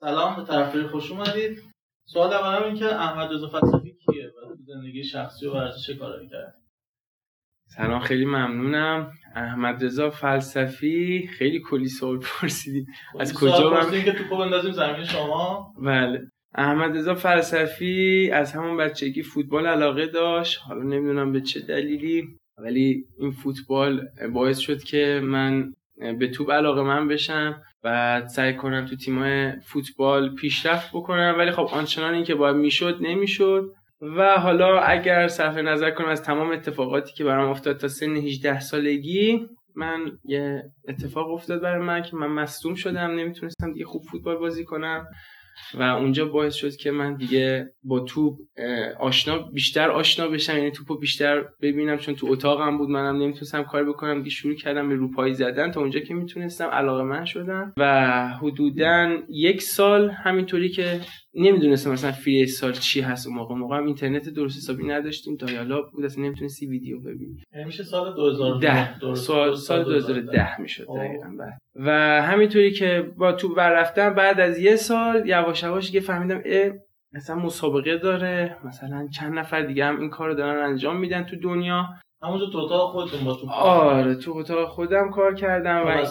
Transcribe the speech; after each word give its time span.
سلام 0.00 0.36
به 0.36 0.42
طرفداری 0.42 0.86
خوش 0.86 1.10
اومدید. 1.10 1.62
سوال 2.06 2.32
اول 2.32 2.64
این 2.64 2.74
که 2.74 2.94
احمد 2.94 3.32
رضا 3.32 3.48
فلسفی 3.48 3.92
کیه؟ 3.92 4.26
و 4.26 4.56
تو 4.56 4.62
زندگی 4.66 5.04
شخصی 5.04 5.46
و 5.46 5.52
ورزش 5.52 5.86
چه 5.86 5.94
کارایی 5.94 6.28
کرد؟ 6.28 6.54
سلام 7.66 8.00
خیلی 8.00 8.24
ممنونم. 8.24 9.12
احمد 9.34 9.84
رضا 9.84 10.10
فلسفی 10.10 11.28
خیلی 11.38 11.60
کلی 11.60 11.88
سوال 11.88 12.18
پرسیدید 12.18 12.86
از 13.20 13.34
کجا 13.34 13.70
من 13.70 14.04
که 14.04 14.12
توپو 14.12 14.36
بندازیم 14.36 14.72
زمین 14.72 15.04
شما؟ 15.04 15.74
بله. 15.82 16.30
احمد 16.54 16.96
رضا 16.96 17.14
فلسفی 17.14 18.30
از 18.32 18.52
همون 18.52 18.76
بچگی 18.76 19.22
فوتبال 19.22 19.66
علاقه 19.66 20.06
داشت. 20.06 20.60
حالا 20.60 20.82
نمی‌دونم 20.82 21.32
به 21.32 21.40
چه 21.40 21.60
دلیلی 21.60 22.24
ولی 22.58 23.04
این 23.18 23.30
فوتبال 23.30 24.08
باعث 24.32 24.58
شد 24.58 24.82
که 24.82 25.20
من 25.24 25.74
به 26.18 26.28
توپ 26.28 26.50
علاقه 26.50 26.82
من 26.82 27.08
بشم. 27.08 27.62
و 27.84 28.22
سعی 28.26 28.56
کنم 28.56 28.86
تو 28.86 28.96
تیمای 28.96 29.52
فوتبال 29.60 30.34
پیشرفت 30.34 30.90
بکنم 30.92 31.34
ولی 31.38 31.50
خب 31.50 31.68
آنچنان 31.72 32.14
این 32.14 32.24
که 32.24 32.34
باید 32.34 32.56
می‌شد 32.56 32.98
نمی‌شد. 33.00 33.72
و 34.00 34.38
حالا 34.38 34.80
اگر 34.80 35.28
صرف 35.28 35.56
نظر 35.56 35.90
کنم 35.90 36.08
از 36.08 36.22
تمام 36.22 36.50
اتفاقاتی 36.50 37.12
که 37.12 37.24
برام 37.24 37.50
افتاد 37.50 37.76
تا 37.76 37.88
سن 37.88 38.16
18 38.16 38.60
سالگی 38.60 39.46
من 39.76 40.18
یه 40.24 40.62
اتفاق 40.88 41.30
افتاد 41.30 41.60
برای 41.60 41.86
من 41.86 42.02
که 42.02 42.16
من 42.16 42.26
مصدوم 42.26 42.74
شدم 42.74 43.10
نمی‌تونستم 43.10 43.72
دیگه 43.72 43.84
خوب 43.84 44.02
فوتبال 44.02 44.36
بازی 44.36 44.64
کنم. 44.64 45.06
و 45.74 45.82
اونجا 45.82 46.24
باعث 46.24 46.54
شد 46.54 46.76
که 46.76 46.90
من 46.90 47.16
دیگه 47.16 47.66
با 47.82 48.00
توپ 48.00 48.38
آشنا 49.00 49.38
بیشتر 49.38 49.90
آشنا 49.90 50.28
بشم 50.28 50.56
یعنی 50.56 50.70
توپو 50.70 50.98
بیشتر 50.98 51.44
ببینم 51.62 51.96
چون 51.96 52.14
تو 52.14 52.26
اتاقم 52.30 52.78
بود 52.78 52.88
منم 52.88 53.22
نمی‌تونستم 53.22 53.62
کار 53.62 53.84
بکنم 53.84 54.18
دیگه 54.18 54.30
شروع 54.30 54.54
کردم 54.54 54.88
به 54.88 54.94
روپایی 54.94 55.34
زدن 55.34 55.70
تا 55.70 55.80
اونجا 55.80 56.00
که 56.00 56.14
می‌تونستم 56.14 56.66
علاقه 56.66 57.02
من 57.02 57.24
شدم. 57.24 57.72
و 57.76 58.28
حدودا 58.42 59.16
یک 59.28 59.62
سال 59.62 60.10
همینطوری 60.10 60.68
که 60.68 61.00
نمی‌دونستم 61.34 61.90
مثلا 61.90 62.12
فری 62.12 62.46
سال 62.46 62.72
چی 62.72 63.00
هست 63.00 63.26
اون 63.26 63.36
موقع. 63.36 63.54
موقع 63.54 63.76
هم 63.76 63.86
اینترنت 63.86 64.28
درست 64.28 64.56
حسابی 64.56 64.86
نداشتیم 64.86 65.36
دایالاب 65.36 65.84
بود 65.92 66.04
اصلا 66.04 66.24
نمی‌تونستی 66.24 66.66
ویدیو 66.66 67.00
ببینی. 67.00 67.36
یعنی 67.52 67.66
میشه 67.66 67.82
سال 67.82 68.14
2010 68.16 69.14
سال 69.14 69.54
سال 69.54 69.84
2010 69.84 70.60
می‌شد 70.60 70.86
دقیقاً 70.96 71.28
بله. 71.38 71.58
و 71.78 71.90
همینطوری 72.22 72.70
که 72.70 73.10
با 73.16 73.32
تو 73.32 73.54
رفتم 73.54 74.14
بعد 74.14 74.40
از 74.40 74.58
یه 74.58 74.76
سال 74.76 75.28
یواش 75.28 75.62
یواش 75.62 75.86
دیگه 75.86 76.00
فهمیدم 76.00 76.42
اه 76.44 76.70
مثلا 77.12 77.36
مسابقه 77.36 77.96
داره 77.98 78.56
مثلا 78.64 79.08
چند 79.08 79.38
نفر 79.38 79.62
دیگه 79.62 79.84
هم 79.84 80.00
این 80.00 80.10
کارو 80.10 80.34
دارن 80.34 80.64
انجام 80.64 80.96
میدن 80.96 81.24
تو 81.24 81.36
دنیا. 81.36 81.88
همونجا 82.22 82.46
تو 82.46 82.58
اتاق 82.58 82.92
خودتون 82.92 83.24
با 83.24 83.34
تو. 83.34 83.50
آره 83.50 84.14
تو 84.14 84.32
اتاق 84.36 84.68
خودم 84.68 85.10
کار 85.10 85.34
کردم 85.34 85.86
و 85.86 86.04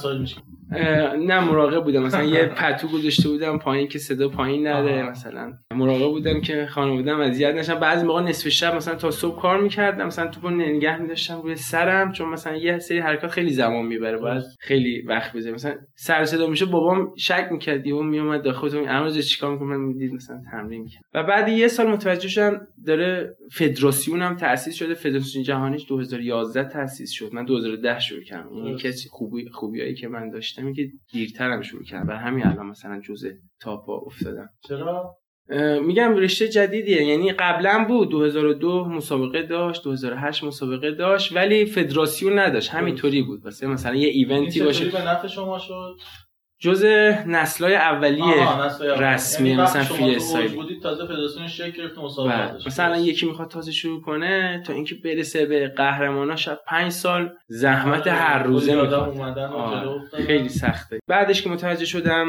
نه 0.71 1.39
مراقب 1.39 1.83
بودم. 1.83 2.03
مثلا 2.03 2.23
یه 2.23 2.45
پتو 2.45 2.87
گذاشته 2.87 3.29
بودم 3.29 3.57
پایین 3.57 3.87
که 3.87 3.99
صدا 3.99 4.29
پایین 4.29 4.67
نره 4.67 5.09
مثلا. 5.09 5.53
مراقب 5.75 6.07
بودم 6.07 6.41
که 6.41 6.65
خانواده‌ام 6.65 7.19
اذیت 7.19 7.55
نشن 7.55 7.75
بعضی 7.79 8.05
موقع 8.05 8.21
نصف 8.21 8.49
شب 8.49 8.75
مثلا 8.75 8.95
تا 8.95 9.11
صبح 9.11 9.41
کار 9.41 9.61
می‌کردم 9.61 10.05
مثلا 10.05 10.27
توپو 10.27 10.49
نگه 10.49 11.01
می‌داشتم 11.01 11.41
روی 11.41 11.55
سرم 11.55 12.11
چون 12.11 12.29
مثلا 12.29 12.55
یه 12.55 12.79
سری 12.79 12.99
حرکات 12.99 13.31
خیلی 13.31 13.49
زمان 13.49 13.85
می‌بره 13.85 14.17
باید 14.17 14.43
خیلی 14.59 15.01
وقت 15.01 15.33
بذاری. 15.33 15.55
مثلا 15.55 15.75
سر 15.95 16.25
صدا 16.25 16.47
میشه 16.47 16.65
بابام 16.65 17.13
شک 17.17 17.47
می‌کرد 17.51 17.87
یهو 17.87 18.03
میومد 18.03 18.43
داخل 18.43 18.69
تو 18.69 18.77
امروز 18.77 19.19
چیکار 19.19 19.53
می‌کنم 19.53 19.81
می‌دید 19.81 20.13
مثلا 20.13 20.41
تمرین 20.51 20.81
می‌کرد. 20.81 21.03
و 21.13 21.23
بعد 21.23 21.49
یه 21.49 21.67
سال 21.67 21.87
متوجه 21.87 22.29
شدم 22.29 22.67
داره 22.85 23.35
فدراسیون 23.51 24.21
هم 24.21 24.35
تأسیس 24.35 24.75
شده. 24.75 24.93
فدراسیون 24.93 25.43
جهانی 25.43 25.85
2011 25.89 26.63
تأسیس 26.63 27.11
شد. 27.11 27.29
من 27.33 27.45
2010 27.45 27.99
شروع 27.99 28.23
کردم. 28.23 28.49
این 28.53 28.65
یکی 28.65 28.87
از 28.87 29.07
خوبی 29.09 29.49
خوبیایی 29.49 29.95
که 29.95 30.07
من 30.07 30.29
داشتم. 30.29 30.56
که 30.75 30.87
دیرترم 31.11 31.61
شروع 31.61 31.83
کردم 31.83 32.09
و 32.09 32.11
همین 32.11 32.45
الان 32.45 32.65
مثلا 32.65 33.01
جزء 33.01 33.29
تاپا 33.61 33.97
افتادم 33.97 34.49
چرا؟ 34.67 35.17
میگم 35.81 36.15
رشته 36.15 36.47
جدیدیه 36.47 37.03
یعنی 37.03 37.31
قبلا 37.31 37.85
بود 37.87 38.09
2002 38.09 38.85
مسابقه 38.85 39.43
داشت 39.43 39.83
2008 39.83 40.43
مسابقه 40.43 40.91
داشت 40.91 41.35
ولی 41.35 41.65
فدراسیون 41.65 42.39
نداشت 42.39 42.69
همینطوری 42.69 43.21
بود. 43.21 43.45
واسه 43.45 43.67
مثلا 43.67 43.95
یه 43.95 44.07
ایونتی 44.07 44.63
باشه. 44.63 44.89
به 44.89 45.01
نفع 45.01 45.27
شما 45.27 45.59
شد؟ 45.59 45.95
جز 46.59 46.85
نسلای 47.27 47.75
اولیه 47.75 48.61
رسمی 48.99 49.49
یعنی 49.49 49.61
مثلا 49.61 49.83
فری 49.83 50.15
استایل 50.15 50.79
تازه 50.83 51.05
فدراسیون 51.05 51.47
شکل 51.47 51.71
گرفت 51.71 51.95
بله. 52.17 52.57
مثلا 52.67 52.97
یکی 52.97 53.25
می‌خواد 53.25 53.47
تازه 53.47 53.71
شروع 53.71 54.01
کنه 54.01 54.63
تا 54.65 54.73
اینکه 54.73 54.95
برسه 54.95 55.45
به 55.45 55.67
قهرمانا 55.67 56.35
شب 56.35 56.59
5 56.67 56.91
سال 56.91 57.33
زحمت 57.47 58.07
آره، 58.07 58.11
هر 58.11 58.43
روزه 58.43 58.75
می‌خواد. 58.75 59.99
خیلی 60.27 60.49
سخته. 60.49 60.99
بعدش 61.07 61.41
که 61.41 61.49
متوجه 61.49 61.85
شدم 61.85 62.27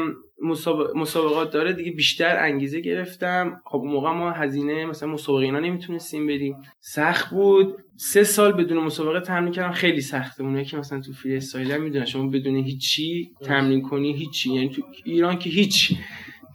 مسابقات 0.95 1.51
داره 1.51 1.73
دیگه 1.73 1.91
بیشتر 1.91 2.37
انگیزه 2.37 2.79
گرفتم. 2.79 3.61
خب 3.65 3.77
اون 3.77 3.91
موقع 3.91 4.11
ما 4.11 4.31
هزینه 4.31 4.85
مثلا 4.85 5.09
مسابقه 5.09 5.45
اینا 5.45 5.59
نمی‌تونستیم 5.59 6.27
بریم 6.27 6.55
سخت 6.79 7.29
بود. 7.29 7.75
سه 7.97 8.23
سال 8.23 8.51
بدون 8.51 8.83
مسابقه 8.83 9.19
تمرین 9.19 9.51
کردم. 9.51 9.71
خیلی 9.71 10.01
سخته 10.01 10.43
اونایی 10.43 10.65
که 10.65 10.77
مثلا 10.77 11.01
تو 11.01 11.13
فری 11.13 11.35
استایل 11.35 11.77
می‌دونن 11.77 12.05
شما 12.05 12.27
بدون 12.27 12.55
هیچی 12.55 13.31
تمرین 13.43 13.81
کنی 13.81 14.13
هیچی. 14.13 14.53
یعنی 14.53 14.69
تو 14.69 14.81
ایران 15.05 15.39
که 15.39 15.49
هیچ. 15.49 15.93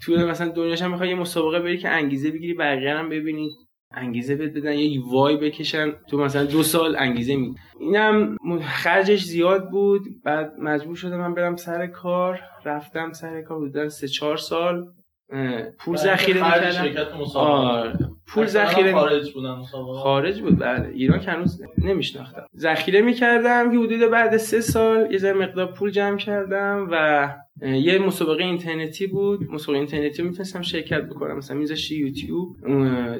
تو 0.03 0.12
مثلا 0.12 0.49
دنیاش 0.49 0.83
هم 0.83 0.91
می‌خوای 0.91 1.09
یه 1.09 1.15
مسابقه 1.15 1.61
بری 1.61 1.78
که 1.78 1.89
انگیزه 1.89 2.31
بگیری 2.31 2.55
بقیه 2.55 2.94
هم 2.94 3.09
ببینید 3.09 3.53
انگیزه 3.97 4.34
بهت 4.34 4.53
بدن 4.53 4.72
یه 4.72 5.00
وای 5.06 5.37
بکشن. 5.37 5.93
تو 6.10 6.19
مثلا 6.19 6.44
دو 6.44 6.62
سال 6.62 6.97
انگیزه 6.97 7.37
می 7.37 7.55
اینم 7.81 8.37
خرجش 8.62 9.25
زیاد 9.25 9.71
بود. 9.71 10.03
بعد 10.25 10.53
مجبور 10.59 10.97
شدم 10.97 11.16
من 11.16 11.34
برم 11.34 11.56
سر 11.56 11.87
کار. 11.87 12.41
رفتم 12.65 13.12
سر 13.12 13.43
کار 13.43 13.59
بودن 13.59 13.88
سه 13.88 14.09
چهار 14.09 14.37
سال. 14.37 14.87
پول 15.78 15.97
ذخیره 15.97 16.45
می‌کردم 16.45 17.21
آره 17.34 17.99
پول 18.27 18.47
ذخیره 18.47 18.93
خارج 18.93 19.33
بودن 19.33 19.62
خارج 20.03 20.41
بود 20.41 20.59
بله. 20.59 20.89
ایران 20.89 21.21
که 21.21 21.31
هنوز 21.31 21.62
نمیشناختم. 21.78 22.47
ذخیره 22.56 23.00
می‌کردم 23.00 23.73
که 23.73 23.78
حدود 23.78 24.11
بعد 24.11 24.37
سه 24.37 24.61
سال 24.61 25.12
یه 25.12 25.19
ذره 25.19 25.33
مقدار 25.33 25.73
پول 25.73 25.91
جمع 25.91 26.17
کردم 26.17 26.89
و 26.91 27.28
یه 27.67 27.99
مسابقه 27.99 28.44
اینترنتی 28.44 29.06
بود. 29.06 29.50
مسابقه 29.50 29.78
اینترنتی 29.78 30.23
می‌تونستم 30.23 30.62
شرکت 30.62 31.03
بکنم. 31.03 31.37
مثلا 31.37 31.56
میذاشت 31.56 31.93
یوتیوب 31.93 32.56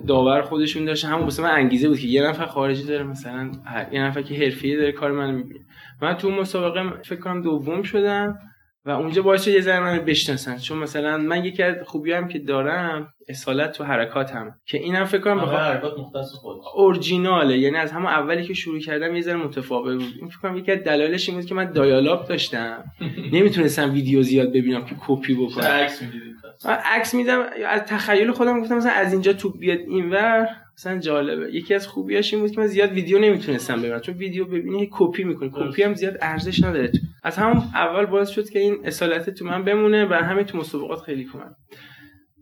داور 0.07 0.43
خودشون 0.43 0.85
داشت. 0.85 1.05
همون 1.05 1.25
واسه 1.25 1.43
من 1.43 1.51
انگیزه 1.51 1.89
بود 1.89 1.99
که 1.99 2.07
یه 2.09 2.23
نفر 2.23 2.47
خارجی 2.47 2.85
داره 2.85 3.03
مثلا 3.03 3.51
یه 3.93 4.03
نفر 4.03 4.23
که 4.23 4.35
حرفه‌ای 4.35 4.77
داره 4.77 4.93
کار 4.93 5.13
منو 5.13 5.33
می‌بینه. 5.37 5.61
من 6.03 6.15
تو 6.15 6.31
مسابقه 6.31 7.03
فکر 7.03 7.21
کنم 7.21 7.43
دوم 7.43 7.83
شدم. 7.83 8.39
و 8.87 8.91
اونجا 8.91 9.23
باعث 9.23 9.49
یه 9.49 9.61
ذره 9.61 9.81
منو 9.81 10.03
بشناسن. 10.03 10.59
چون 10.59 10.79
مثلا 10.79 11.19
من 11.19 11.45
یکی 11.45 11.63
از 11.63 11.77
خوبیام 11.87 12.29
که 12.29 12.39
دارم 12.39 13.09
اصالت 13.29 13.73
تو 13.73 13.85
حرکاتم 13.85 14.55
که 14.67 14.79
اینم 14.79 15.05
فکر 15.05 15.21
کنم 15.21 15.37
بخوام 15.37 15.57
حرکات 15.57 15.99
مختص 15.99 16.33
خود 16.33 16.57
اورجیناله. 16.75 17.59
یعنی 17.59 17.77
از 17.77 17.93
همون 17.93 18.07
اولی 18.07 18.45
که 18.45 18.55
شروع 18.55 18.81
کردم 18.81 19.15
یه 19.15 19.23
ذره 19.23 19.37
متفاوت 19.37 19.95
بود. 19.95 20.15
این 20.19 20.29
فکر 20.29 20.39
کنم 20.39 20.57
یکی 20.57 20.73
از 20.73 20.79
دلایلش 20.79 21.29
این 21.29 21.39
بود 21.39 21.47
که 21.47 21.55
من 21.55 21.73
دایالاب 21.73 22.29
داشتم. 22.29 22.85
نمی‌تونستم 23.33 23.93
ویدیو 23.93 24.23
زیاد 24.23 24.49
ببینم 24.49 24.85
که 24.85 24.95
کپی 25.07 25.35
بکنم. 25.35 25.65
عکس 25.65 26.03
می‌دیدید 26.03 26.35
عکس 26.69 27.15
میدم 27.15 27.43
از 27.69 27.81
تخیل 27.81 28.33
خودم 28.33 28.61
گفتم 28.61 28.77
مثلا 28.77 28.93
از 28.93 29.13
اینجا 29.13 29.33
تو 29.33 29.51
بیاد 29.51 29.79
اینور. 29.79 30.49
مثلا 30.79 30.99
جالبه. 30.99 31.55
یکی 31.55 31.75
از 31.75 31.89
خوبیاش 31.89 32.35
این 32.35 32.43
بود 32.43 32.51
که 32.51 32.61
من 32.61 32.67
زیاد 32.67 32.93
ویدیو 32.93 33.19
نمی‌تونستم 33.19 33.79
ببینم. 33.79 34.01
چون 34.01 34.15
ویدیو 34.15 34.45
ببینی 34.45 34.89
کپی 34.93 35.25
می‌کنی. 35.25 35.51
کپی 35.55 35.83
هم 35.83 35.95
زیاد 35.95 36.17
ارزش 36.21 36.63
نداره. 36.63 36.93
از 37.23 37.37
همون 37.37 37.57
اول 37.75 38.07
باعث 38.07 38.29
شد 38.29 38.51
که 38.51 38.59
این 38.59 38.77
اصالت 38.85 39.31
تو 39.31 39.45
من 39.45 39.65
بمونه 39.65 40.05
و 40.05 40.13
همه 40.13 40.45
تو 40.45 40.59
مسابقات 40.59 41.01
خیلی 41.01 41.25
کمک 41.25 41.53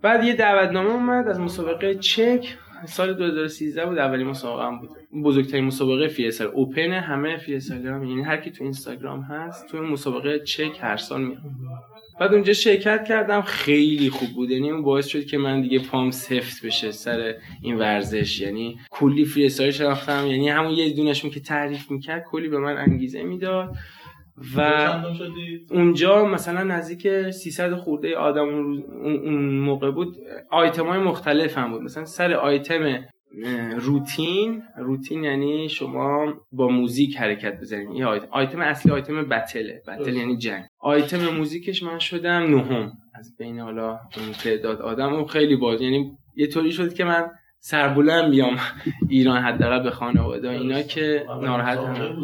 بعد 0.02 0.24
یه 0.24 0.34
دعوتنامه 0.34 0.90
اومد. 0.90 1.28
از 1.28 1.40
مسابقه 1.40 1.94
چک 1.94 2.56
سال 2.86 3.14
2013 3.14 3.86
بود 3.86 3.98
اولین 3.98 4.26
مسابقه 4.26 4.66
هم 4.66 4.78
بود. 4.78 4.90
بزرگترین 5.24 5.64
مسابقه 5.64 6.08
freestyle 6.08 6.46
open 6.46 6.92
همه 6.92 7.36
freestyle 7.36 7.86
هم 7.86 8.04
یعنی 8.04 8.22
هر 8.22 8.36
کی 8.36 8.50
تو 8.50 8.64
اینستاگرام 8.64 9.20
هست 9.20 9.66
تو 9.66 9.82
مسابقه 9.82 10.38
چک 10.38 10.78
هر 10.80 10.96
سال 10.96 11.22
میاد. 11.22 11.42
بعد 12.20 12.34
اونجا 12.34 12.52
شرکت 12.52 13.04
کردم 13.04 13.42
خیلی 13.42 14.10
خوب 14.10 14.28
بود. 14.28 14.50
یعنی 14.50 14.70
اون 14.70 14.82
باعث 14.82 15.06
شد 15.06 15.26
که 15.26 15.38
من 15.38 15.62
دیگه 15.62 15.78
پام 15.78 16.10
سفت 16.10 16.66
بشه 16.66 16.90
سر 16.90 17.34
این 17.62 17.78
ورزش. 17.78 18.40
یعنی 18.40 18.78
کلی 18.90 19.24
فری 19.24 19.46
استایل 19.46 19.74
یعنی 20.08 20.48
همون 20.48 20.70
یه 20.70 20.92
دونشون 20.92 21.30
که 21.30 21.40
تعریف 21.40 21.90
می‌کرد 21.90 22.24
کلی 22.30 22.48
به 22.48 22.58
من 22.58 22.76
انگیزه 22.76 23.22
می‌داد. 23.22 23.76
و 24.56 24.60
اونجا 25.70 26.24
مثلا 26.24 26.62
نزدیک 26.62 27.30
300 27.30 27.74
خورده 27.74 28.16
آدم 28.16 28.48
اون 28.48 29.58
موقع 29.58 29.90
بود. 29.90 30.16
آیتم 30.50 30.86
های 30.86 30.98
مختلف 30.98 31.58
هم 31.58 31.72
بود. 31.72 31.82
مثلا 31.82 32.04
سر 32.04 32.32
آیتم 32.32 33.04
روتین 33.76 34.62
روتین 34.78 35.24
یعنی 35.24 35.68
شما 35.68 36.34
با 36.52 36.68
موزیک 36.68 37.16
حرکت 37.16 37.60
بزنید. 37.60 37.88
این 37.88 38.04
آیتم 38.30 38.60
اصلی 38.60 38.92
آیتم 38.92 39.22
بتله. 39.28 39.82
بتل 39.88 40.16
یعنی 40.16 40.36
جنگ. 40.36 40.64
آیتم 40.78 41.34
موزیکش 41.36 41.82
من 41.82 41.98
شدم 41.98 42.56
نهم. 42.56 42.92
از 43.14 43.36
بین 43.38 43.60
حالا 43.60 43.88
اون 43.90 44.32
تعداد 44.44 44.80
آدم 44.82 45.12
اون 45.12 45.26
خیلی 45.26 45.56
باز. 45.56 45.80
یعنی 45.80 46.12
یه 46.36 46.46
طوری 46.46 46.72
شد 46.72 46.94
که 46.94 47.04
من 47.04 47.30
سربلند 47.58 48.30
بیام 48.30 48.56
ایران 49.08 49.42
حداقل 49.42 49.82
به 49.82 49.90
خانواده 49.90 50.50
اینا 50.50 50.82
که 50.82 51.26
ناراحت 51.42 51.78
هم 51.78 52.16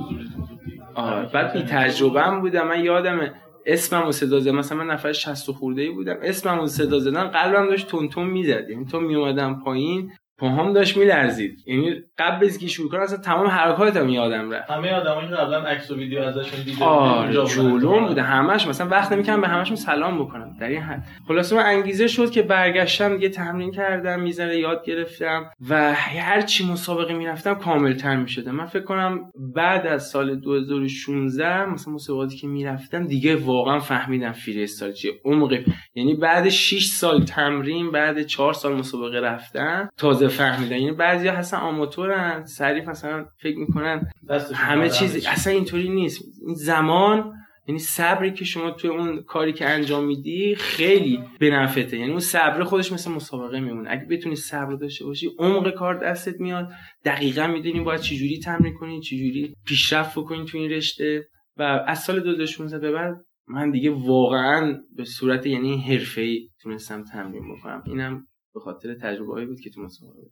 آره 0.98 1.26
بعد 1.32 1.52
بی 1.52 1.62
تجربه 1.62 2.22
هم 2.22 2.40
بودم 2.40 2.68
من 2.68 2.84
یادمه 2.84 3.32
اسمم 3.66 4.02
رو 4.02 4.12
صدا 4.12 4.40
زدم 4.40 4.54
مثلا 4.56 4.78
من 4.78 4.86
نفر 4.86 5.12
60 5.12 5.50
خورده 5.50 5.82
ای 5.82 5.90
بودم 5.90 6.16
اسمم 6.22 6.60
رو 6.60 6.66
صدا 6.66 6.98
زدن 6.98 7.24
قلبم 7.24 7.68
داشت 7.68 7.88
تون 7.88 8.08
تون 8.08 8.26
می‌زد 8.26 8.70
یعنی 8.70 8.84
تو 8.84 9.00
میومدم 9.00 9.60
پایین 9.64 10.12
پاهام 10.38 10.72
داشت 10.72 10.96
میلرزید. 10.96 11.58
یعنی 11.66 11.94
قبل 12.18 12.46
از 12.46 12.58
که 12.58 12.66
شروع 12.66 12.90
کنم 12.90 13.00
اصلا 13.00 13.18
تمام 13.18 13.46
حرکاتم 13.46 14.08
یادم 14.08 14.50
رفت. 14.50 14.70
همه 14.70 14.92
آدمایی 14.92 15.28
که 15.28 15.34
قبلا 15.34 15.62
عکس 15.62 15.90
و 15.90 15.96
ویدیو 15.96 16.22
ازشون 16.22 16.64
دیده 16.64 16.84
آره 16.84 17.46
جلوم 17.46 18.06
بوده. 18.06 18.22
همش 18.22 18.66
مثلا 18.66 18.88
وقت 18.88 19.12
نمی‌کنم 19.12 19.40
به 19.40 19.48
همشون 19.48 19.76
سلام 19.76 20.24
بکنم. 20.24 20.56
در 20.60 20.68
این 20.68 20.80
حد. 20.80 21.04
خلاصه 21.28 21.56
من 21.56 21.62
انگیزه 21.62 22.06
شد 22.06 22.30
که 22.30 22.42
برگشتم 22.42 23.20
یه 23.20 23.28
تمرین 23.28 23.70
کردم 23.70 24.20
می‌ذاره 24.20 24.58
یاد 24.58 24.84
گرفتم 24.84 25.50
و 25.68 25.94
هر 25.94 26.40
چی 26.40 26.72
مسابقه 26.72 27.14
می‌رفتم 27.14 27.54
کامل 27.54 27.94
تر 27.94 28.16
می‌شدم. 28.16 28.50
من 28.50 28.66
فکر 28.66 28.84
کنم 28.84 29.30
بعد 29.54 29.86
از 29.86 30.08
سال 30.08 30.40
2016 30.40 31.64
مثلا 31.64 31.94
مسابقاتی 31.94 32.36
که 32.36 32.46
می‌رفتم 32.46 33.06
دیگه 33.06 33.36
واقعا 33.36 33.78
فهمیدم 33.78 34.32
فری 34.32 34.62
استایل 34.62 34.92
چیه 34.92 35.12
عمق 35.24 35.58
یعنی 35.94 36.14
بعد 36.14 36.48
6 36.48 36.86
سال 36.86 37.24
تمرین 37.24 37.90
بعد 37.90 38.22
4 38.22 38.52
سال 38.52 38.76
مسابقه 38.76 39.20
رفتن 39.20 39.88
تازه 39.96 40.27
فهمیدن. 40.28 40.78
یعنی 40.78 40.92
بعضیا 40.92 41.32
هستن 41.32 41.56
آماتورن 41.56 42.44
سریع 42.44 42.88
مثلا 42.88 43.26
فکر 43.36 43.58
می‌کنن 43.58 44.10
همه 44.54 44.88
چیز 44.90 45.26
اصلا 45.26 45.52
اینطوری 45.52 45.88
نیست. 45.88 46.22
این 46.46 46.54
زمان 46.54 47.32
یعنی 47.66 47.78
صبری 47.78 48.32
که 48.32 48.44
شما 48.44 48.70
توی 48.70 48.90
اون 48.90 49.22
کاری 49.22 49.52
که 49.52 49.68
انجام 49.68 50.04
میدی 50.04 50.54
خیلی 50.54 51.20
بنفته 51.40 51.98
یعنی 51.98 52.10
اون 52.10 52.20
صبر 52.20 52.64
خودش 52.64 52.92
مثل 52.92 53.10
مسابقه 53.10 53.60
میمونه. 53.60 53.90
اگه 53.90 54.06
بتونی 54.10 54.36
صبر 54.36 54.74
داشته 54.74 55.04
باشی 55.04 55.30
عمق 55.38 55.70
کار 55.70 55.94
دستت 55.94 56.40
میاد. 56.40 56.68
دقیقا 57.04 57.46
می‌دونی 57.46 57.80
باید 57.80 58.00
چجوری 58.00 58.38
تمرین 58.38 58.74
کنی 58.74 59.00
چجوری 59.00 59.54
پیشرفت 59.66 60.18
بکنی 60.18 60.44
تو 60.44 60.58
این 60.58 60.70
رشته. 60.70 61.28
و 61.56 61.62
از 61.86 61.98
سال 61.98 62.20
2016 62.20 62.78
به 62.78 62.92
بعد 62.92 63.14
من 63.48 63.70
دیگه 63.70 63.90
واقعا 63.90 64.78
به 64.96 65.04
صورت 65.04 65.46
یعنی 65.46 65.82
حرفه‌ای 65.82 66.48
تونستم 66.62 67.04
تمرین 67.04 67.42
بکنم. 67.54 67.82
اینم 67.86 68.26
به 68.54 68.60
خاطر 68.60 68.94
تجربه 68.94 69.46
بود 69.46 69.60
که 69.60 69.70
تو 69.70 69.80
مسابقه 69.80 70.30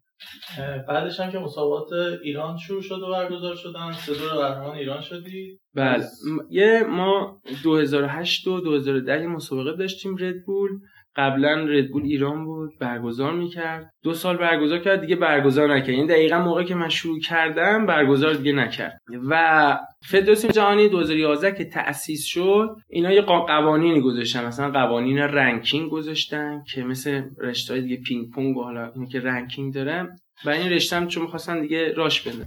بعدش 0.88 1.20
هم 1.20 1.32
که 1.32 1.38
مسابقات 1.38 1.92
ایران 2.22 2.56
شروع 2.56 2.82
شد 2.82 3.02
و 3.02 3.10
برگزار 3.10 3.54
شدن 3.54 3.92
سه 3.92 4.14
دور 4.14 4.28
قهرمان 4.28 4.76
ایران 4.76 5.00
شدی. 5.00 5.60
بله. 5.74 6.04
یه 6.50 6.82
ما 6.88 7.42
2008 7.64 8.46
و 8.46 8.60
2010 8.60 9.26
مسابقه 9.26 9.76
داشتیم 9.76 10.16
Red 10.16 10.39
Bull 10.39 10.70
قبلا 11.16 11.66
Red 11.68 11.83
Bull 11.83 12.02
ایران 12.02 12.44
بود 12.44 12.70
برگزار 12.80 13.32
می‌کرد. 13.32 13.90
دو 14.02 14.12
سال 14.12 14.36
برگزار 14.36 14.78
کرد 14.78 15.00
دیگه 15.00 15.16
برگزار 15.16 15.74
نکرد. 15.74 15.88
این 15.88 15.98
یعنی 15.98 16.10
دقیقا 16.10 16.38
موقعی 16.38 16.64
که 16.64 16.74
من 16.74 16.88
شروع 16.88 17.20
کردم 17.20 17.86
برگزار 17.86 18.34
دیگه 18.34 18.52
نکرد. 18.52 19.00
و 19.28 19.78
فدراسیون 20.02 20.52
جهانی 20.52 20.88
2011 20.88 21.52
که 21.52 21.64
تأسیس 21.64 22.24
شد 22.24 22.76
اینا 22.88 23.12
یه 23.12 23.22
قوانینی 23.22 24.00
گذاشتن. 24.00 24.46
مثلا 24.46 24.70
قوانین 24.70 25.18
ranking 25.18 25.90
گذاشتن 25.90 26.62
که 26.74 26.82
مثل 26.82 27.22
رشته 27.38 27.80
دیگه 27.80 27.96
پینگ 27.96 28.30
پونگ 28.30 28.56
و 28.56 28.62
حالا 28.62 28.92
اینی 28.94 29.06
که 29.06 29.20
ranking 29.20 29.74
داره 29.74 30.08
و 30.44 30.50
این 30.50 30.72
رشته 30.72 31.06
چون 31.06 31.22
می‌خواستن 31.22 31.60
دیگه 31.60 31.92
راش 31.92 32.20
بدن 32.20 32.44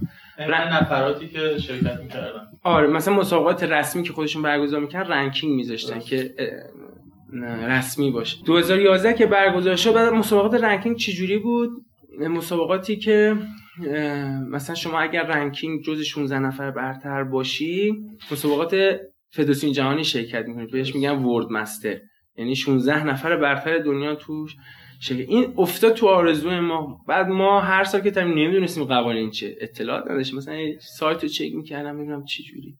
نفراتی 0.72 1.28
که 1.28 1.58
شرکت 1.58 2.00
می‌کردن 2.02 2.46
آره 2.62 2.86
مثلا 2.86 3.14
مسابقات 3.14 3.62
رسمی 3.62 4.02
که 4.02 4.12
خودشون 4.12 4.42
برگزار 4.42 4.80
می‌کردن 4.80 5.10
ranking 5.10 5.54
میذاشتن 5.54 5.98
که 5.98 6.30
رسمی 7.68 8.10
باشه. 8.10 8.44
2011 8.44 9.14
که 9.14 9.26
برگزار 9.26 9.76
شد 9.76 9.92
بعد 9.92 10.12
مسابقات 10.12 10.64
ranking 10.64 10.96
چجوری 10.96 11.38
بود؟ 11.38 11.70
مسابقاتی 12.18 12.96
که 12.96 13.36
مثلا 14.50 14.74
شما 14.74 15.00
اگر 15.00 15.22
ranking 15.22 15.82
جز 15.82 16.00
16 16.00 16.38
نفر 16.38 16.70
برتر 16.70 17.24
باشی 17.24 17.92
مسابقات 18.32 18.76
فدراسیون 19.32 19.72
جهانی 19.72 20.04
شرکت 20.04 20.44
می‌کنید 20.46 20.70
بهش 20.70 20.94
میگن 20.94 21.10
World 21.24 21.46
Master. 21.50 21.96
یعنی 22.36 22.54
16 22.54 23.06
نفر 23.06 23.36
برتر 23.36 23.78
دنیا 23.78 24.14
توش 24.14 24.56
شرکت. 25.00 25.28
این 25.28 25.54
افتاد 25.58 25.94
تو 25.94 26.06
آرزوی 26.06 26.60
ما. 26.60 26.98
بعد 27.08 27.28
ما 27.28 27.60
هر 27.60 27.84
سال 27.84 28.00
که 28.00 28.10
تمرین 28.10 28.38
نمی‌دونستیم 28.38 28.84
قوانین 28.84 29.30
چه 29.30 29.56
اطلاعات 29.60 30.10
نداشتیم. 30.10 30.38
مثلا 30.38 30.58
سایت 30.80 31.22
رو 31.22 31.28
چک 31.28 31.54
می‌کردم 31.54 31.98
ببینم 31.98 32.24
چه 32.24 32.42
جوری 32.42 32.76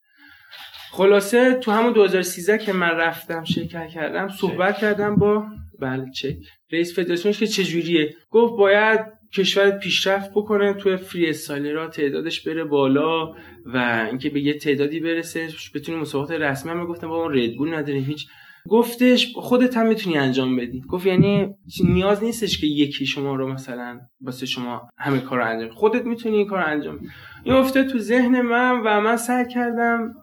خلاصه 0.91 1.55
تو 1.55 1.71
همون 1.71 1.93
2013 1.93 2.59
که 2.59 2.73
من 2.73 2.91
رفتم 2.91 3.45
شرکت 3.45 3.89
کردم 3.89 4.29
صحبت 4.29 4.79
کردم 4.79 5.17
با 5.17 5.45
بله 5.81 6.11
چک. 6.11 6.37
رئیس 6.73 6.99
فدراسیونش 6.99 7.39
که 7.39 7.47
چجوریه؟ 7.47 8.15
گفت 8.31 8.57
باید 8.57 9.01
کشورت 9.35 9.79
پیشرفت 9.79 10.31
بکنه 10.31 10.73
تو 10.73 10.97
فری 10.97 11.31
استایلرها 11.31 11.87
تعدادش 11.87 12.49
بره 12.49 12.65
بالا 12.65 13.33
و 13.67 14.07
اینکه 14.09 14.31
به 14.31 14.41
یه 14.41 14.55
تعدادی 14.55 15.01
برسه 15.01 15.49
بتونی 15.75 15.99
مسابقات 15.99 16.31
رسمی 16.31 16.71
هم 16.73 16.87
گفتم 16.87 17.09
با 17.09 17.25
اون 17.25 17.35
ردبول 17.35 17.75
نداریم 17.75 18.05
هیچ. 18.05 18.27
گفتش 18.69 19.33
خودت 19.35 19.77
هم 19.77 19.87
می‌تونی 19.87 20.19
انجام 20.19 20.57
بدی. 20.57 20.81
گفت 20.89 21.07
یعنی 21.07 21.55
نیاز 21.85 22.25
نیستش 22.25 22.61
که 22.61 22.67
یکی 22.67 23.07
شما 23.07 23.35
رو 23.35 23.53
مثلا 23.53 24.01
واسه 24.21 24.47
شما 24.47 24.89
همه 24.99 25.21
کار 25.21 25.39
رو 25.39 25.47
انجام 25.47 25.71
خودت 25.71 26.05
می‌تونی 26.05 26.37
این 26.37 26.47
کار 26.47 26.63
انجام 26.63 26.99
این 27.45 27.55
افتاد 27.55 27.87
تو 27.87 27.99
ذهن 27.99 28.41
من 28.41 28.81
و 28.85 29.01
من 29.01 29.17
سعی 29.17 29.49
کردم 29.49 30.15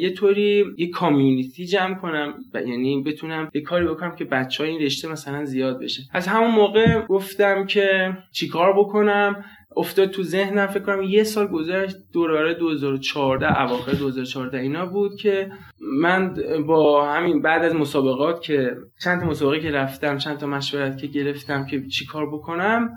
یه 0.00 0.10
طوری 0.14 0.64
یه 0.78 0.90
کامیونیتی 0.90 1.66
جمع 1.66 1.94
کنم 1.94 2.34
و 2.54 2.62
یعنی 2.62 3.02
بتونم 3.02 3.48
یه 3.54 3.60
کاری 3.60 3.86
بکنم 3.86 4.16
که 4.16 4.24
بچه 4.24 4.62
های 4.62 4.72
این 4.72 4.82
رشته 4.82 5.08
مثلا 5.08 5.44
زیاد 5.44 5.80
بشه. 5.80 6.02
از 6.12 6.26
همون 6.26 6.50
موقع 6.50 7.06
گفتم 7.06 7.66
که 7.66 8.16
چیکار 8.32 8.72
بکنم؟ 8.78 9.44
افتاد 9.76 10.10
تو 10.10 10.22
ذهنم 10.22 10.66
فکر 10.66 10.82
کنم 10.82 11.02
یه 11.02 11.24
سال 11.24 11.46
گذشت 11.46 11.96
دوره 12.12 12.54
2014 12.54 13.62
اواخر 13.62 13.92
2014 13.92 14.58
اینا 14.58 14.86
بود 14.86 15.16
که 15.16 15.50
من 15.80 16.34
با 16.66 17.12
همین 17.12 17.42
بعد 17.42 17.64
از 17.64 17.74
مسابقات 17.74 18.42
که 18.42 18.76
چند 19.04 19.20
تا 19.20 19.26
مسابقه 19.26 19.60
که 19.60 19.70
رفتم 19.70 20.16
چند 20.16 20.38
تا 20.38 20.46
مشورت 20.46 20.98
که 20.98 21.06
گرفتم 21.06 21.66
که 21.66 21.86
چیکار 21.86 22.26
بکنم 22.26 22.90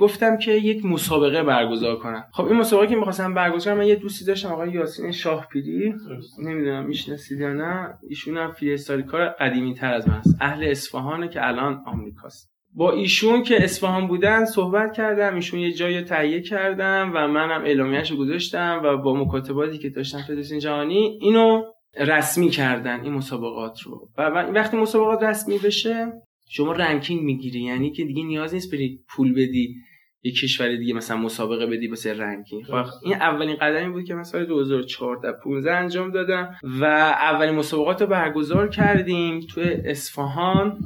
گفتم 0.00 0.36
که 0.36 0.52
یک 0.52 0.84
مسابقه 0.84 1.42
برگزار 1.42 1.96
کنم. 1.96 2.24
خب 2.32 2.44
این 2.44 2.56
مسابقه 2.56 2.86
که 2.86 2.96
می‌خواستم 2.96 3.34
برگزار 3.34 3.74
من 3.74 3.86
یه 3.86 3.96
دوستی 3.96 4.24
داشتم 4.24 4.48
آقای 4.48 4.70
یاسین 4.70 5.12
شاهپیری. 5.12 5.94
نمی‌دونم 6.42 6.86
می‌شناسید 6.86 7.40
یا 7.40 7.52
نه. 7.52 7.98
ایشون 8.08 8.36
هم 8.36 8.52
فری 8.52 9.02
کار 9.02 9.28
قدیمی 9.28 9.74
تر 9.74 9.94
از 9.94 10.08
من 10.08 10.14
است. 10.14 10.36
اهل 10.40 10.64
اصفهانه 10.64 11.28
که 11.28 11.46
الان 11.46 11.82
آمریکاست. 11.86 12.50
با 12.74 12.92
ایشون 12.92 13.42
که 13.42 13.64
اصفهان 13.64 14.08
بودن 14.08 14.44
صحبت 14.44 14.92
کردم 14.92 15.34
ایشون 15.34 15.60
یه 15.60 15.72
جای 15.72 16.02
تهیه 16.02 16.40
کردم 16.40 17.12
و 17.14 17.28
منم 17.28 17.64
اعلامیه‌اش 17.64 18.10
رو 18.10 18.16
گذاشتم 18.16 18.80
و 18.84 18.96
با 18.96 19.14
مکاتباتی 19.14 19.78
که 19.78 19.90
داشتم 19.90 20.18
فدراسیون 20.28 20.60
جهانی 20.60 21.18
اینو 21.20 21.62
رسمی 21.98 22.48
کردن 22.48 23.00
این 23.00 23.12
مسابقات 23.12 23.80
رو. 23.82 24.08
و 24.18 24.22
وقتی 24.54 24.76
مسابقات 24.76 25.22
رسمی 25.22 25.58
بشه 25.58 26.12
شما 26.48 26.72
ranking 26.72 27.22
می‌گیری 27.22 27.60
یعنی 27.60 27.90
که 27.90 28.04
دیگه 28.04 28.22
نیاز 28.22 28.54
نیست 28.54 28.72
بری 28.72 29.04
پول 29.08 29.32
بدی 29.32 29.76
یه 30.22 30.32
کشور 30.32 30.76
دیگه 30.76 30.94
مثلا 30.94 31.16
مسابقه 31.16 31.66
بدی 31.66 31.88
واسه 31.88 32.14
ranking. 32.14 32.64
خب 32.64 32.84
این 33.04 33.14
اولین 33.14 33.56
قدمی 33.56 33.92
بود 33.92 34.04
که 34.04 34.14
مثلا 34.14 34.44
2014 34.44 35.32
15 35.44 35.74
انجام 35.74 36.10
دادم 36.10 36.54
و 36.62 36.84
اولین 36.84 37.54
مسابقات 37.54 38.00
رو 38.02 38.06
برگزار 38.06 38.68
کردیم 38.68 39.40
تو 39.40 39.60
اصفهان. 39.84 40.78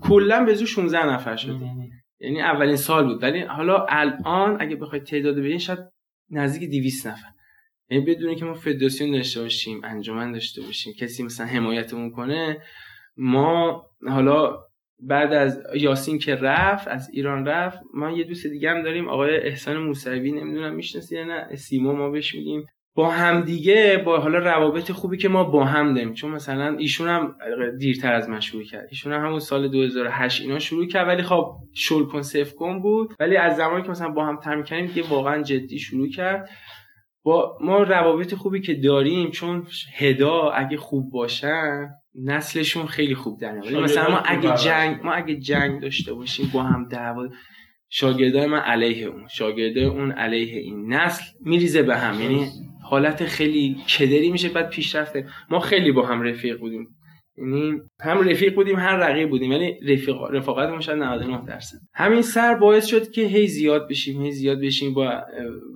کلا 0.00 0.44
به 0.44 0.54
زور 0.54 0.66
16 0.66 1.12
نفر 1.12 1.36
شدیم 1.36 1.90
یعنی 2.20 2.40
اولین 2.40 2.76
سال 2.76 3.06
بود. 3.06 3.22
ولی 3.22 3.40
حالا 3.40 3.86
الان 3.88 4.56
اگه 4.60 4.76
بخواید 4.76 5.04
تعداد 5.04 5.36
ببینید 5.36 5.58
شاید 5.58 5.78
نزدیک 6.30 6.70
200 6.70 7.06
نفر. 7.06 7.28
یعنی 7.90 8.04
بدونی 8.04 8.36
که 8.36 8.44
ما 8.44 8.54
فدراسیون 8.54 9.12
داشته 9.12 9.40
باشیم 9.40 9.80
انجمن 9.84 10.32
داشته 10.32 10.62
باشیم 10.62 10.92
کسی 10.98 11.22
مثلا 11.22 11.46
حمایتمون 11.46 12.10
کنه 12.10 12.58
ما 13.16 13.86
حالا 14.08 14.58
بعد 15.02 15.32
از 15.32 15.62
یاسین 15.74 16.18
که 16.18 16.34
رفت 16.34 16.88
از 16.88 17.10
ایران 17.12 17.46
رفت 17.46 17.78
ما 17.94 18.10
یه 18.10 18.24
دوست 18.24 18.46
دیگه 18.46 18.70
هم 18.70 18.82
داریم 18.82 19.08
آقای 19.08 19.36
احسان 19.36 19.76
موسوی 19.76 20.32
نمی‌دونم 20.32 20.74
می‌شناسی 20.74 21.16
یا 21.16 21.24
نه؟ 21.24 21.56
سیما 21.56 21.92
ما 21.92 22.10
بهش 22.10 22.34
میگیم 22.34 22.66
با 22.96 23.10
هم 23.10 23.40
دیگه 23.40 24.02
با 24.06 24.20
حالا 24.20 24.38
روابط 24.38 24.92
خوبی 24.92 25.16
که 25.16 25.28
ما 25.28 25.44
با 25.44 25.64
هم 25.64 25.94
داریم. 25.94 26.14
چون 26.14 26.30
مثلا 26.30 26.76
ایشون 26.78 27.08
هم 27.08 27.36
دیرتر 27.78 28.12
از 28.12 28.28
من 28.28 28.40
شروع 28.40 28.64
کرد. 28.64 28.86
ایشون 28.90 29.12
هم 29.12 29.26
همون 29.26 29.38
سال 29.38 29.68
2008 29.68 30.42
اینا 30.42 30.58
شروع 30.58 30.86
کرد 30.86 31.08
ولی 31.08 31.22
خب 31.22 31.56
شل 31.74 32.04
کن 32.58 32.80
بود. 32.82 33.14
ولی 33.20 33.36
از 33.36 33.56
زمانی 33.56 33.82
که 33.82 33.90
مثلا 33.90 34.08
با 34.08 34.26
هم 34.26 34.36
تمرین 34.36 34.62
کردیم 34.62 34.86
دیگه 34.86 35.08
واقعا 35.08 35.42
جدی 35.42 35.78
شروع 35.78 36.08
کرد. 36.08 36.50
با 37.24 37.58
ما 37.60 37.82
روابط 37.82 38.34
خوبی 38.34 38.60
که 38.60 38.74
داریم 38.74 39.30
چون 39.30 39.66
هدا 39.96 40.50
اگه 40.50 40.76
خوب 40.76 41.10
باشن 41.12 41.88
نسلشون 42.14 42.86
خیلی 42.86 43.14
خوب 43.14 43.40
در 43.40 43.52
مثلا 43.58 44.10
ما 44.10 44.18
اگه 44.18 44.56
جنگ 44.56 45.00
ما 45.04 45.12
اگه 45.12 45.36
جنگ 45.36 45.80
داشته 45.80 46.14
باشیم 46.14 46.50
با 46.54 46.62
هم 46.62 46.88
دعوا 46.88 47.28
شاگردای 47.88 48.46
من 48.46 48.58
علیه 48.58 49.06
اون 49.06 49.28
شاگردای 49.28 49.84
اون 49.84 50.12
علیه 50.12 50.60
این 50.60 50.92
نسل 50.92 51.24
میریزه 51.40 51.82
به 51.82 51.96
هم. 51.96 52.20
یعنی 52.20 52.50
حالت 52.82 53.24
خیلی 53.24 53.76
کدری 53.98 54.30
میشه 54.30 54.48
بعد 54.48 54.68
پیشرفته 54.68 55.26
ما 55.50 55.60
خیلی 55.60 55.92
با 55.92 56.06
هم 56.06 56.22
رفیق 56.22 56.58
بودیم. 56.58 56.88
یعنی 57.38 57.80
هم 58.00 58.28
رفیق 58.28 58.54
بودیم 58.54 58.76
هم 58.76 58.96
رقیب 58.96 59.30
بودیم. 59.30 59.50
ولی 59.50 59.92
رفیق 59.92 60.16
رفاقتمون 60.30 60.80
شاید 60.80 60.98
99 60.98 61.44
درصد. 61.46 61.78
همین 61.94 62.22
سر 62.22 62.54
باعث 62.54 62.86
شد 62.86 63.10
که 63.10 63.22
هی 63.22 63.46
زیاد 63.46 63.88
بشیم 63.88 64.22
هی 64.22 64.32
زیاد 64.32 64.60
بشیم 64.60 64.94
با 64.94 65.20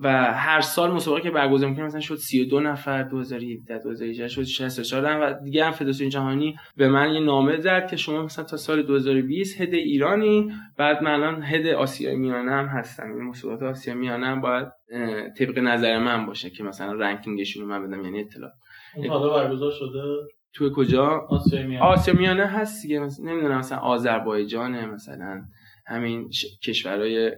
و 0.03 0.33
هر 0.33 0.61
سال 0.61 0.91
مسابقه 0.91 1.21
که 1.21 1.31
برگزار 1.31 1.69
می‌کردیم 1.69 1.85
مثلا 1.85 1.99
شد 1.99 2.15
32 2.15 2.59
نفر 2.59 3.03
2017 3.03 3.79
2018 3.83 4.27
شد 4.27 4.43
64 4.43 5.19
و 5.21 5.43
دیگه 5.43 5.65
هم 5.65 5.71
فدراسیون 5.71 6.09
جهانی 6.09 6.55
به 6.77 6.89
من 6.89 7.13
یه 7.13 7.19
نامه 7.19 7.57
زد 7.57 7.87
که 7.89 7.95
شما 7.95 8.23
مثلا 8.23 8.45
تا 8.45 8.57
سال 8.57 8.83
2020 8.83 9.61
هد 9.61 9.73
ایرانی 9.73 10.51
بعد 10.77 11.03
من 11.03 11.11
الان 11.11 11.43
هد 11.43 11.67
آسیای 11.67 12.15
میانه 12.15 12.51
هم 12.51 12.65
هستم. 12.65 13.11
این 13.11 13.23
مسابقات 13.23 13.63
آسیا 13.63 13.95
میانه 13.95 14.27
هم 14.27 14.41
باید 14.41 14.67
طبق 15.37 15.59
نظر 15.59 15.99
من 15.99 16.25
باشه 16.25 16.49
که 16.49 16.63
مثلا 16.63 16.93
رنکینگشون 16.93 17.63
رو 17.63 17.69
من 17.69 17.87
بدم 17.87 18.03
یعنی 18.03 18.19
اطلاع 18.19 18.51
حالا 19.09 19.33
برگزار 19.33 19.71
شده؟ 19.71 20.01
تو 20.53 20.69
کجا؟ 20.75 21.27
آسیا 21.81 22.13
میانه 22.13 22.45
هست 22.45 22.81
دیگه. 22.83 22.99
مثلا 22.99 23.31
نمی‌دونم 23.31 23.57
مثلا 23.57 23.77
آذربایجان 23.77 24.85
مثلا 24.85 25.41
همین 25.87 26.31
ش... 26.31 26.45
کشورهای 26.63 27.31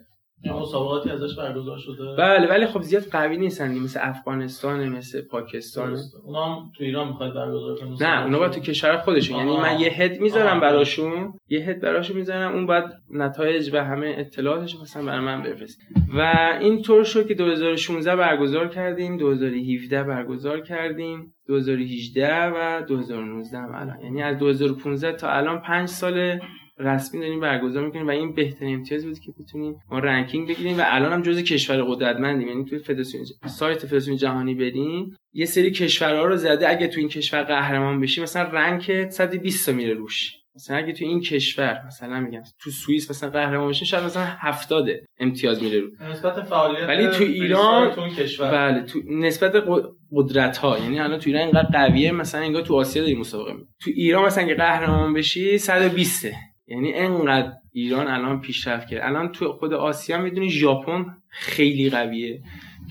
مسابقاتی 0.46 1.10
ازش 1.10 1.36
برگزار 1.38 1.78
شده. 1.78 2.16
بله 2.18 2.48
ولی 2.48 2.66
خب 2.66 2.82
زیاد 2.82 3.04
قوی 3.04 3.38
نیستن 3.38 3.78
مثل 3.78 4.00
افغانستان 4.04 4.90
مثل 4.90 5.22
پاکستان 5.22 5.98
اونا 6.26 6.46
هم 6.46 6.72
تو 6.78 6.84
ایران 6.84 7.08
می‌خواد 7.08 7.34
برگزار 7.34 7.76
کنه 7.80 8.10
نه 8.10 8.24
اونا 8.24 8.40
باید 8.40 8.52
تو 8.52 8.60
کشور 8.60 8.98
خودشون. 8.98 9.38
یعنی 9.38 9.58
من 9.58 9.80
یه 9.80 9.90
هد 9.90 10.22
می‌ذارم 10.22 10.60
براشون. 10.60 11.34
یه 11.48 11.60
هد 11.60 11.82
براشون 11.82 12.18
می‌ذارم. 12.18 12.54
اون 12.54 12.68
بعد 12.68 12.94
نتایج 13.10 13.70
و 13.74 13.84
همه 13.84 14.16
اطلاعاتش 14.18 14.76
مثلا 14.82 15.06
برای 15.06 15.26
من 15.26 15.42
بفرست. 15.44 15.82
و 16.18 16.34
این 16.62 16.82
طور 16.82 17.04
شد 17.04 17.28
که 17.28 17.34
2016 17.34 18.16
برگزار 18.16 18.68
کردیم. 18.68 19.18
2017 19.18 20.04
برگزار 20.04 20.62
کردیم. 20.62 21.34
2018 21.52 22.46
و 22.46 22.82
2019 22.82 23.58
هم 23.58 23.76
الان. 23.76 24.02
یعنی 24.04 24.22
از 24.22 24.38
2015 24.38 25.14
تا 25.18 25.30
الان 25.32 25.62
5 25.62 25.88
سال 25.90 26.40
رسمی 26.78 27.22
داریم 27.22 27.40
برگزار 27.40 27.86
می‌کنیم 27.86 28.08
و 28.08 28.10
این 28.10 28.34
بهترین 28.34 28.76
امتیاز 28.76 29.06
بود 29.06 29.20
که 29.20 29.32
بتونیم 29.40 29.76
ما 29.92 30.00
ranking 30.00 30.50
بگیریم 30.50 30.78
و 30.80 30.84
الان 30.86 31.14
هم 31.14 31.22
جزء 31.22 31.42
کشور 31.42 31.84
قدرتمندیم. 31.84 32.48
یعنی 32.48 32.66
توی 32.66 32.80
فدراسیون 32.80 33.26
سایت 33.46 33.86
فدراسیون 33.86 34.18
جهانی 34.18 34.56
بریم 34.56 35.16
یه 35.34 35.46
سری 35.46 35.72
کشورها 35.72 36.26
رو 36.26 36.36
زده. 36.36 36.70
اگه 36.70 36.88
تو 36.88 37.00
این 37.00 37.10
کشور 37.10 37.44
قهرمان 37.44 38.00
بشی 38.00 38.22
مثلا 38.22 38.44
rank 38.44 39.10
120 39.10 39.66
تا 39.66 39.72
میره 39.72 39.94
روش. 39.94 40.41
مثلا 40.56 40.78
اگه 40.78 40.94
تو 40.94 41.06
این 41.06 41.20
کشور 41.20 41.84
مثلا 41.88 42.20
میگم 42.20 42.42
تو 42.60 42.70
سوئیس 42.70 43.10
مثلا 43.10 43.30
قهرمان 43.30 43.70
بشین 43.70 43.88
شاید 43.88 44.04
مثلا 44.04 44.26
70 44.26 44.90
امتیاز 45.20 45.64
میره 45.64 45.80
رو. 45.80 45.88
نسبت 46.12 46.42
فعالیت 46.42 46.88
ولی 46.88 47.08
تو 47.08 47.24
ایران 47.24 47.92
تو 47.92 48.08
کشور. 48.08 48.52
بله 48.52 48.84
تو 48.84 49.00
نسبت 49.10 49.64
قدرت 50.12 50.58
ها 50.58 50.80
یعنی 50.80 51.00
الان 51.00 51.20
تو 51.20 51.30
ایران 51.30 51.44
اینقدر 51.44 51.88
قویه 51.88 52.12
مثلا 52.12 52.42
انگار 52.42 52.62
تو 52.62 52.76
آسیا 52.76 53.02
داری 53.02 53.16
مسابقه 53.16 53.54
می 53.54 53.64
تو 53.80 53.92
ایران 53.96 54.26
مثلا 54.26 54.48
که 54.48 54.54
قهرمان 54.54 55.14
بشی 55.14 55.58
120 55.58 56.26
یعنی 56.68 56.94
انقدر 56.94 57.52
ایران 57.72 58.08
الان 58.08 58.42
پیشرفت 58.42 58.88
کرد 58.88 59.02
الان 59.04 59.32
تو 59.32 59.54
خود 59.54 59.74
آسیا 59.74 60.18
می‌دونی 60.18 60.50
ژاپن 60.50 61.06
خیلی 61.30 61.90
قویه 61.90 62.42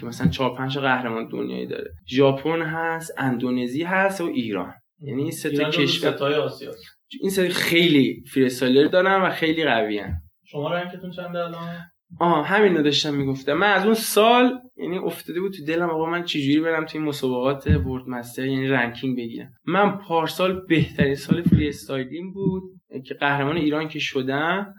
که 0.00 0.06
مثلا 0.06 0.28
4 0.28 0.56
5 0.56 0.78
قهرمان 0.78 1.28
دنیایی 1.28 1.66
داره. 1.66 1.90
ژاپن 2.08 2.62
هست 2.62 3.14
اندونزی 3.18 3.82
هست 3.82 4.20
و 4.20 4.24
ایران. 4.24 4.74
یعنی 5.00 5.22
این 5.22 5.30
سه 5.30 5.50
تا 5.50 5.70
کشور. 5.70 6.34
آسیا 6.34 6.70
این 7.20 7.30
سری 7.30 7.48
خیلی 7.48 8.24
freestyler 8.32 8.88
دارن 8.88 9.22
و 9.22 9.30
خیلی 9.30 9.64
قوی 9.64 9.98
هن. 9.98 10.20
شما 10.44 10.74
rank 10.74 10.95
تون 10.95 11.10
چنده 11.10 11.38
الان؟ 11.38 11.86
آه 12.20 12.46
همین 12.46 12.76
رو 12.76 12.82
داشتم 12.82 13.14
می‌گفتم. 13.14 13.52
من 13.52 13.72
از 13.72 13.84
اون 13.84 13.94
سال 13.94 14.58
یعنی 14.76 14.98
افتاده 14.98 15.40
بود 15.40 15.52
تو 15.52 15.64
دلم 15.64 15.90
آقا 15.90 16.06
من 16.06 16.24
چجوری 16.24 16.60
برم 16.60 16.84
تو 16.84 16.98
این 16.98 17.06
مسابقات 17.06 17.66
World 17.66 18.08
Master 18.08 18.44
یعنی 18.44 18.68
ranking 18.68 19.16
بگیرم. 19.16 19.52
من 19.66 19.98
پارسال 19.98 20.60
بهترین 20.68 21.14
سال 21.14 21.42
freestyling 21.42 22.34
بود 22.34 22.62
که 23.06 23.14
قهرمان 23.14 23.56
ایران 23.56 23.88
که 23.88 23.98
شدم. 23.98 24.74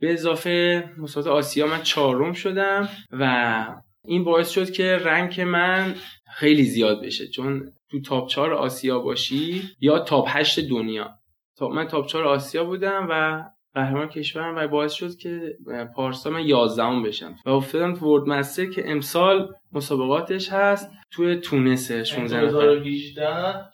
به 0.00 0.12
اضافه 0.12 0.84
مسابقات 0.98 1.32
آسیا 1.32 1.66
من 1.66 1.82
چهارم 1.82 2.32
شدم 2.32 2.88
و 3.12 3.66
این 4.04 4.24
باعث 4.24 4.50
شد 4.50 4.70
که 4.70 4.96
rank 4.96 5.40
من 5.40 5.94
خیلی 6.34 6.62
زیاد 6.62 7.02
بشه. 7.02 7.28
چون 7.28 7.72
تو 7.90 8.00
top 8.00 8.28
4 8.28 8.54
آسیا 8.54 8.98
باشی 8.98 9.62
یا 9.80 9.98
top 9.98 10.28
8 10.30 10.60
دنیا. 10.60 11.10
تا 11.58 11.68
من 11.68 11.86
top 11.86 12.06
4 12.06 12.24
آسیا 12.24 12.64
بودم 12.64 13.06
و 13.10 13.44
قهرمان 13.74 14.08
کشورم 14.08 14.56
و 14.56 14.68
باعث 14.68 14.92
شد 14.92 15.16
که 15.16 15.56
پارسال 15.96 16.32
من 16.32 16.46
11 16.46 16.82
بشم. 17.04 17.34
و 17.46 17.50
افتادم 17.50 17.94
تو 17.94 18.06
World 18.06 18.28
Master 18.28 18.66
که 18.66 18.90
امسال 18.90 19.54
مسابقاتش 19.72 20.52
هست 20.52 20.90
توی 21.10 21.36
تونس 21.36 21.92
16 21.92 22.50
2018 22.50 23.24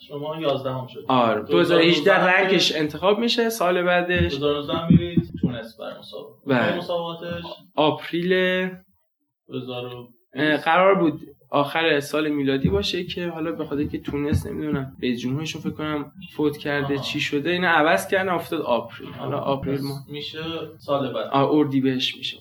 شما 0.09 0.41
11 0.41 0.71
هم 0.71 0.87
شد 0.87 1.05
آره 1.09 1.43
2018 1.43 2.15
رنگش 2.15 2.77
انتخاب 2.77 3.19
میشه 3.19 3.49
سال 3.49 3.83
بعدش. 3.83 4.39
2019 4.39 4.89
میرید 4.89 5.31
تونس 5.41 5.77
بر 5.81 5.99
مسابقه. 5.99 6.37
بله. 6.47 6.77
مسابقاتش؟ 6.77 7.45
آپریل 7.75 8.31
2000 9.49 10.09
قرار 10.65 10.95
بود 10.95 11.21
آخر 11.53 12.01
سال 12.01 12.29
میلادی 12.29 12.69
باشه 12.69 13.05
که 13.05 13.29
حالا 13.29 13.53
به 13.53 13.65
خاطر 13.65 13.85
که 13.85 13.99
تونس 13.99 14.47
نمی‌دونم 14.47 14.97
به 15.01 15.17
جمهورش 15.17 15.57
فکر 15.57 15.71
کنم 15.71 16.13
فوت 16.37 16.57
کرده 16.57 16.95
آه. 16.95 17.03
چی 17.03 17.21
شده 17.21 17.51
اینا 17.51 17.69
عوض 17.69 18.09
کردن 18.09 18.29
افتاد 18.29 18.61
آپریل. 18.61 19.09
حالا 19.13 19.39
آپریل 19.39 19.81
ما 19.81 19.95
میشه 20.09 20.43
سال 20.79 21.13
بعد. 21.13 21.31
اردی 21.33 21.81
بهش 21.81 22.17
میشه. 22.17 22.37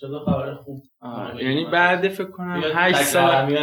چرا 0.00 0.24
خبر 0.24 0.54
خوب. 0.54 0.82
آه. 1.00 1.42
یعنی 1.42 1.64
بعد 1.64 2.08
فکر 2.08 2.30
کنم 2.30 2.54
دیگه 2.60 2.74
8 2.74 2.98
تک 2.98 3.02
سال. 3.04 3.58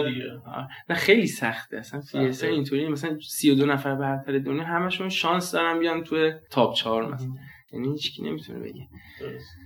نه 0.90 0.96
خیلی 0.96 1.28
سخته. 1.28 1.78
اصلا. 1.78 2.02
فیسا 2.02 2.48
اینطوری 2.48 2.88
مثلا 2.88 3.18
32 3.20 3.66
نفر 3.66 3.96
برتر 3.96 4.40
دنیا 4.40 4.64
همشون 4.64 5.10
شانس 5.10 5.52
دارن 5.52 5.80
بیان 5.80 6.04
توی 6.04 6.34
تاپ 6.52 6.74
4 6.76 7.14
مثلا. 7.14 7.28
یعنی 7.74 7.92
هیچکی 7.92 8.24
نمی‌تونه 8.24 8.60
بگه. 8.60 8.88
درست. 9.22 9.58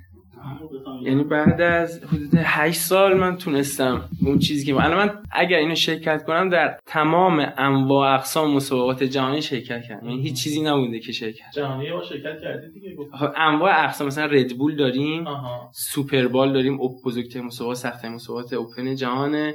یعنی 1.02 1.24
بعد 1.24 1.62
از 1.62 2.04
حدود 2.04 2.30
8 2.36 2.80
سال 2.80 3.18
من 3.18 3.38
تونستم 3.38 4.10
اون 4.26 4.40
چیزی 4.40 4.66
که 4.66 4.76
الان 4.76 4.98
من 4.98 5.24
اگر 5.32 5.58
اینو 5.58 5.76
شرکت 5.76 6.24
کنم 6.24 6.50
در 6.50 6.80
تمام 6.86 7.54
انواع 7.58 8.14
اقسام 8.14 8.54
مسابقات 8.54 9.04
جهانی 9.04 9.42
شرکت 9.42 9.82
کردم. 9.82 10.10
یعنی 10.10 10.22
هیچ 10.22 10.44
چیزی 10.44 10.62
نبوده 10.62 11.00
که 11.00 11.12
شرکت 11.12 11.52
جهانی 11.56 11.86
شرکت 12.10 12.42
کردی 12.42 12.72
دیگه 12.72 12.96
خب، 13.20 13.30
انواع 13.36 13.84
اقسام 13.84 14.08
مثلا 14.08 14.26
ردبول 14.26 14.76
داریم 14.76 15.28
آها. 15.28 15.72
سوپربال 15.74 16.54
داریم 16.54 16.82
او 16.82 17.02
بزرگترین 17.06 17.46
مسابقات 17.46 17.78
سختترین 17.78 18.14
مسابقات 18.14 18.54
اوپن 18.54 18.96
جهان 18.96 19.52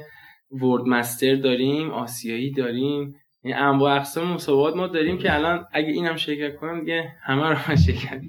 World 0.51 0.83
Master 0.87 1.35
داریم 1.35 1.91
آسیایی 1.91 2.51
داریم. 2.51 3.15
یعنی 3.43 3.57
انواع 3.57 3.95
اقسام 3.95 4.27
مسابقات 4.27 4.75
ما 4.75 4.87
داریم 4.87 5.17
که 5.17 5.33
الان 5.35 5.65
اگه 5.71 5.87
اینم 5.87 6.15
شرکت 6.15 6.55
کنم 6.55 6.79
دیگه 6.79 7.15
همه 7.21 7.49
رو 7.49 7.57
من 7.69 7.75
شرکت 7.75 8.21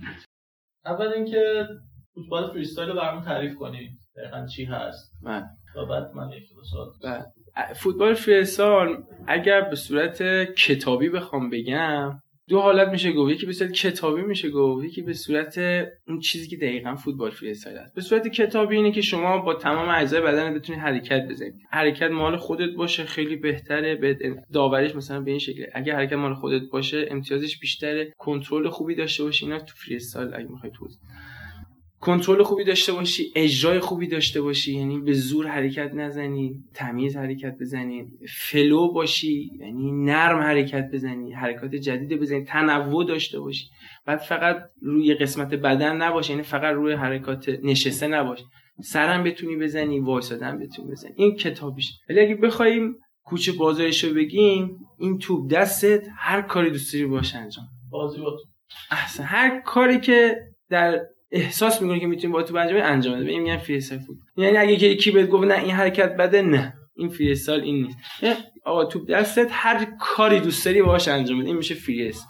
اول 0.86 1.06
اینکه 1.06 1.66
فوتبال 2.14 2.50
freestyle 2.50 2.88
رو 2.88 2.96
برامون 2.96 3.24
تعریف 3.24 3.54
کنیم 3.54 3.98
دقیقا 4.16 4.46
چی 4.46 4.64
هست؟ 4.64 5.12
بله. 5.22 5.44
و 5.76 5.86
بعد 5.86 6.14
من 6.14 6.30
یک 6.32 6.44
بله. 7.02 7.74
فوتبال 7.74 8.14
freestyle 8.14 8.96
اگر 9.26 9.60
به 9.60 9.76
صورت 9.76 10.22
کتابی 10.54 11.08
بخوام 11.08 11.50
بگم 11.50 12.18
دو 12.48 12.60
حالت 12.60 12.88
میشه 12.88 13.12
گفت. 13.12 13.32
یکی 13.32 13.46
به 13.46 13.52
صورت 13.52 13.72
کتابی 13.72 14.22
میشه 14.22 14.50
گفت 14.50 14.84
یکی 14.84 15.02
به 15.02 15.12
صورت 15.12 15.58
اون 16.08 16.20
چیزی 16.20 16.48
که 16.48 16.56
دقیقا 16.56 16.94
فوتبال 16.94 17.30
freestyle 17.30 17.76
است. 17.76 17.94
به 17.94 18.00
صورت 18.00 18.28
کتابی 18.28 18.76
اینه 18.76 18.92
که 18.92 19.00
شما 19.00 19.38
با 19.38 19.54
تمام 19.54 19.88
اجزای 19.88 20.20
بدن 20.20 20.54
بتونی 20.54 20.78
حرکت 20.78 21.28
بزنید 21.30 21.54
حرکت 21.70 22.10
مال 22.10 22.36
خودت 22.36 22.74
باشه 22.74 23.04
خیلی 23.04 23.36
بهتره. 23.36 23.94
به 23.94 24.18
داوریش 24.52 24.94
مثلا 24.94 25.20
به 25.20 25.30
این 25.30 25.40
شکل 25.40 25.66
اگه 25.74 25.94
حرکت 25.94 26.12
مال 26.12 26.34
خودت 26.34 26.62
باشه 26.72 27.06
امتیازش 27.10 27.58
بیشتره. 27.58 28.12
کنترل 28.18 28.68
خوبی 28.68 28.94
داشته 28.94 29.24
باشی. 29.24 29.44
اینا 29.44 29.58
تو 29.58 29.74
freestyle 29.76 30.34
اگه 30.34 30.48
می‌خوای 30.48 30.72
توضیح 30.72 31.00
کنترل 32.04 32.42
خوبی 32.42 32.64
داشته 32.64 32.92
باشی 32.92 33.32
اجرای 33.34 33.80
خوبی 33.80 34.06
داشته 34.06 34.40
باشی. 34.40 34.74
یعنی 34.74 35.00
به 35.00 35.12
زور 35.12 35.46
حرکت 35.46 35.94
نزنی 35.94 36.64
تمیز 36.74 37.16
حرکت 37.16 37.56
بزنی 37.60 38.06
flow 38.38 38.92
باشی 38.92 39.50
یعنی 39.60 39.92
نرم 39.92 40.38
حرکت 40.38 40.90
بزنی 40.92 41.32
حرکات 41.32 41.74
جدید 41.74 42.20
بزنی 42.20 42.44
تنوع 42.44 43.04
داشته 43.04 43.40
باشی. 43.40 43.66
بعد 44.06 44.18
فقط 44.18 44.56
روی 44.82 45.14
قسمت 45.14 45.54
بدن 45.54 45.96
نباشه 45.96 46.30
یعنی 46.30 46.42
فقط 46.42 46.74
روی 46.74 46.92
حرکات 46.92 47.48
نشسته 47.62 48.06
نباشه 48.06 48.44
سرم 48.82 49.24
بتونی 49.24 49.56
بزنی 49.56 50.00
وایسادن 50.00 50.58
بتونی 50.58 50.90
بزنی. 50.90 51.12
این 51.16 51.36
کتابیش. 51.36 51.92
ولی 52.08 52.20
اگه 52.20 52.34
بخوایم 52.34 52.96
کوچه 53.22 53.52
بازارش 53.52 54.04
رو 54.04 54.14
بگیم 54.14 54.78
این 54.98 55.18
توپ 55.18 55.50
دستت 55.50 56.06
هر 56.18 56.42
کاری 56.42 56.70
دوست 56.70 56.92
داری 56.92 57.06
باشه 57.06 57.38
انجام. 57.38 57.64
بازی 57.90 58.20
با 58.20 58.30
تو. 58.30 58.44
احسن. 58.90 59.24
هر 59.24 59.60
کاری 59.60 60.00
که 60.00 60.36
در 60.70 61.00
احساس 61.34 61.82
می‌کنی 61.82 62.00
که 62.00 62.06
می‌تونی 62.06 62.32
با 62.32 62.42
تو 62.42 62.56
انجام 62.56 62.80
انجام 62.82 63.20
بده 63.20 63.30
این 63.30 63.42
میگن 63.42 63.56
freestyle 63.56 64.00
فوتبال. 64.00 64.26
یعنی 64.36 64.56
اگه 64.56 64.72
یکی 64.72 65.10
بهت 65.10 65.28
گفت 65.28 65.44
نه 65.44 65.58
این 65.58 65.70
حرکت 65.70 66.16
بده 66.16 66.42
نه. 66.42 66.74
این 66.96 67.08
freestyle 67.08 67.60
این 67.60 67.82
نیست. 67.82 67.98
آقا 68.64 68.84
توپ 68.84 69.10
دستت 69.10 69.48
هر 69.50 69.86
کاری 70.00 70.40
دوست 70.40 70.64
داری 70.64 70.82
باهاش 70.82 71.08
انجام 71.08 71.38
بده. 71.38 71.48
این 71.48 71.56
میشه 71.56 71.74
درست. 72.04 72.28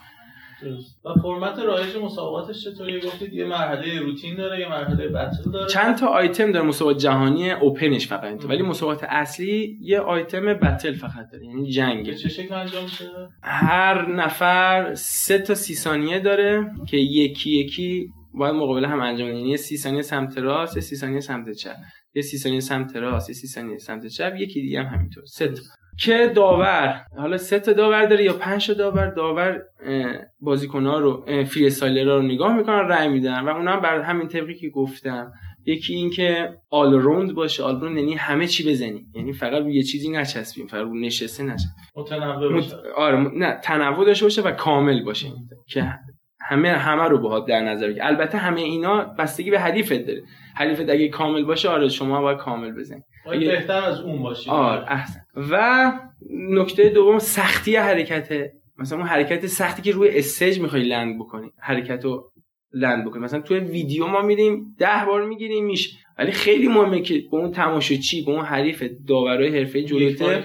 و 1.05 1.09
فرمت 1.23 1.59
رایج 1.59 1.97
مسابقاتش 1.97 2.65
چطوریه؟ 2.65 3.01
گفتید 3.01 3.33
یه 3.33 3.45
مرحله 3.45 4.01
روتین 4.01 4.37
داره 4.37 4.61
یه 4.61 4.69
مرحله 4.69 5.09
battle 5.09 5.51
داره. 5.53 5.67
چند 5.67 5.97
تا 5.97 6.07
آیتم 6.07 6.53
داره 6.53 6.67
مسابقات 6.67 6.99
جهانی 6.99 7.51
open 7.51 7.88
ش 7.88 8.07
فقط 8.07 8.25
اینطور 8.25 8.51
ولی 8.51 8.63
مسابقات 8.63 9.05
اصلی 9.09 9.79
یه 9.81 10.01
آیتم 10.01 10.55
battle 10.55 10.93
فقط 10.93 11.31
داره. 11.33 11.47
یعنی 11.47 11.63
به 11.63 11.71
جنگه 11.71 12.15
چه 12.15 12.29
شکل 12.29 12.55
انجام 12.55 12.83
میشه؟ 12.83 13.05
هر 13.43 14.13
نفر 14.13 14.95
سه 14.95 15.39
تا 15.39 15.55
سی 15.55 15.75
ثانیه 15.75 16.19
داره 16.19 16.71
که 16.89 16.97
یکی 16.97 17.51
یکی 17.51 18.09
باید 18.39 18.55
مقابله 18.55 18.89
هم 18.89 19.01
انجام 19.01 19.29
بدن 19.29 19.37
یعنی 19.37 19.51
یه 19.51 19.57
سی 19.57 19.77
ثانیه 19.77 20.03
سمت 20.03 20.39
راست 20.39 20.77
یه 20.77 20.83
سی 20.83 20.97
ثانیه 20.97 21.21
سمت 21.21 21.51
چپ. 21.51 21.77
یه 22.15 22.23
سی 22.23 22.39
ثانیه 22.39 22.61
سمت 22.61 22.97
راست 22.97 23.29
یه 23.29 23.35
سی 23.35 23.47
ثانیه 23.47 23.79
سمت 23.79 24.07
چپ 24.07 24.35
یکی 24.39 24.61
دیگه 24.63 24.83
هم 24.83 24.95
همینطور. 24.95 25.25
سه 25.25 25.49
تا. 25.49 25.63
که 26.01 26.33
داور. 26.35 27.05
حالا 27.17 27.37
سه 27.37 27.59
تا 27.59 27.73
داور 27.73 28.07
داره 28.07 28.25
یا 28.25 28.33
پنج 28.33 28.67
تا 28.67 28.75
داور؟ 28.75 29.07
داور 29.07 29.63
بازیکن‌ها 30.41 30.99
رو 30.99 31.25
freestyler 31.45 31.67
ها 31.67 32.17
رو 32.17 32.23
نگاه 32.23 32.57
می‌کنن 32.57 32.89
رأی 32.89 33.09
میدن. 33.09 33.41
و 33.41 33.49
اونا 33.49 33.73
هم 33.73 33.81
بر 33.81 34.01
همین 34.01 34.29
طبقی 34.29 34.55
که 34.55 34.69
گفتم. 34.69 35.33
یکی 35.67 35.95
این 35.95 36.11
که 36.11 36.49
all 36.71 36.93
round 36.93 37.35
باشه. 37.35 37.63
all 37.63 37.81
round 37.81 37.99
یعنی 37.99 38.15
همه 38.15 38.47
چی 38.47 38.71
بزنی 38.71 39.07
یعنی 39.15 39.33
فقط 39.33 39.67
یه 39.67 39.83
چیزی 39.83 40.11
نچسبیم. 40.11 40.67
فقط 40.67 40.87
نشسته 41.01 41.43
نچسبیم. 41.43 41.75
متنوع 41.97 42.53
باشه. 42.53 42.77
آره 42.97 43.19
نه 43.19 43.61
تنوع 43.63 44.07
داشته 44.07 44.25
باشه 44.25 44.43
و 44.43 44.51
کامل 44.51 45.05
باشه. 45.05 45.29
که 45.69 45.93
همه 46.49 46.69
همه 46.69 47.03
رو 47.09 47.19
باهات 47.19 47.47
در 47.47 47.61
نظر 47.61 47.89
بگیر. 47.89 48.03
البته 48.03 48.39
همه 48.39 48.61
اینا 48.61 49.15
بستگی 49.19 49.51
به 49.51 49.61
حریفت 49.61 49.93
داره. 50.07 50.23
حریفت 50.57 50.91
اگه 50.91 51.09
کامل 51.09 51.45
باشه 51.45 51.69
آره 51.69 51.89
شما 51.89 52.21
باید 52.21 52.39
کامل 52.39 52.73
بزنی. 52.73 53.03
باید 53.27 53.43
اگه- 53.43 53.51
بهتر 53.51 53.83
از 53.85 54.01
اون 54.01 54.23
باشی. 54.23 54.51
آره 54.51 54.93
احسن. 54.93 55.21
و 55.51 55.93
نکته 56.31 56.89
دوم 56.89 57.19
سختی 57.19 57.77
حرکته 57.77 58.53
مثلا 58.79 58.99
اون 58.99 59.07
حرکت 59.07 59.47
سختی 59.47 59.83
که 59.83 59.93
روی 59.93 60.09
استیج 60.19 60.61
می‌خوای 60.61 60.83
لند 60.83 61.19
بکنی. 61.19 61.51
حرکت 61.61 62.05
رو 62.05 62.31
لند 62.73 63.05
بکنی. 63.05 63.23
مثلا 63.23 63.41
توی 63.41 63.59
ویدیو 63.59 64.07
ما 64.07 64.23
میریم 64.23 64.75
ده 64.79 65.05
بار 65.07 65.25
می‌گیریم 65.27 65.65
میشه. 65.65 65.91
ولی 66.19 66.33
خیلی 66.33 66.69
مهمه 66.69 67.01
که 67.01 67.15
به 67.15 67.37
اون 67.37 67.51
تماشاچی 67.51 68.25
به 68.25 68.33
اون 68.33 68.45
حریف 68.45 68.85
داورای 69.09 69.59
حرفه 69.59 69.83
جلوته 69.83 70.45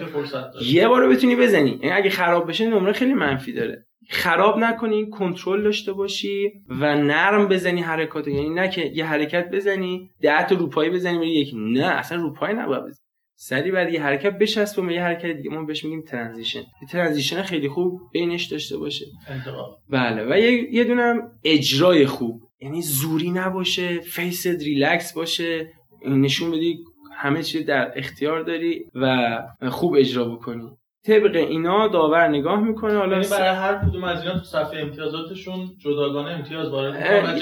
یه 0.66 0.88
بار 0.88 1.08
بتونی 1.10 1.36
بزنی. 1.36 1.70
یعنی 1.70 1.92
اگه 1.92 2.10
خراب 2.10 2.50
بشه 2.50 2.68
نمره 2.70 2.94
خیلی 2.94 3.14
منفی 3.14 3.54
داره. 3.54 3.86
خراب 4.10 4.58
نکنی 4.58 5.10
کنترل 5.10 5.64
داشته 5.64 5.94
باشی 5.94 6.52
و 6.70 6.96
نرم 6.96 7.48
بزنی 7.48 7.82
حرکات. 7.82 8.28
یعنی 8.28 8.50
نه 8.50 8.70
که 8.70 8.92
یه 8.94 9.06
حرکت 9.06 9.50
بزنی 9.52 10.10
ده 10.22 10.46
تا 10.46 10.56
روپایی 10.56 10.90
بزنی 10.90 11.18
بری 11.18 11.32
یکی. 11.32 11.58
نه 11.58 11.86
اصلا 11.86 12.22
روپایی 12.22 12.56
نباید 12.56 12.84
بزنی. 12.84 13.06
سری 13.36 13.72
بعد 13.72 13.94
یه 13.94 14.04
حرکت 14.04 14.38
بچسبه 14.38 14.88
به 14.88 14.94
یه 14.94 15.04
حرکت 15.04 15.26
دیگه. 15.26 15.50
ما 15.50 15.64
بهش 15.64 15.84
میگیم 15.84 16.02
transition. 16.02 16.60
یه 16.60 16.88
transition 16.92 17.42
خیلی 17.42 17.70
خوب 17.70 18.02
بینش 18.14 18.46
داشته 18.46 18.78
باشه. 18.78 19.06
انتقال. 19.28 19.70
بله. 19.90 20.26
و 20.30 20.40
یه, 20.40 20.74
یه 20.74 20.84
دونه 20.84 21.02
هم 21.02 21.32
اجرای 21.44 22.06
خوب. 22.06 22.42
یعنی 22.62 22.82
زوری 22.82 23.32
نباشه 23.32 24.00
face 24.00 24.38
ت 24.38 24.48
relax 24.48 25.14
باشه. 25.14 25.74
نشون 26.06 26.52
بدی 26.52 26.80
همه 27.16 27.44
چی 27.44 27.64
در 27.64 27.92
اختیار 27.96 28.44
داری 28.44 28.86
و 28.96 29.38
خوب 29.70 29.96
اجرا 29.96 30.26
بکنی. 30.26 30.70
طبق 31.08 31.36
اینا 31.36 31.88
داور 31.88 32.28
نگاه 32.28 32.60
می‌کنه 32.60 32.98
حالا 32.98 33.16
یعنی 33.16 33.28
برای 33.32 33.56
هر 33.56 33.76
کدوم 33.76 34.04
از 34.04 34.22
اینا 34.22 34.40
تو 34.40 34.46
صفحه 34.46 34.82
امتیازاتشون 34.82 35.70
جداگانه 35.78 36.32
امتیاز 36.32 36.70
وارد 36.70 36.96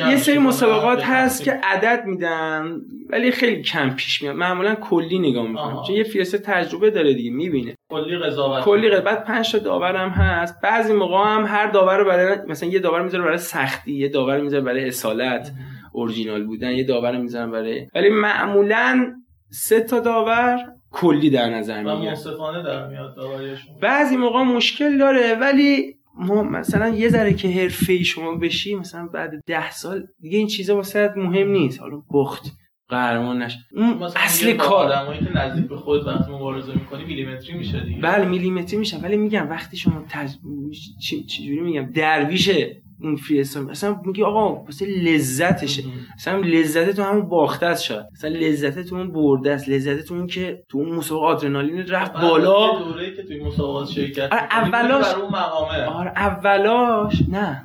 یه 0.09 0.17
سری. 0.17 0.37
مسابقات 0.37 1.03
هست 1.03 1.43
که. 1.43 1.59
عدد 1.63 2.03
میدن 2.05 2.81
ولی 3.09 3.31
خیلی 3.31 3.61
کم 3.61 3.89
پیش 3.89 4.21
میاد. 4.21 4.35
معمولا 4.35 4.75
کلی 4.75 5.19
نگاه 5.19 5.47
می‌کنم. 5.47 5.83
چون 5.87 5.95
یه 5.95 6.03
فیرسه 6.03 6.37
تجربه 6.37 6.91
داره 6.91 7.13
دیگه 7.13 7.31
می‌بینه. 7.31 7.75
کلی 7.91 8.17
قضاوت 8.17 8.63
کلی 8.63 8.89
قد 8.89 9.03
بعد 9.03 9.23
5 9.23 9.51
تا 9.51 9.57
داور 9.57 9.95
هم 9.95 10.09
هست. 10.09 10.61
بعضی 10.63 10.93
موقع 10.93 11.17
هم 11.17 11.45
هر 11.45 11.67
داور 11.67 11.97
رو 11.97 12.05
برای 12.05 12.37
مثلا 12.47 12.69
یه 12.69 12.79
داور 12.79 13.01
می‌ذاره 13.01 13.23
برای 13.23 13.37
سختی 13.37 13.93
یه 13.93 14.09
داور 14.09 14.41
می‌ذاره 14.41 14.63
برای 14.63 14.87
اصالت 14.87 15.51
اورجینال 15.93 16.43
بودن 16.43 16.71
یه 16.71 16.83
داور 16.83 17.17
می‌ذارن 17.17 17.51
برای 17.51 17.87
ولی 17.95 18.09
معمولا 18.09 19.13
سه 19.51 19.81
تا 19.81 19.99
داور 19.99 20.59
کلی 20.97 21.29
در 21.29 21.49
نظر 21.49 21.83
و 21.85 21.95
می‌گیرن. 21.95 22.11
منصفانه 22.11 22.63
در 22.63 22.87
میاد 22.87 23.15
بعضی 23.81 24.17
موقع 24.17 24.43
مشکل 24.43 24.97
داره 24.97 25.35
ولی 25.41 25.93
ما 26.19 26.43
مثلا 26.43 26.87
یه 26.87 27.09
ذره 27.09 27.33
که 27.33 27.47
حرفه 27.49 28.03
شما 28.03 28.35
بشی 28.35 28.75
مثلا 28.75 29.07
بعد 29.07 29.31
ده 29.45 29.71
سال 29.71 30.07
دیگه 30.21 30.37
این 30.37 30.47
چیزا 30.47 30.75
واسه 30.75 31.13
مهم 31.15 31.47
نیست. 31.47 31.79
حالا 31.79 32.01
بخت 32.13 32.51
قهرمان 32.89 33.41
نش 33.41 33.57
اون 33.75 34.03
اصل 34.15 34.53
کار. 34.53 34.91
آدمایی 34.91 35.19
که 35.19 35.37
نزدیک 35.37 35.67
به 35.69 35.77
خود 35.77 36.07
وقتی 36.07 36.31
مبارزه 36.31 36.73
می‌کنی 36.73 37.05
میلیمتری 37.05 37.53
میشه 37.57 37.85
دیگه. 37.85 38.01
بله 38.01 38.25
میلیمتری 38.25 38.79
میشن 38.79 39.01
ولی 39.01 39.17
میگم 39.17 39.49
وقتی 39.49 39.77
شما 39.77 40.05
تج... 40.09 40.31
چجوری 41.27 41.59
میگم 41.59 41.91
درویش 41.91 42.49
اون 43.01 43.15
فریستایل 43.15 43.65
مثلا 43.65 44.01
میگی 44.05 44.23
آقا 44.23 44.63
واسه 44.63 44.85
لذتشه. 44.85 45.83
مثلا 46.15 46.37
لذت 46.37 46.89
تو 46.95 47.03
همون 47.03 47.29
باخته 47.29 47.65
است 47.65 47.83
شاید. 47.83 48.05
مثلا 48.13 48.29
لذت 48.31 48.79
تو 48.89 48.95
اون 48.95 49.11
برده 49.11 49.51
است 49.53 49.69
لذت 49.69 50.05
تو 50.07 50.13
اون 50.13 50.27
که 50.27 50.63
تو 50.69 50.77
اون 50.77 50.89
مسابقه 50.95 51.25
آدرنالین 51.25 51.87
رفت 51.87 52.13
بالا. 52.13 52.79
دوره‌ای 52.79 53.15
که 53.15 53.23
توی 53.23 53.43
مسابقات 53.43 53.89
شرکت 53.89 54.29
آره، 54.33 54.47
اولاش- 54.63 55.13
آره 55.87 56.11
اولاش 56.17 57.21
نه. 57.31 57.63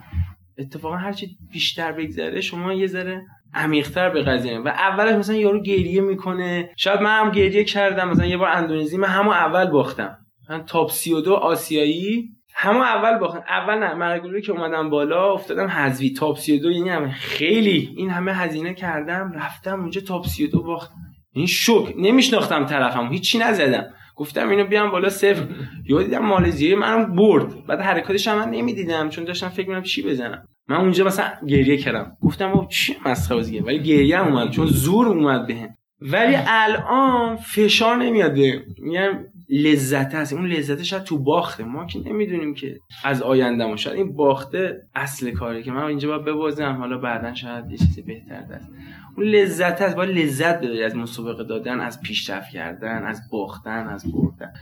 اتفاقا 0.58 0.96
هرچی 0.96 1.36
بیشتر 1.52 1.92
بگذره 1.92 2.40
شما 2.40 2.72
یه 2.72 2.86
ذره 2.86 3.22
عمیق‌تر 3.54 4.10
به 4.10 4.22
قضیه. 4.22 4.58
و 4.58 4.68
اولش 4.68 5.14
مثلا 5.14 5.36
یارو 5.36 5.62
گریه 5.62 6.00
می‌کنه. 6.00 6.70
شاید 6.76 7.00
من 7.00 7.20
هم 7.20 7.30
گریه 7.30 7.64
کردم. 7.64 8.08
مثلا 8.08 8.26
یه 8.26 8.36
بار 8.36 8.48
اندونزی 8.48 8.96
من 8.96 9.08
همون 9.08 9.34
اول 9.34 9.64
باختم. 9.64 10.16
من 10.50 10.64
تاپ 10.64 10.90
32 10.90 11.34
آسیایی 11.34 12.28
همون 12.54 12.82
اول 12.82 13.18
باختم 13.18 13.44
اول 13.48 13.78
نه 13.78 13.94
مرگولی 13.94 14.42
که 14.42 14.52
اومدم 14.52 14.90
بالا 14.90 15.32
افتادم 15.32 15.66
حذوی 15.66 16.10
تاپ 16.10 16.38
32 16.38 16.70
یعنی 16.70 16.88
هم 16.88 17.10
خیلی. 17.10 17.94
این 17.96 18.10
همه 18.10 18.32
هزینه 18.32 18.74
کردم 18.74 19.32
رفتم 19.34 19.80
اونجا 19.80 20.00
تاپ 20.00 20.26
32 20.26 20.62
باختم. 20.62 20.94
این 21.32 21.46
شوک 21.46 21.94
نمیشناختم 21.98 22.66
طرفم. 22.66 23.08
هیچی 23.08 23.38
نزدم. 23.38 23.84
گفتم 24.16 24.48
اینو 24.48 24.64
بیام 24.64 24.90
بالا 24.90 25.08
صفر. 25.08 25.46
یهو 25.88 26.02
دیدم 26.02 26.26
مالزیایی 26.26 26.74
منم 26.74 27.16
برد. 27.16 27.66
بعد 27.66 27.80
حرکاتش 27.80 28.28
هم 28.28 28.38
من 28.38 28.50
نمی‌دیدم 28.50 29.08
چون 29.08 29.24
داشتم 29.24 29.48
فکر 29.48 29.66
می‌کردم 29.68 29.82
چی 29.82 30.02
بزنم. 30.02 30.48
من 30.68 30.76
اونجا 30.76 31.04
مثلا 31.04 31.26
گریه 31.48 31.76
کردم. 31.76 32.16
گفتم 32.22 32.52
بابا 32.52 32.66
چی 32.66 32.96
مسخره 33.06 33.36
بازیه 33.36 33.62
ولی 33.62 33.82
گریه 33.82 34.18
هم 34.18 34.34
اومد 34.34 34.50
چون 34.50 34.66
زور 34.66 35.08
اومد 35.08 35.46
بهم. 35.46 35.68
ولی 36.00 36.36
الان 36.46 37.36
فشار 37.36 37.96
نمیاد 37.96 38.38
میگم 38.78 39.24
لذت 39.52 40.14
هست 40.14 40.32
اون 40.32 40.46
لذت 40.46 40.82
شاید 40.82 41.02
تو 41.02 41.18
باخته. 41.18 41.64
ما 41.64 41.86
که 41.86 41.98
نمی‌دونیم 41.98 42.54
که 42.54 42.78
از 43.04 43.22
آینده 43.22 43.76
شاید 43.76 43.96
این 43.96 44.16
باخته 44.16 44.82
اصل 44.94 45.30
کاره 45.30 45.62
که 45.62 45.72
من 45.72 45.82
اینجا 45.82 46.08
باید 46.08 46.24
ببازم. 46.24 46.72
حالا 46.72 46.98
بعدا 46.98 47.34
شاید 47.34 47.70
یه 47.70 47.76
چیز 47.76 48.00
بهتر 48.06 48.42
دست. 48.42 48.70
اون 49.16 49.26
لذت 49.26 49.82
هست 49.82 49.96
باید 49.96 50.18
لذت 50.18 50.60
ببری 50.60 50.84
از 50.84 50.96
مسابقه 50.96 51.44
دادن 51.44 51.80
از 51.80 52.02
پیشرفت 52.02 52.50
کردن 52.50 53.04
از 53.04 53.20
باختن 53.32 53.88
از 53.88 54.12
بردن. 54.12 54.52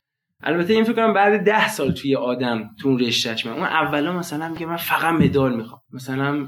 البته 0.43 0.73
این 0.73 0.85
فکر 0.85 0.93
کنم 0.93 1.13
بعد 1.13 1.45
ده 1.45 1.69
سال 1.69 1.93
توی 1.93 2.17
آدم 2.17 2.71
تو 2.83 2.89
اون 2.89 2.99
رشتهش 2.99 3.47
من 3.47 3.53
اون 3.53 3.63
اولا 3.63 4.13
مثلا 4.13 4.49
میگه 4.49 4.67
من 4.67 4.77
فقط 4.77 5.15
مدال 5.15 5.57
می‌خوام. 5.57 5.81
مثلا 5.93 6.47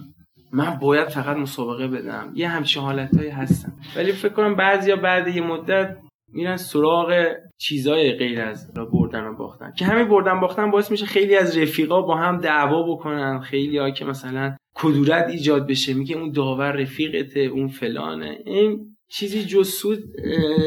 من 0.53 0.79
باید 0.81 1.09
فقط 1.09 1.37
مسابقه 1.37 1.89
بدم. 1.89 2.33
یه 2.35 2.49
همچین 2.49 2.83
حالتهایی 2.83 3.31
هستن 3.31 3.73
ولی 3.97 4.13
فکر 4.13 4.33
کنم 4.33 4.55
بعضیا 4.55 4.97
بعد 4.97 5.29
یه 5.29 5.43
مدت 5.43 5.97
میرن 6.33 6.57
سراغ 6.57 7.27
چیزای 7.59 8.13
غیر 8.13 8.41
از 8.41 8.73
را 8.77 8.85
بردن 8.85 9.25
و 9.25 9.35
باختن. 9.37 9.73
که 9.79 9.85
همین 9.85 10.09
بردن 10.09 10.41
باختن 10.41 10.71
باعث 10.71 10.91
میشه 10.91 11.07
خیلی 11.07 11.37
از 11.37 11.59
رفیقا 11.59 12.03
با 12.03 12.17
هم 12.17 12.39
دعوا 12.39 12.83
بکنن. 12.95 13.41
خیلی 13.41 13.79
ها 13.79 13.91
که 13.91 14.05
مثلا 14.05 14.57
کدورت 14.75 15.29
ایجاد 15.29 15.67
بشه. 15.67 15.95
میگه 15.95 16.17
اون 16.17 16.33
داور 16.33 16.73
رفیقته 16.73 17.41
اون 17.41 17.69
فلانه. 17.69 18.39
این 18.47 18.97
چیزی 19.09 19.45
جز 19.45 19.69
سود 19.69 19.99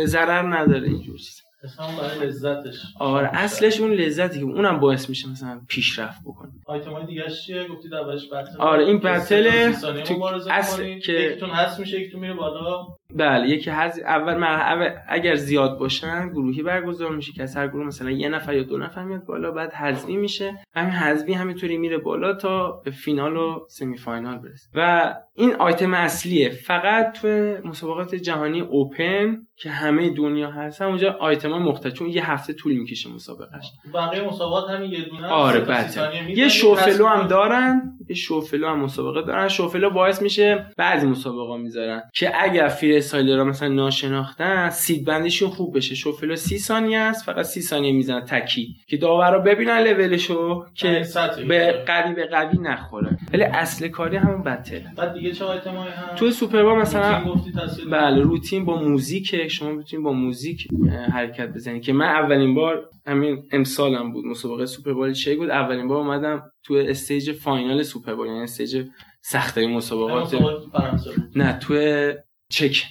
ضرر 0.06 0.56
نداره 0.58 0.88
اینجور 0.88 1.18
چیز 1.18 1.42
برای 2.00 2.28
لذتش. 2.28 2.76
آره 3.00 3.30
اصلش 3.34 3.80
اون 3.80 3.92
لذتی 3.92 4.40
که 4.40 4.46
اونم 4.46 4.80
باعث 4.80 5.10
میشه 5.10 5.30
مثلا 5.32 5.62
پیشرفت 5.70 6.22
بکنه. 6.26 6.52
آیتم 6.66 6.92
های 6.92 7.06
دیگه 7.06 7.24
چیه؟ 7.46 7.68
گفتید 7.68 7.94
اولش 7.94 8.26
بتل. 8.28 8.58
آره، 8.60 8.86
این 8.86 9.00
بتل 9.00 9.72
تو 10.04 10.24
اصل. 10.52 11.00
که- 11.00 11.14
یکیتون 11.14 11.50
هست 11.50 11.80
میشه 11.80 12.00
یکیتون 12.02 12.20
میره 12.22 12.34
بالا. 12.34 12.88
بله 13.16 13.50
یکی 13.50 13.70
هز 13.70 14.00
اول 14.00 14.38
مرحله 14.38 15.02
اگر 15.08 15.36
زیاد 15.36 15.80
باشن 15.80 16.30
گروهی 16.30 16.64
برگزار 16.64 17.16
میشه 17.16 17.34
که 17.34 17.44
از 17.44 17.58
هر 17.58 17.68
گروه 17.68 17.86
مثلا 17.86 18.12
یه 18.12 18.30
نفر 18.30 18.54
یا 18.54 18.64
دو 18.64 18.78
نفر 18.78 19.04
میاد 19.04 19.26
بالا 19.26 19.52
بعد 19.52 19.74
حذفی 19.74 20.18
میشه. 20.18 20.60
همین 20.76 20.92
حذفی 20.92 21.34
همینطوری 21.34 21.78
میره 21.78 21.98
بالا 21.98 22.34
تا 22.34 22.72
به 22.72 22.92
فینال 22.92 23.38
و 23.38 23.66
سمی 23.70 23.98
فاینال 23.98 24.38
برسه. 24.38 24.70
و 24.76 25.14
این 25.34 25.56
آیتم 25.56 25.94
اصلیه. 25.94 26.50
فقط 26.50 27.20
تو 27.22 27.28
مسابقات 27.68 28.16
جهانی 28.16 28.62
اوپن 28.62 29.48
که 29.58 29.70
همه 29.70 30.10
دنیا 30.10 30.52
هستن 30.52 30.86
اونجا 30.86 31.12
آیتم 31.20 31.52
ها 31.52 31.60
مختلف 31.60 31.94
چون 31.94 32.10
یه 32.10 32.32
هفته 32.32 32.54
طول 32.54 32.74
می‌کشه 32.74 33.10
مسابقهش. 33.10 33.66
بقیه 33.94 34.22
مسابقات 34.22 34.70
همین 34.70 34.92
یه 34.92 35.02
دونه 35.02 35.28
آره 35.28 35.60
بله. 35.60 36.38
یه 36.38 36.50
شوفلو 36.50 37.08
هم 37.08 37.28
دارن 37.28 37.98
یه 38.10 38.16
شوفلو 38.16 38.68
هم 38.68 38.80
مسابقه 38.80 39.22
دارن. 39.22 39.48
شوفلو 39.48 39.90
باعث 39.90 40.22
میشه 40.22 40.66
بعضی 40.78 41.08
مسابقه 41.08 41.58
می‌ذارن 41.58 42.02
که 42.14 42.44
اگر 42.44 42.68
فری 42.68 42.98
استایلرها 42.98 43.44
مثلا 43.44 43.68
ناشناختن 43.68 44.70
سید 44.70 45.06
بندیشون 45.06 45.50
خوب 45.50 45.78
بشه. 45.78 45.96
شوفل 45.96 46.36
30 46.36 46.58
ثانیه 46.58 47.00
است 47.00 47.26
فقط 47.26 47.46
30 47.46 47.62
ثانیه 47.62 47.94
می‌زنن 47.94 48.26
تکی. 48.26 48.76
که 48.88 48.98
داورا 48.98 49.40
ببینن 49.40 49.80
لولشو 49.80 50.66
که 50.76 51.06
به 51.48 51.84
قوی 51.88 52.14
به 52.14 52.26
قوی 52.26 52.58
نخوره. 52.58 53.18
ولی 53.34 53.44
اصل 53.44 53.88
کاری 53.88 54.18
همون 54.18 54.44
بتل 54.44 54.80
بعد 54.98 55.14
دیگه 55.14 55.32
چه 55.32 55.46
آیتمایی 55.46 55.92
هم؟ 55.92 56.16
تو 56.16 56.32
سوپر 56.32 56.76
مثلا 56.76 57.18
روتین 57.18 57.90
بله 57.92 58.22
روتین 58.22 58.66
با 58.66 58.82
موزیک 58.82 59.45
شما 59.48 59.72
می‌تونید 59.72 60.04
با 60.04 60.12
موزیک 60.12 60.68
حرکت 61.14 61.50
بزنید 61.50 61.84
که 61.84 61.94
من 61.94 62.06
اولین 62.06 62.56
بار 62.56 62.90
همین 63.08 63.44
امسالم 63.52 64.12
بود 64.12 64.26
مسابقه 64.26 64.66
سوپر 64.66 64.94
بول 64.94 65.14
چه 65.14 65.36
بود 65.36 65.50
اولین 65.50 65.88
بار 65.88 65.98
اومدم 65.98 66.52
تو 66.64 66.74
استیج 66.74 67.32
فاینال 67.32 67.84
سوپر 67.84 68.14
بول 68.14 68.28
یعنی 68.28 68.40
استیج 68.40 68.88
سخته 69.22 69.68
مسابقات. 69.68 70.36
نه 71.36 71.60
تو 71.60 71.74
چک. 72.50 72.84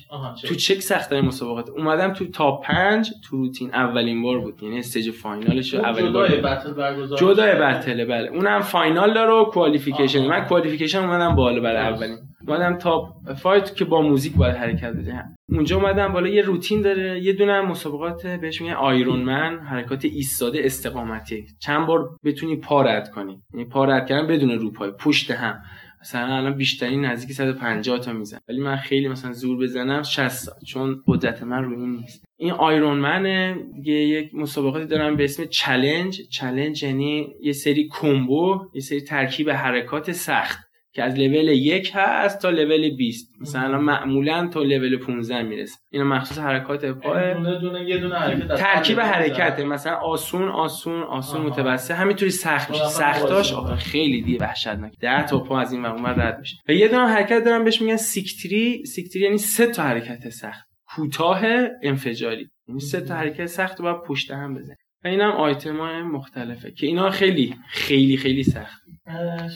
تو 0.44 0.54
چک 0.54 0.80
سخته 0.80 1.20
مسابقات. 1.20 1.70
اومدم 1.70 2.12
تو 2.12 2.26
تا 2.26 2.56
پنج 2.56 3.10
تو 3.24 3.36
روتین 3.36 3.74
اولین 3.74 4.22
بار 4.22 4.38
بود 4.38 4.62
یعنی 4.62 4.78
استیج 4.78 5.10
فاینالش 5.10 5.74
اولین 5.74 6.12
بار 6.12 6.28
بتل 6.28 7.16
جدای 7.16 7.54
بتله 7.54 8.04
بله. 8.04 8.28
اونم 8.28 8.60
فاینال 8.60 9.14
داره 9.14 9.32
و 9.32 9.44
کوالیفیکیشن. 9.44 10.26
من 10.26 10.44
کوالیفیکیشن 10.44 10.98
اومدم 10.98 11.36
بالا 11.36 11.60
برای 11.60 11.94
اولین. 11.94 12.18
اومدم 12.48 12.78
تا 12.78 13.14
فایت 13.42 13.76
که 13.76 13.84
با 13.84 14.02
موزیک 14.02 14.36
باید 14.36 14.56
حرکت 14.56 14.92
بده. 14.92 15.24
اونجا 15.48 15.76
اومدم 15.76 16.12
بالا 16.12 16.28
یه 16.28 16.42
روتین 16.42 16.82
داره 16.82 17.20
یه 17.20 17.32
دونه 17.32 17.60
مسابقات 17.60 18.26
بهش 18.26 18.60
میگن 18.60 18.74
آیرون 18.74 19.20
من 19.20 19.58
حرکات 19.58 20.04
ایستاده 20.04 20.60
استقامتی. 20.64 21.46
چند 21.58 21.86
بار 21.86 22.16
بتونی 22.24 22.56
پا 22.56 22.82
رد 22.82 23.10
کنی. 23.10 23.42
یعنی 23.54 23.64
پا 23.64 23.84
رد 23.84 24.06
کردن 24.06 24.26
بدون 24.26 24.50
روپای 24.50 24.90
پشت 24.90 25.30
هم. 25.30 25.62
مثلا 26.00 26.36
الان 26.36 26.54
بیشترین 26.54 27.04
نزدیک 27.04 27.36
150 27.36 27.98
تا 27.98 28.12
میزن 28.12 28.38
ولی 28.48 28.60
من 28.60 28.76
خیلی 28.76 29.08
مثلا 29.08 29.32
زور 29.32 29.58
بزنم 29.58 30.02
60 30.02 30.46
تا 30.46 30.52
چون 30.66 31.02
قدرت 31.06 31.42
من 31.42 31.64
روی 31.64 31.86
نیست. 31.86 32.24
این 32.36 32.52
آیرون 32.52 32.98
من 32.98 33.56
دیگه 33.74 33.92
یک 33.92 34.34
مسابقاتی 34.34 34.86
دارم 34.86 35.16
به 35.16 35.24
اسم 35.24 35.44
چلنج 35.44 36.20
چلنج 36.30 36.82
یعنی 36.82 37.34
یه 37.42 37.52
سری 37.52 37.88
کومبو 37.88 38.60
یه 38.74 38.80
سری 38.80 39.00
ترکیب 39.00 39.50
حرکات 39.50 40.12
سخت. 40.12 40.63
که 40.94 41.02
از 41.02 41.18
لول 41.18 41.48
یک 41.48 41.90
هست 41.94 42.42
تا 42.42 42.50
لول 42.50 42.96
20 42.96 43.32
مثلا 43.40 43.78
معمولا 43.78 44.48
تا 44.52 44.62
لول 44.62 44.98
15 44.98 45.42
می‌رسه. 45.42 45.78
اینا 45.90 46.04
مخصوص 46.04 46.38
حرکات 46.38 46.84
پای. 46.84 47.22
یعنی 47.22 47.34
دونه 47.34 47.58
دونه 47.60 47.84
یه 47.84 47.98
دونه 47.98 48.18
حرکت 48.18 48.54
ترکیب 48.54 49.00
حرکته. 49.00 49.64
مثلا 49.64 49.94
آسون 49.94 50.48
آسون 50.48 51.02
آسون 51.02 51.40
متوسط 51.40 51.90
همینطوری 51.90 52.30
سخت 52.30 52.70
میشه. 52.70 52.84
سختاش 52.84 53.52
آخه 53.52 53.76
خیلی 53.76 54.22
دیگه 54.22 54.38
وحشتناک. 54.38 54.92
10 55.00 55.26
تا 55.26 55.38
پا 55.38 55.60
از 55.60 55.72
این 55.72 55.84
و 55.84 55.86
اون 55.86 56.06
رد 56.06 56.38
میشه. 56.38 56.56
و 56.68 56.72
یه 56.72 56.88
دونه 56.88 57.06
حرکت 57.06 57.44
دارم 57.44 57.64
بهش 57.64 57.82
میگن 57.82 57.96
سیکتری. 57.96 58.84
سیکتری 58.86 59.22
یعنی 59.22 59.38
سه 59.38 59.66
تا 59.66 59.82
حرکت 59.82 60.28
سخت. 60.28 60.64
کوتاه 60.86 61.42
انفجاری. 61.82 62.48
یعنی 62.68 62.80
سه 62.80 63.00
تا 63.00 63.14
حرکت 63.14 63.46
سخت 63.46 63.78
رو 63.80 63.84
باید 63.84 64.02
پشت 64.06 64.30
هم 64.30 64.54
بزنی. 64.54 64.76
و 65.04 65.08
اینم 65.08 65.30
آیتم 65.30 65.76
های 65.76 66.02
مختلفه 66.02 66.70
که 66.70 66.86
اینا 66.86 67.10
خیلی 67.10 67.56
خیلی 67.68 68.16
خیلی 68.16 68.42
سخت. 68.42 68.83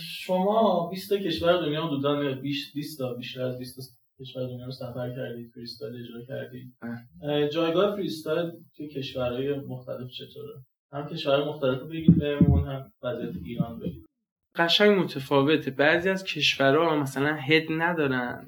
شما 0.02 0.88
20 0.90 1.12
کشور 1.12 1.52
دنیا 1.52 1.86
حدودا 1.86 2.34
20 2.34 2.98
تا 2.98 3.14
بیشتر 3.14 3.42
از 3.42 3.58
20 3.58 3.98
کشور 4.20 4.46
دنیا 4.46 4.66
رو 4.66 4.72
سفر 4.72 5.10
کردید 5.16 5.50
freestyle 5.54 5.94
اجرا 5.94 6.24
کردید. 6.28 6.74
جایگاه 7.52 7.96
freestyle 7.96 8.50
توی 8.76 8.88
کشورهای 8.88 9.54
مختلف 9.54 10.10
چطوره؟ 10.10 10.54
هم 10.92 11.08
کشورهای 11.08 11.48
مختلف 11.48 11.82
بگید 11.82 12.18
بهمون 12.18 12.68
هم 12.68 12.92
وضعیت 13.02 13.34
ایران 13.44 13.78
بگید. 13.78 14.06
قشنگ 14.56 14.98
متفاوته. 14.98 15.70
بعضی 15.70 16.08
از 16.08 16.24
کشورها 16.24 16.96
مثلا 16.96 17.36
هدف 17.36 17.64
ندارن. 17.70 18.46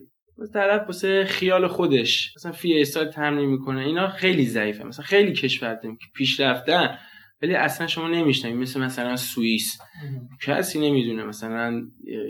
طرف 0.52 0.86
واسه 0.86 1.24
خیال 1.24 1.66
خودش. 1.66 2.32
مثلا 2.36 2.52
freestyle 2.52 3.08
تمرین 3.08 3.50
می‌کنه. 3.50 3.80
اینا 3.80 4.08
خیلی 4.08 4.46
ضعیفه. 4.46 4.84
مثلا 4.84 5.04
خیلی 5.04 5.32
کشور 5.32 5.74
داریم 5.74 5.96
که 5.96 6.06
پیش 6.14 6.40
رفتن. 6.40 6.98
ولی 7.42 7.54
اصلا 7.54 7.86
شما 7.86 8.08
نمیشنوید 8.08 8.56
مثل 8.56 8.80
مثلا 8.80 9.16
سوئیس. 9.16 9.78
کسی 10.46 10.90
نمی‌دونه 10.90 11.24
مثلا 11.24 11.82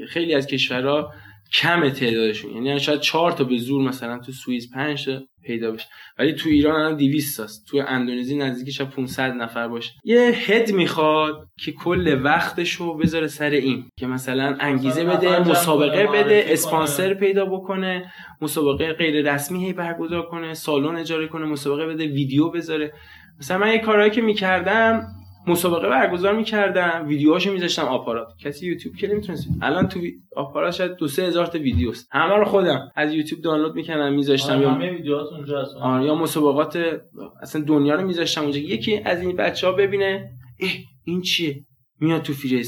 خیلی 0.08 0.34
از 0.34 0.46
کشورها 0.46 1.12
کم 1.52 1.88
تعدادشون. 1.88 2.66
یعنی 2.66 2.80
شاید 2.80 3.00
چهار 3.00 3.32
تا 3.32 3.44
به 3.44 3.56
زور 3.56 3.88
مثلا 3.88 4.18
تو 4.18 4.32
سوئیس 4.32 4.70
5 4.74 5.04
تا 5.04 5.20
پیدا 5.42 5.72
بشه. 5.72 5.86
ولی 6.18 6.32
تو 6.32 6.48
ایران 6.48 6.80
الان 6.80 6.96
200 6.96 7.40
هست 7.40 7.66
تو 7.66 7.82
اندونزی 7.88 8.36
نزدیکش 8.36 8.80
500 8.80 9.32
نفر 9.32 9.68
باشه. 9.68 9.92
یه 10.04 10.20
هد 10.20 10.72
می‌خواد 10.72 11.48
که 11.64 11.72
کل 11.72 12.20
وقتشو 12.22 12.96
بذاره 12.96 13.26
سر 13.26 13.50
این 13.50 13.84
که 13.98 14.06
مثلا 14.06 14.56
انگیزه 14.60 15.04
بده 15.04 15.48
مسابقه 15.50 16.06
بده 16.06 16.44
اسپانسر 16.48 17.14
پیدا 17.14 17.44
بکنه 17.44 18.12
مسابقه 18.40 18.92
غیر 18.92 19.32
رسمی 19.32 19.64
هی 19.64 19.72
برگزار 19.72 20.22
کنه 20.22 20.54
سالن 20.54 20.96
اجاره 20.96 21.28
کنه 21.28 21.46
مسابقه 21.46 21.86
بده 21.86 22.06
ویدیو 22.06 22.48
بذاره. 22.48 22.92
مثلا 23.40 23.58
من 23.58 23.72
یه 23.72 23.78
کارهایی 23.78 24.10
که 24.10 24.20
می‌کردم 24.20 25.06
مسابقه 25.46 25.88
برگزار 25.88 26.36
می‌کردم 26.36 27.04
ویدیوهاشو 27.08 27.52
میذاشتم 27.52 27.82
آپارات. 27.82 28.28
کسی 28.38 28.66
یوتیوب 28.66 28.96
که 28.96 29.08
نمی‌تونست. 29.08 29.48
الان 29.62 29.88
تو 29.88 30.00
آپارات 30.36 30.74
شاید 30.74 30.94
دو 30.94 31.08
سه 31.08 31.22
هزار 31.22 31.46
تا 31.46 31.58
ویدیوست. 31.58 32.08
همه 32.12 32.36
رو 32.36 32.44
خودم 32.44 32.90
از 32.96 33.14
یوتیوب 33.14 33.42
دانلود 33.42 33.74
می‌کردم 33.74 34.12
میذاشتم. 34.12 34.62
یا 34.62 34.70
همه 34.70 34.90
ویدیوهات 34.90 35.32
اونجا 35.32 35.62
هست 35.62 35.76
آره 35.76 36.04
یا 36.04 36.14
مسابقات 36.14 37.00
اصلا 37.42 37.62
دنیا 37.62 37.94
رو 37.94 38.06
میذاشتم 38.06 38.42
اونجا. 38.42 38.58
یکی 38.58 39.00
از 39.04 39.20
این 39.22 39.36
بچه 39.36 39.66
ها 39.66 39.72
ببینه 39.72 40.30
اه 40.60 40.70
این 41.04 41.20
چیه؟ 41.20 41.64
میاد 42.00 42.22
تو 42.22 42.32
فری 42.32 42.64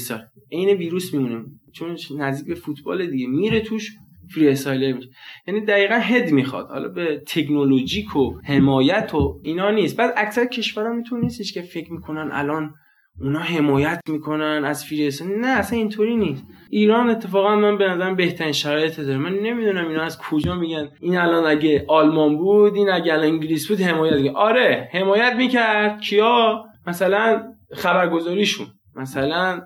عین 0.51 0.69
ویروس 0.77 1.13
میمونه. 1.13 1.45
چون 1.73 1.97
نزدیک 2.17 2.47
به 2.47 2.55
فوتبال 2.55 3.05
دیگه. 3.05 3.27
میره 3.27 3.59
توش 3.59 3.91
فری 4.29 4.49
استایلر 4.49 4.93
میشه 4.93 5.09
یعنی 5.47 5.61
دقیقا 5.61 5.95
هد 5.95 6.31
می‌خواد. 6.31 6.67
حالا 6.67 6.89
به 6.89 7.23
تکنولوژیک 7.27 8.15
و 8.15 8.39
حمایت 8.43 9.15
و 9.15 9.39
اینا 9.43 9.71
نیست. 9.71 9.97
بعد 9.97 10.13
اکثر 10.17 10.45
کشورها 10.45 10.93
میتون 10.93 11.19
نیستش 11.19 11.53
که 11.53 11.61
فکر 11.61 11.93
می‌کنن 11.93 12.29
الان 12.31 12.73
اونا 13.21 13.39
حمایت 13.39 13.99
می‌کنن 14.09 14.61
از 14.65 14.85
فری 14.85 15.09
نه 15.25 15.47
اصلا 15.47 15.79
اینطوری 15.79 16.15
نیست. 16.15 16.45
ایران 16.69 17.09
اتفاقا 17.09 17.55
من 17.55 17.77
به 17.77 17.87
نظرم 17.87 18.15
بهترین 18.15 18.51
شرایط 18.51 18.99
داره. 18.99 19.17
من 19.17 19.33
نمی‌دونم 19.33 19.87
اینا 19.87 20.01
از 20.01 20.19
کجا 20.21 20.55
میگن. 20.55 20.89
این 21.01 21.17
الان 21.17 21.45
اگه 21.45 21.85
آلمان 21.87 22.37
بود 22.37 22.75
این 22.75 22.89
اگه 22.89 23.13
الان 23.13 23.25
انگلیس 23.25 23.67
بود 23.67 23.81
حمایت 23.81 24.35
آره 24.35 24.89
حمایت 24.93 25.33
می‌کرد. 25.37 26.01
کیا؟ 26.01 26.63
مثلا 26.87 27.43
خبرگزاریشون. 27.73 28.67
مثلا 28.95 29.61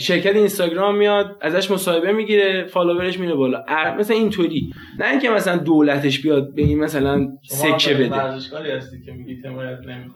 شرکت 0.00 0.36
اینستاگرام 0.36 0.96
میاد 0.96 1.38
ازش 1.40 1.70
مصاحبه 1.70 2.12
می‌گیره 2.12 2.66
فالوورش 2.66 3.18
میره 3.18 3.34
بالا. 3.34 3.64
مثلا 3.98 4.16
اینطوری. 4.16 4.70
نه 4.98 5.10
اینکه 5.10 5.30
مثلا 5.30 5.56
دولتش 5.56 6.22
بیاد 6.22 6.54
به 6.54 6.62
این 6.62 6.78
مثلا 6.78 7.28
سکه 7.48 7.94
بده. 7.94 8.16
هستی 8.16 8.96
که 9.06 9.12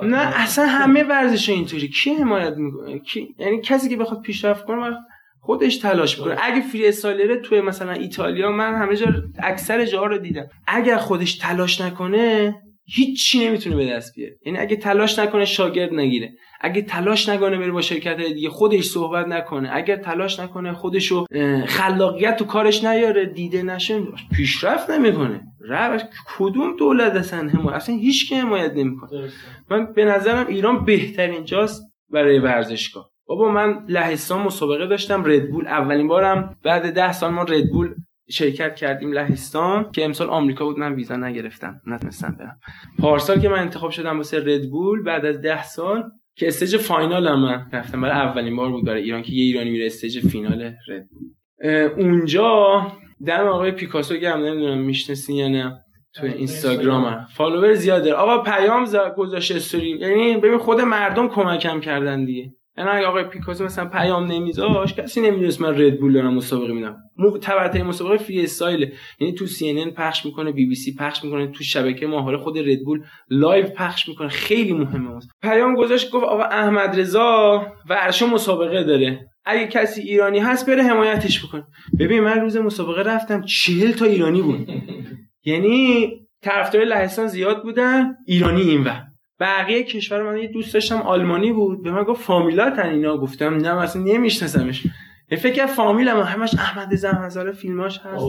نه 0.02 0.42
اصلا 0.42 0.66
همه 0.66 1.02
ورزش 1.02 1.48
اینطوری. 1.48 1.88
کی 1.88 2.10
حمایت 2.10 2.54
می‌کنه؟ 2.56 2.98
کی؟ 2.98 3.34
یعنی 3.38 3.60
کسی 3.60 3.88
که 3.88 3.96
بخواد 3.96 4.22
پیشرفت 4.22 4.64
کنه 4.64 4.96
خودش 5.40 5.76
تلاش 5.76 6.18
می‌کنه 6.18 6.36
اگه 6.42 6.60
فری 6.60 6.88
استایلره 6.88 7.36
توی 7.36 7.60
مثلا 7.60 7.92
ایتالیا 7.92 8.50
من 8.50 8.74
همه 8.74 8.96
جا 8.96 9.06
اکثر 9.42 9.84
جاها 9.84 10.06
رو 10.06 10.18
دیدم. 10.18 10.46
اگر 10.66 10.96
خودش 10.96 11.38
تلاش 11.38 11.80
نکنه 11.80 12.54
هیچی 12.84 13.46
نمی‌تونه 13.46 13.76
به 13.76 13.86
دست 13.86 14.14
بیاره. 14.16 14.36
یعنی 14.46 14.58
اگه 14.58 14.76
تلاش 14.76 15.18
نکنه 15.18 15.44
شاگرد 15.44 15.94
نگیره. 15.94 16.30
اگه 16.60 16.82
تلاش 16.82 17.28
نکنه 17.28 17.58
بره 17.58 17.70
با 17.70 17.80
شرکت 17.80 18.16
دیگه 18.16 18.50
خودش 18.50 18.84
صحبت 18.84 19.26
نکنه. 19.26 19.70
اگر 19.72 19.96
تلاش 19.96 20.40
نکنه 20.40 20.72
خودشو 20.72 21.26
خلاقیت 21.66 22.36
تو 22.36 22.44
کارش 22.44 22.84
نیاره 22.84 23.26
دیده 23.26 23.62
نشه 23.62 24.02
پیشرفت 24.32 24.90
نمی‌کنه. 24.90 25.40
روش 25.60 26.00
کدوم 26.38 26.76
دولت 26.76 27.12
اصلا 27.12 27.48
حمایت؟ 27.48 27.76
اصلا 27.76 27.94
هیچ 27.94 28.28
که 28.28 28.36
حمایت 28.36 28.72
نمی‌کنه. 28.74 29.28
من 29.70 29.92
به 29.92 30.04
نظرم 30.04 30.46
ایران 30.46 30.84
بهترین 30.84 31.44
جاست 31.44 31.82
برای 32.10 32.38
ورزشگاه. 32.38 33.10
بابا 33.26 33.48
من 33.48 33.84
لهستان 33.88 34.42
مسابقه 34.42 34.86
داشتم 34.86 35.24
ردبول 35.24 35.66
اولین 35.66 36.08
بارم 36.08 36.56
بعد 36.64 36.90
ده 36.94 37.12
سال 37.12 37.30
ما 37.30 37.42
ردبول 37.42 37.94
شرکت 38.30 38.76
کردیم 38.76 39.12
لهستان 39.12 39.90
که 39.92 40.04
امسال 40.04 40.30
آمریکا 40.30 40.64
بود 40.64 40.78
من 40.78 40.94
ویزا 40.94 41.16
نگرفتم. 41.16 41.80
نتونستم 41.86 42.36
برم. 42.38 42.60
پارسال 42.98 43.40
که 43.40 43.48
من 43.48 43.58
انتخاب 43.58 43.90
شدم 43.90 44.16
واسه 44.16 44.38
ردبول 44.38 45.02
بعد 45.02 45.24
از 45.24 45.40
ده 45.40 45.62
سال 45.62 46.04
که 46.36 46.48
stage 46.48 46.76
final 46.76 47.28
هم 47.28 47.40
من 47.40 47.66
رفتم. 47.72 48.00
برای 48.00 48.14
اولین 48.14 48.56
بار 48.56 48.70
بود 48.70 48.84
برای 48.84 49.02
ایران 49.02 49.22
که 49.22 49.32
یه 49.32 49.44
ایرانی 49.44 49.70
میره 49.70 49.86
stage 49.86 50.26
final 50.26 50.72
ردبول 50.88 52.02
اونجا 52.04 52.86
دم 53.26 53.46
آقای 53.46 53.70
پیکاسو 53.70 54.16
گرم 54.16 54.44
نمی‌دونم 54.44 54.78
می‌شناسین 54.78 55.36
یا 55.36 55.48
نه 55.48 55.84
تو 56.14 56.26
اینستاگرام 56.26 57.26
فالوور 57.34 57.74
زیاده. 57.74 58.14
آقا 58.14 58.42
پیام 58.42 58.84
گذاشته 59.16 59.54
استوری. 59.54 59.90
یعنی 59.90 60.36
ببین 60.36 60.58
خود 60.58 60.80
مردم 60.80 61.28
کمکم 61.28 61.80
کردن 61.80 62.24
دیگه. 62.24 62.54
یعنی 62.80 63.04
آقای 63.04 63.24
پیکاسو 63.24 63.64
مثلا 63.64 63.88
پیام 63.88 64.26
نمیذاش 64.32 64.94
کسی 64.94 65.20
نمی‌دونست 65.20 65.60
من 65.60 65.80
ردبول 65.80 66.12
دارم 66.12 66.34
مسابقه 66.34 66.72
میدم 66.72 66.96
تبرتای 67.42 67.82
مسابقه 67.82 68.16
freestyle 68.16 68.92
یعنی 69.20 69.34
تو 69.34 69.46
سی 69.46 69.90
پخش 69.90 70.26
می‌کنه 70.26 70.52
بی 70.52 70.66
بی 70.66 70.74
سی 70.74 70.94
پخش 70.94 71.24
می‌کنه 71.24 71.46
تو 71.46 71.64
شبکه 71.64 72.06
ماهواره 72.06 72.38
خود 72.38 72.58
ردبول 72.58 73.02
live 73.30 73.66
پخش 73.66 74.08
می‌کنه. 74.08 74.28
خیلی 74.28 74.72
مهمه 74.72 75.18
پیام 75.42 75.74
گذاشت 75.74 76.10
گفت 76.10 76.24
آقا 76.24 76.42
احمد 76.42 77.00
رضا 77.00 77.66
ورشو 77.88 78.26
مسابقه 78.26 78.84
داره. 78.84 79.26
اگه 79.44 79.66
کسی 79.66 80.00
ایرانی 80.00 80.38
هست 80.38 80.70
بره 80.70 80.82
حمایتش 80.82 81.44
بکنه. 81.44 81.64
ببین 82.00 82.20
من 82.20 82.40
روز 82.40 82.56
مسابقه 82.56 83.02
رفتم 83.02 83.42
چهل 83.42 83.92
تا 83.92 84.04
ایرانی 84.04 84.42
بود. 84.42 84.68
یعنی 85.44 86.10
طرفدار 86.42 86.84
لهستان 86.84 87.26
زیاد 87.26 87.62
بودن 87.62 88.14
ایرانی 88.26 88.60
این 88.60 88.84
و 88.84 88.90
بقیه 89.40 89.82
کشور 89.82 90.22
من 90.22 90.36
یه 90.36 90.48
دوست 90.48 90.74
داشتم 90.74 91.02
آلمانی 91.02 91.52
بود. 91.52 91.82
به 91.82 91.90
من 91.90 92.02
گفت 92.02 92.22
فامیلاتن 92.22 92.88
اینا؟ 92.88 93.16
گفتم 93.16 93.54
نه 93.54 93.80
اصلا 93.80 94.02
نمیشناسمش. 94.02 94.86
فکر 95.38 95.66
فامیل 95.66 96.12
ما 96.12 96.22
همش 96.22 96.54
احمد 96.54 96.94
زمزار 96.94 97.52
فیلماش 97.52 98.00
هست. 98.00 98.24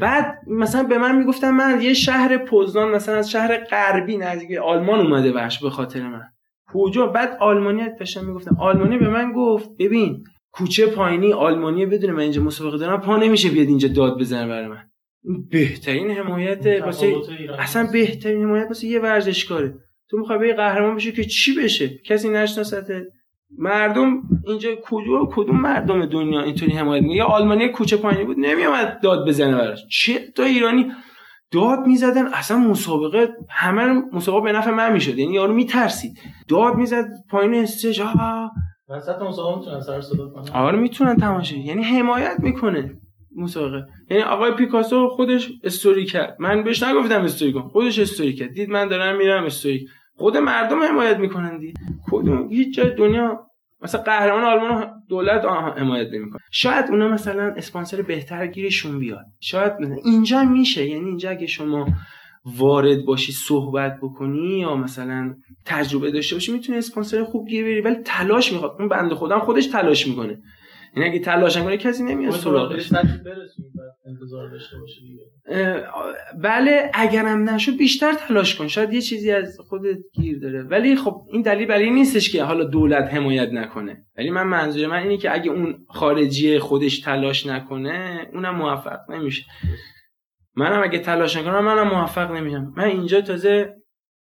بعد 0.00 0.38
مثلا 0.46 0.82
به 0.82 0.98
من 0.98 1.18
می‌گفتم 1.18 1.50
من 1.50 1.80
یه 1.82 1.94
شهر 1.94 2.38
پوزدان 2.38 2.88
مثلا 2.88 3.16
از 3.16 3.30
شهر 3.30 3.56
غربی 3.56 4.16
نزدیک 4.16 4.58
آلمان 4.58 5.00
اومده 5.00 5.32
وحش 5.32 5.62
به 5.62 5.70
خاطر 5.70 6.08
من. 6.08 6.22
کجا؟ 6.72 7.06
بعد 7.06 7.36
آلمانی 7.40 7.82
داشتم 7.98 8.24
می‌گفتم 8.24 8.56
آلمانی 8.60 8.98
به 8.98 9.08
من 9.08 9.32
گفت 9.32 9.70
ببین 9.78 10.24
کوچه 10.52 10.86
پایینی 10.86 11.32
آلمانی 11.32 11.86
بدون 11.86 12.10
من 12.10 12.20
اینجا 12.20 12.42
مسابقه 12.42 12.78
دارم 12.78 13.00
پا 13.00 13.16
نمیشه 13.16 13.48
بیاد 13.48 13.68
اینجا 13.68 13.88
داد 13.88 14.18
بزنه 14.18 14.48
برای 14.48 14.68
من. 14.68 14.89
بهترین 15.50 16.10
حمایت 16.10 16.82
واسه 16.84 17.14
اصلا 17.58 17.88
بهترین 17.92 18.44
حمایت 18.44 18.66
واسه 18.66 18.86
یه 18.86 19.00
ورزشکاره. 19.00 19.74
تو 20.10 20.18
می‌خوای 20.18 20.38
به 20.38 20.54
قهرمان 20.54 20.96
بشه 20.96 21.12
که 21.12 21.24
چی 21.24 21.54
بشه؟ 21.54 21.98
کسی 22.06 22.28
نشناسته. 22.28 23.06
مردم 23.58 24.22
اینجا 24.46 24.70
کجا 24.82 25.28
کدوم 25.32 25.60
مردم 25.60 26.06
دنیا 26.06 26.40
اینطوری 26.40 26.72
حمایت 26.72 27.02
میگه 27.02 27.22
آلمانی 27.22 27.68
کوچه 27.68 27.96
پایینی 27.96 28.24
بود 28.24 28.38
نمیومد 28.38 29.00
داد 29.02 29.28
بزنه 29.28 29.56
براش. 29.56 29.86
چه 29.90 30.18
تا 30.36 30.42
ایرانی 30.42 30.92
داد 31.52 31.78
می‌زدن 31.86 32.26
اصلا 32.26 32.56
مسابقه 32.56 33.28
همه 33.48 34.02
مسابقه 34.12 34.52
به 34.52 34.58
نفع 34.58 34.70
من 34.70 34.92
می‌شد. 34.92 35.18
یعنی 35.18 35.32
یارو 35.34 35.54
میترسید. 35.54 36.18
داد 36.48 36.74
می‌زد 36.74 37.08
پایین 37.30 37.54
stage 37.54 38.00
آها 38.00 38.50
وسط 38.88 39.22
مسابقه 39.22 39.58
می‌تونن 39.58 39.80
سر 39.80 40.00
صدا 40.00 40.28
کنن 40.28 40.52
آره 40.52 40.78
می‌تونن 40.78 41.16
تماشا 41.16 41.56
یعنی 41.56 41.82
حمایت 41.82 42.36
می‌کنه. 42.38 43.00
مسابقه 43.36 43.86
یعنی 44.10 44.22
آقای 44.22 44.52
پیکاسو 44.52 45.08
خودش 45.08 45.52
استوری 45.64 46.04
کرد. 46.04 46.36
من 46.38 46.64
بهش 46.64 46.82
نگفتم 46.82 47.22
استوری 47.22 47.52
کن. 47.52 47.68
خودش 47.68 47.98
استوری 47.98 48.32
کرد. 48.32 48.52
دید 48.52 48.70
من 48.70 48.88
دارم 48.88 49.16
میرم 49.16 49.44
استوری. 49.44 49.88
خود 50.16 50.36
مردم 50.36 50.82
حمایت 50.82 51.16
می‌کنن 51.16 51.58
دی 51.58 51.74
کدوم؟ 52.10 52.48
هیچ 52.48 52.74
جای 52.74 52.94
دنیا. 52.94 53.46
مثلا 53.82 54.02
قهرمان 54.02 54.44
آلمان 54.44 54.90
دولت 55.08 55.44
حمایت 55.78 56.08
نمی‌کنه 56.12 56.40
شاید 56.50 56.84
اونا 56.90 57.08
مثلا 57.08 57.54
اسپانسر 57.56 58.02
بهتر 58.02 58.46
گیرشون 58.46 58.98
بیاد. 58.98 59.24
شاید 59.40 59.72
اینجا 60.04 60.44
میشه. 60.44 60.86
یعنی 60.86 61.08
اینجا 61.08 61.30
اگه 61.30 61.46
شما 61.46 61.88
وارد 62.44 63.04
باشی 63.04 63.32
صحبت 63.32 63.98
بکنی 64.02 64.58
یا 64.58 64.76
مثلا 64.76 65.34
تجربه 65.66 66.10
داشته 66.10 66.36
باشی 66.36 66.52
می‌تونی 66.52 66.78
اسپانسر 66.78 67.24
خوب 67.24 67.48
گیر 67.48 67.64
بری. 67.64 67.80
ولی 67.80 67.96
تلاش 68.04 68.52
می‌خواد. 68.52 68.76
اون 68.78 68.88
بنده 68.88 69.14
خودم 69.14 69.38
خودش 69.38 69.66
تلاش 69.66 70.06
می‌کنه. 70.06 70.38
این 70.94 71.02
یعنی 71.02 71.14
اگه 71.14 71.24
تلاش 71.24 71.56
نکنه 71.56 71.76
کسی 71.76 72.02
نمیاد 72.02 72.32
سراغش. 72.32 72.92
انتظار 74.06 74.50
داشته 74.50 74.76
باشه 74.78 75.00
بله 76.42 76.90
اگرم 76.94 77.50
نشد 77.50 77.76
بیشتر 77.76 78.12
تلاش 78.12 78.54
کن. 78.54 78.68
شاید 78.68 78.92
یه 78.92 79.00
چیزی 79.00 79.30
از 79.30 79.60
خودت 79.68 79.98
گیر 80.14 80.38
داره. 80.38 80.62
ولی 80.62 80.96
خب 80.96 81.22
این 81.32 81.42
دلیل 81.42 81.66
برای 81.66 81.90
نیستش 81.90 82.32
که 82.32 82.44
حالا 82.44 82.64
دولت 82.64 83.14
حمایت 83.14 83.48
نکنه. 83.52 84.04
ولی 84.18 84.30
من 84.30 84.42
منظور 84.42 84.86
من 84.86 84.98
اینه 85.02 85.16
که 85.16 85.34
اگه 85.34 85.50
اون 85.50 85.86
خارجی 85.88 86.58
خودش 86.58 87.00
تلاش 87.00 87.46
نکنه 87.46 88.28
اونم 88.32 88.56
موفق 88.56 88.98
نمیشه. 89.10 89.42
منم 90.56 90.82
اگه 90.82 90.98
تلاش 90.98 91.36
نکنم 91.36 91.64
منم 91.64 91.88
موفق 91.88 92.30
نمیشم. 92.30 92.72
من 92.76 92.84
اینجا 92.84 93.20
تازه 93.20 93.74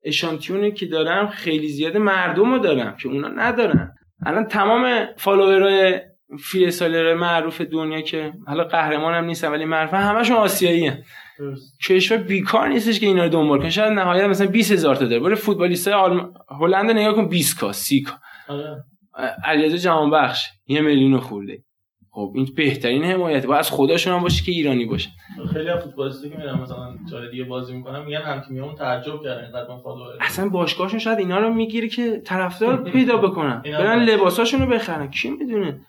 اشانتیونی 0.05 0.73
که 0.73 0.87
دارم 0.87 1.29
خیلی 1.29 1.69
زیاد 1.69 1.97
مردم 1.97 2.53
رو 2.53 2.59
دارم 2.59 2.97
که 2.97 3.09
اونا 3.09 3.29
ندارن. 3.29 3.95
الان 4.27 4.45
تمام 4.45 5.07
فالوورای 5.17 6.01
freestyler 6.37 7.15
معروف 7.15 7.61
دنیا 7.61 8.01
که 8.01 8.33
حالا 8.47 8.65
قهرمان 8.65 9.15
هم 9.15 9.25
نیستن 9.25 9.49
ولی 9.49 9.65
معروف. 9.65 9.95
همشون 9.95 10.37
آسیایی 10.37 10.87
هم. 10.87 10.97
کشور 11.89 12.19
بیکار 12.19 12.69
نیستش 12.69 13.01
که 13.01 13.07
اینا 13.07 13.25
رو 13.25 13.29
دنبال 13.29 13.59
کنه 13.59 13.71
شاید 13.71 13.93
نهایت 13.93 14.25
مثلا 14.25 14.47
20 14.47 14.73
هزار 14.73 14.97
تا 14.97 15.05
داره. 15.05 15.21
برای 15.21 15.35
فوتبالیست 15.35 15.89
آلم... 15.89 16.35
هلند 16.61 16.91
نگاه 16.91 17.15
کن 17.15 17.29
20 17.29 17.61
K 17.61 17.73
30 17.73 18.03
K. 18.03 18.13
علیرضا 19.45 19.77
جهان 19.77 20.11
بخش 20.11 20.49
یه 20.67 20.81
میلیون 20.81 21.19
خورده. 21.21 21.59
خب 22.19 22.33
این 22.35 22.49
بهترین 22.57 23.05
حمایت. 23.05 23.47
با 23.47 23.57
از 23.57 23.71
خداشون 23.71 24.15
هم 24.15 24.23
باشه 24.23 24.45
که 24.45 24.53
ایرانی 24.53 24.85
باشه. 24.87 25.11
خیلی 25.53 25.69
از 25.69 25.83
فوتبالیستا 25.85 26.29
که 26.29 26.37
میرن 26.37 26.61
مثلا 26.61 26.97
جای 27.11 27.31
دیگه 27.31 27.45
بازی 27.45 27.77
می‌کنن 27.77 28.05
میگن 28.05 28.21
هم 28.21 28.41
تیمیمون 28.41 28.75
تعجب 28.75 29.23
کردن 29.23 29.45
اینقدر 29.45 29.77
فالوور 29.85 30.17
اصلا 30.21 30.49
باشگاهشون 30.49 30.99
شاید 30.99 31.19
اینا 31.19 31.39
رو 31.39 31.55
می‌گیره 31.55 31.89
که 31.89 32.23
طرفدار 32.25 32.83
پیدا 32.93 33.17
بکنن. 33.17 33.63
برن 33.63 34.05
لباساشون 34.05 34.61
رو 34.61 34.67
بخرن. 34.67 35.11
کی 35.11 35.31
می‌دونه؟ 35.31 35.81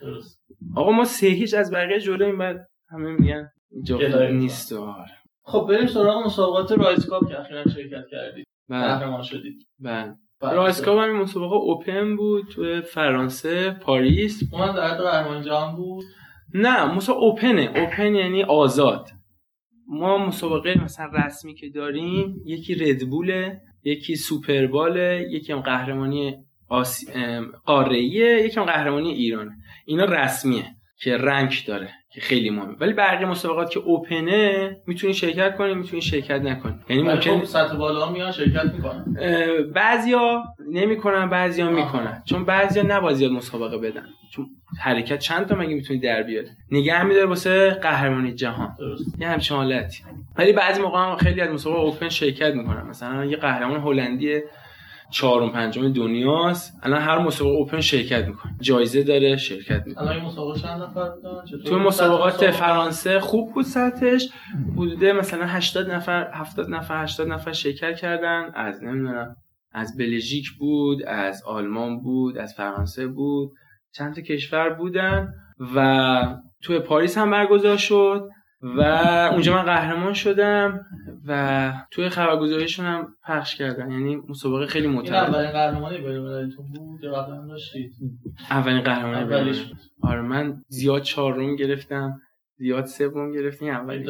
آقا 0.76 0.92
ما 0.92 1.06
سه 1.06 1.28
هیچ 1.28 1.54
از 1.54 1.72
بقیه 1.74 2.00
جلویم 2.00 2.38
بعد 2.38 2.68
همه 2.90 3.12
میگن 3.12 3.50
اینجا 3.72 3.98
نیست. 4.30 4.74
آره. 4.74 5.12
خب 5.44 5.68
بریم 5.70 5.88
سراغ 5.88 6.26
مسابقات 6.26 6.72
Rise 6.72 7.06
Cup 7.06 7.30
که 7.30 7.40
اخیرا 7.40 7.64
شرکت 7.64 8.06
کردید. 8.12 8.46
بله. 8.70 9.22
شدید. 9.24 9.68
بله. 9.80 10.16
Rise 10.42 10.82
Cup 10.82 11.00
هم 11.00 11.22
مسابقه 11.22 11.56
open 11.56 12.16
بود 12.16 12.48
تو 12.48 12.82
فرانسه 12.82 13.72
پاریس. 13.72 14.44
اون 14.54 14.76
در 14.76 14.98
قهرمان 14.98 15.42
جهان 15.42 15.76
بود؟ 15.76 16.06
نه 16.54 16.86
مسابقه 16.86 17.24
اوپنه. 17.24 17.72
اوپن 17.76 18.16
یعنی 18.16 18.44
آزاد. 18.44 19.10
ما 19.88 20.18
مسابقه 20.18 20.84
مثلا 20.84 21.12
رسمی 21.26 21.56
که 21.56 21.70
داریم 21.70 22.42
یکی 22.46 22.76
ردبوله 22.76 23.62
یکی 23.84 24.16
سوپرباله 24.16 25.28
یکی 25.32 25.54
هم 25.54 25.60
قهرمانی 25.60 26.36
آسی... 26.68 27.08
قاره‌ایه 27.66 28.46
یکی 28.46 28.60
هم 28.60 28.66
قهرمانی 28.66 29.12
ایرانه 29.12 29.52
اینا 29.86 30.06
رسمیه. 30.06 30.66
که 31.02 31.18
رنگ 31.18 31.64
داره 31.68 31.90
که 32.12 32.22
خیلی 32.22 32.50
مهمه. 32.50 32.76
ولی 32.80 32.94
بقیه 32.94 33.28
مسابقات 33.28 33.70
که 33.70 33.80
اوپنه 33.80 34.78
می‌تونی 34.88 35.14
شرکت 35.14 35.58
کنی 35.58 35.74
می‌تونی 35.74 36.02
شرکت 36.02 36.42
نکنی. 36.42 36.76
یعنی 36.90 37.04
ممکن 37.04 37.46
سطح 37.46 37.76
بالا 37.76 38.12
میان 38.12 38.32
شرکت 38.32 38.74
می‌کنن. 38.74 39.16
بعضیا 39.76 40.44
نمی‌کنن 40.72 41.30
بعضیا 41.30 41.70
می‌کنن. 41.70 42.24
چون 42.26 42.46
بعضیا 42.46 42.84
نباید 42.84 43.18
زیاد 43.18 43.32
مسابقه 43.32 43.78
بدن. 43.78 44.06
چون 44.32 44.46
حرکت 44.82 45.20
چند 45.20 45.48
تا 45.48 45.56
مگه 45.56 45.76
می‌تونی 45.76 46.00
در 46.00 46.24
بیاری؟ 46.24 46.48
نگه 46.72 47.04
میداره 47.04 47.26
واسه 47.26 47.70
قهرمانی 47.70 48.34
جهان. 48.34 48.76
درست. 48.80 49.22
یه 49.22 49.28
همچین 49.28 49.58
حالتی. 49.58 50.04
ولی 50.38 50.54
بعضی 50.54 50.82
موقع 50.82 51.00
هم 51.00 51.16
خیلی 51.16 51.42
از 51.42 51.50
مسابقه 51.50 51.80
اوپن 51.80 52.10
شرکت 52.10 52.54
می‌کنن. 52.54 52.86
مثلا 52.88 53.26
یه 53.26 53.38
قهرمان 53.38 53.80
هلندی 53.82 54.42
چهارم 55.12 55.50
پنجم 55.50 55.94
دنیاست. 55.94 56.80
الان 56.84 57.02
هر 57.02 57.18
مسابقه 57.20 57.56
اوپن 57.56 57.82
شرکت 57.82 58.28
می‌کنه. 58.28 58.56
جایزه 58.62 59.04
داره 59.04 59.38
شرکت 59.38 59.84
می‌کنه. 59.86 60.08
الان 60.08 60.26
مسابقه 60.26 60.60
چند 60.60 60.82
نفر 60.82 61.10
تو 61.66 61.80
مسابقات 61.80 62.52
فرانسه 62.52 63.20
خوب 63.20 63.54
بود 63.54 63.66
سطحش. 63.66 64.30
بوده 64.76 65.14
مثلا 65.14 65.46
80 65.46 65.92
نفر 65.92 66.32
70 66.34 66.70
نفر 66.70 67.04
80 67.04 67.28
نفر 67.28 67.52
شرکت 67.52 67.96
کردن. 67.96 68.52
از 68.54 68.84
نمی‌دونم 68.84 69.36
از 69.72 69.98
بلژیک 69.98 70.46
بود 70.60 71.04
از 71.04 71.44
آلمان 71.44 72.00
بود 72.00 72.38
از 72.38 72.54
فرانسه 72.54 73.08
بود. 73.08 73.52
چند 73.92 74.16
تا 74.16 74.22
کشور 74.22 74.70
بودن 74.70 75.34
و 75.76 76.38
توی 76.62 76.80
پاریس 76.80 77.18
هم 77.18 77.32
برگزار 77.32 77.78
شد. 77.78 78.30
و 78.62 78.82
اونجا 79.32 79.54
من 79.54 79.64
قهرمان 79.64 80.14
شدم 80.14 80.86
و 81.28 81.74
توی 81.92 82.10
خبرگزاریشون 82.10 82.86
هم 82.86 83.16
پخش 83.28 83.56
کردن. 83.56 83.92
یعنی 83.92 84.16
مسابقه 84.16 84.66
خیلی 84.66 84.88
معتبر. 84.88 85.16
اولین 85.16 85.52
قهرمانی 85.52 85.98
بود 85.98 87.04
یا 87.04 87.14
قبلا 87.14 87.48
داشتید؟ 87.48 87.92
اولین 88.52 88.82
قهرمانی 88.82 89.26
آره 90.04 90.22
من 90.22 90.62
زیاد 90.68 91.02
چهارم 91.02 91.56
گرفتم 91.56 92.22
زیاد 92.58 92.86
سوم 92.86 93.32
گرفتم 93.32 93.66
اولیش. 93.66 94.08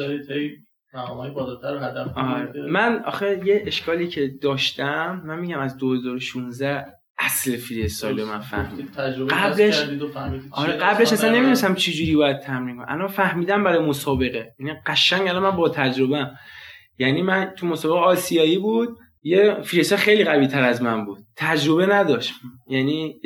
آره. 2.14 2.66
من 2.70 3.02
آخه 3.04 3.40
یه 3.44 3.62
اشکالی 3.66 4.08
که 4.08 4.28
داشتم 4.42 5.22
من 5.24 5.38
میگم 5.38 5.58
از 5.58 5.76
2016 5.76 6.86
اصل 7.20 7.56
فری 7.56 7.84
استایل 7.84 8.24
من 8.24 8.40
فهمیدم. 8.40 9.26
قبلش 9.30 9.86
آره 10.50 10.72
قبلش 10.72 11.12
اصلا 11.12 11.30
نمی‌دونستم 11.30 11.74
چه 11.74 11.92
جوری 11.92 12.16
باید 12.16 12.40
تمرین 12.40 12.76
کنم. 12.76 12.86
الان 12.88 13.08
فهمیدم 13.08 13.64
برای 13.64 13.86
مسابقه. 13.86 14.54
یعنی 14.58 14.72
قشنگ 14.86 15.28
الان 15.28 15.42
من 15.42 15.56
با 15.56 15.68
تجربه 15.68 16.30
یعنی 16.98 17.22
من 17.22 17.52
تو 17.56 17.66
مسابقه 17.66 17.98
آسیایی 17.98 18.58
بود 18.58 18.98
یه 19.22 19.60
فریسا 19.62 19.96
خیلی 19.96 20.24
قوی 20.24 20.46
تر 20.46 20.62
از 20.62 20.82
من 20.82 21.04
بود. 21.04 21.18
تجربه 21.36 21.86
نداشت. 21.86 22.34
یعنی 22.68 23.20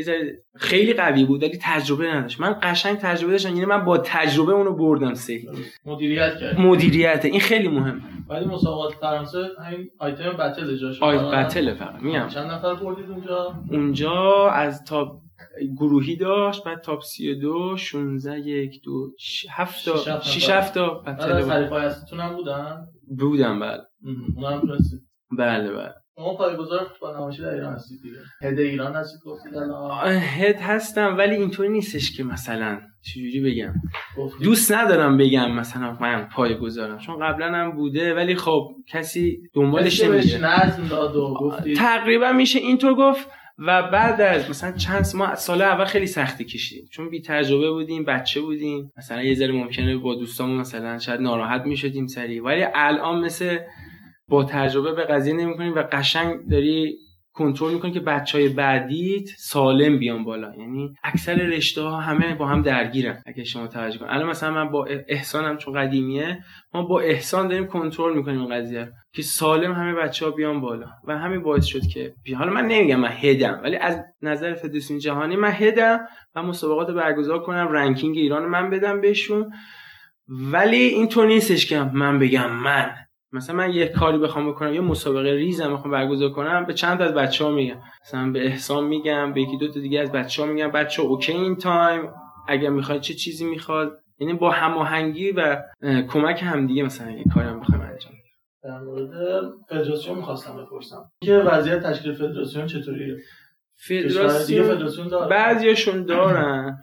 خیلی 0.57 0.93
قوی 0.93 1.25
بود 1.25 1.43
ولی 1.43 1.59
تجربه 1.63 2.15
نداشت. 2.15 2.41
من 2.41 2.57
قشنگ 2.63 2.97
تجربه 2.99 3.33
داشتم 3.33 3.49
یعنی 3.49 3.65
من 3.65 3.85
با 3.85 3.99
تجربه 3.99 4.53
اونو 4.53 4.73
بردم 4.77 5.15
سه 5.15 5.43
مدیریت 5.85 6.39
کرد 6.41 6.61
مدیریت. 6.61 7.25
این 7.25 7.41
خیلی 7.41 7.69
مهم. 7.69 8.03
ولی 8.29 8.45
مسابقات 8.45 8.95
فرانسه 8.95 9.39
همین 9.67 9.91
آیتم 9.99 10.33
بتل 10.33 10.77
جاش 10.77 11.03
آی 11.03 11.19
بتل 11.19 11.75
فقط. 11.75 12.03
میام 12.03 12.29
چند 12.29 12.51
نفر 12.51 12.75
بردید 12.75 13.11
اونجا؟ 13.11 13.55
اونجا 13.71 14.51
از 14.51 14.85
تا 14.85 15.21
گروهی 15.79 16.17
داشت 16.17 16.65
بعد 16.65 16.81
تاپ 16.81 17.03
32 17.03 17.77
16 17.77 18.39
1 18.41 18.83
2 18.85 19.11
7 19.51 19.85
تا 19.85 20.21
6 20.21 20.51
7 20.51 20.75
تا 20.75 20.95
بتل 20.95 21.51
هم 22.21 22.37
بودن؟ 22.37 22.87
بودن 23.19 23.61
بله. 23.61 23.81
اونم 24.37 24.61
بله 25.39 25.73
بله. 25.73 25.95
شما 26.17 26.35
پایگزار 26.35 26.87
با 27.01 27.31
در 27.31 27.55
ایران 27.55 27.75
هستید 27.75 27.99
دیگه. 28.03 28.17
هد 28.43 28.59
ایران 28.59 28.95
هستید 28.95 29.21
گفتید 29.27 29.53
هد 30.39 30.61
هستم 30.61 31.17
ولی 31.19 31.35
اینطوری 31.35 31.69
نیستش 31.69 32.17
که 32.17 32.25
مثلا 32.25 32.81
چجوری 33.03 33.41
بگم. 33.41 33.75
دوست 34.43 34.73
ندارم 34.73 35.17
بگم 35.17 35.51
مثلا 35.53 35.97
من 36.01 36.29
پایگزارم 36.29 36.99
چون 36.99 37.19
قبلا 37.19 37.47
هم 37.47 37.71
بوده 37.77 38.15
ولی 38.15 38.35
خب 38.35 38.69
کسی 38.89 39.39
دنبالش 39.55 40.05
نمیگه. 40.05 40.41
تقریبا 41.77 42.33
میشه 42.33 42.59
اینطور 42.59 42.95
گفت 42.95 43.29
و 43.59 43.83
بعد 43.83 44.21
از 44.21 44.51
مثلا 44.51 44.73
چند 44.73 45.07
ما 45.15 45.35
سال 45.35 45.63
اول 45.63 45.85
خیلی 45.85 46.07
سختی 46.07 46.45
کشیدیم 46.45 46.89
چون 46.93 47.11
بی 47.11 47.23
تجربه 47.23 47.71
بودیم 47.71 48.05
بچه 48.05 48.41
بودیم. 48.41 48.93
مثلا 48.99 49.23
یه 49.23 49.35
ذره 49.35 49.53
ممکنه 49.53 49.97
با 49.97 50.15
دوستامون 50.15 50.57
مثلا 50.57 50.99
شاید 50.99 51.21
ناراحت 51.21 51.63
می‌شدیم 51.67 52.07
سری 52.07 52.41
ولی 52.41 52.65
الان 52.75 53.25
مثل 53.25 53.59
با 54.35 54.45
تجربه 54.45 54.93
به 54.93 55.05
قضیه 55.05 55.35
نمی‌کنی 55.35 55.71
و 55.71 55.85
قشنگ 55.93 56.49
داری 56.51 56.99
کنترل 57.33 57.75
می‌کنی 57.75 57.93
که 57.93 58.01
بچه 58.01 58.39
های 58.39 58.49
بعدیت 58.49 59.29
سالم 59.39 59.99
بیان 59.99 60.25
بالا. 60.25 60.55
یعنی 60.59 60.95
اکثر 61.05 61.35
رشته 61.35 61.83
ها 61.83 62.01
همه 62.01 62.35
با 62.35 62.47
هم 62.47 62.63
درگیرن 62.63 63.23
اگه 63.27 63.45
شما 63.45 63.67
توجه 63.67 63.99
کنید 63.99 64.11
الان 64.11 64.29
مثلا 64.29 64.51
من 64.51 64.71
با 64.71 64.87
احسانم 65.09 65.57
چون 65.57 65.75
قدیمیه 65.75 66.39
ما 66.75 66.83
با 66.83 67.01
احسان 67.01 67.49
داریم 67.49 67.67
کنترل 67.67 68.17
می‌کنیم 68.17 68.41
این 68.41 68.55
قضیه 68.55 68.93
که 69.13 69.23
سالم 69.23 69.73
همه 69.73 69.95
بچه 69.95 70.25
ها 70.25 70.31
بیان 70.31 70.61
بالا. 70.61 70.87
و 71.05 71.19
همین 71.19 71.43
باعث 71.43 71.65
شد 71.65 71.87
که 71.87 72.15
حالا 72.39 72.53
من 72.53 72.67
نمیگم 72.67 73.01
من 73.01 73.13
هدم 73.13 73.61
ولی 73.63 73.77
از 73.77 74.01
نظر 74.23 74.55
فدراسیون 74.55 74.99
جهانی 74.99 75.37
من 75.37 75.53
هدم 75.53 76.01
و 76.35 76.43
مسابقات 76.43 76.91
برگزار 76.91 77.43
کنم 77.43 77.69
رنکینگ 77.69 78.17
ایران 78.17 78.45
من 78.45 78.71
بدم 78.71 79.01
بهشون. 79.01 79.53
ولی 80.29 80.77
اینطور 80.77 81.27
نیستش 81.27 81.67
که 81.67 81.91
من 81.93 82.19
بگم 82.19 82.51
من 82.51 82.91
مثلا 83.35 83.57
من 83.57 83.73
یه 83.73 83.89
کاری 83.89 84.19
بخوام 84.19 84.51
بکنم 84.51 84.75
یه 84.75 84.81
مسابقه 84.81 85.31
ریزم 85.31 85.75
بخوام 85.75 85.91
برگزار 85.91 86.31
کنم 86.31 86.65
به 86.65 86.75
چند 86.75 87.03
از 87.03 87.15
بچه 87.15 87.45
ها 87.45 87.51
میگم. 87.51 87.77
مثلا 88.05 88.31
به 88.31 88.47
احسان 88.47 88.85
میگم 88.85 89.33
به 89.33 89.41
یکی 89.41 89.57
دو 89.57 89.69
تا 89.69 89.81
دیگه 89.81 90.01
از 90.01 90.13
بچه 90.13 90.43
ها 90.43 90.49
میگم 90.49 90.71
بچه 90.71 91.03
ها 91.03 91.09
okay 91.09 91.33
این 91.33 91.57
time. 91.57 92.09
اگر 92.49 92.71
می‌خواد 92.71 93.01
چه 93.01 93.15
چیزی 93.15 93.45
می‌خواد. 93.45 93.93
یعنی 94.19 94.35
با 94.35 94.51
هماهنگی 94.51 95.33
و 95.33 95.63
کمک 96.09 96.43
همدیگه 96.43 96.83
مثلا 96.83 97.11
یه 97.11 97.25
کاری 97.35 97.49
هم 97.49 97.61
بخوایم 97.61 97.83
انجام 97.83 98.13
در 98.63 98.81
مورد 98.81 99.11
فدراسیون 99.69 100.17
می‌خواستم 100.17 100.57
بپرسم. 100.57 101.11
که 101.23 101.33
وضعیت 101.33 101.83
تشکیل 101.83 102.13
فدراسیون 102.13 102.67
چطوریه؟ 102.67 103.17
فدراسیون 103.89 105.29
بعضیاشون 105.31 106.05
دارن. 106.05 106.79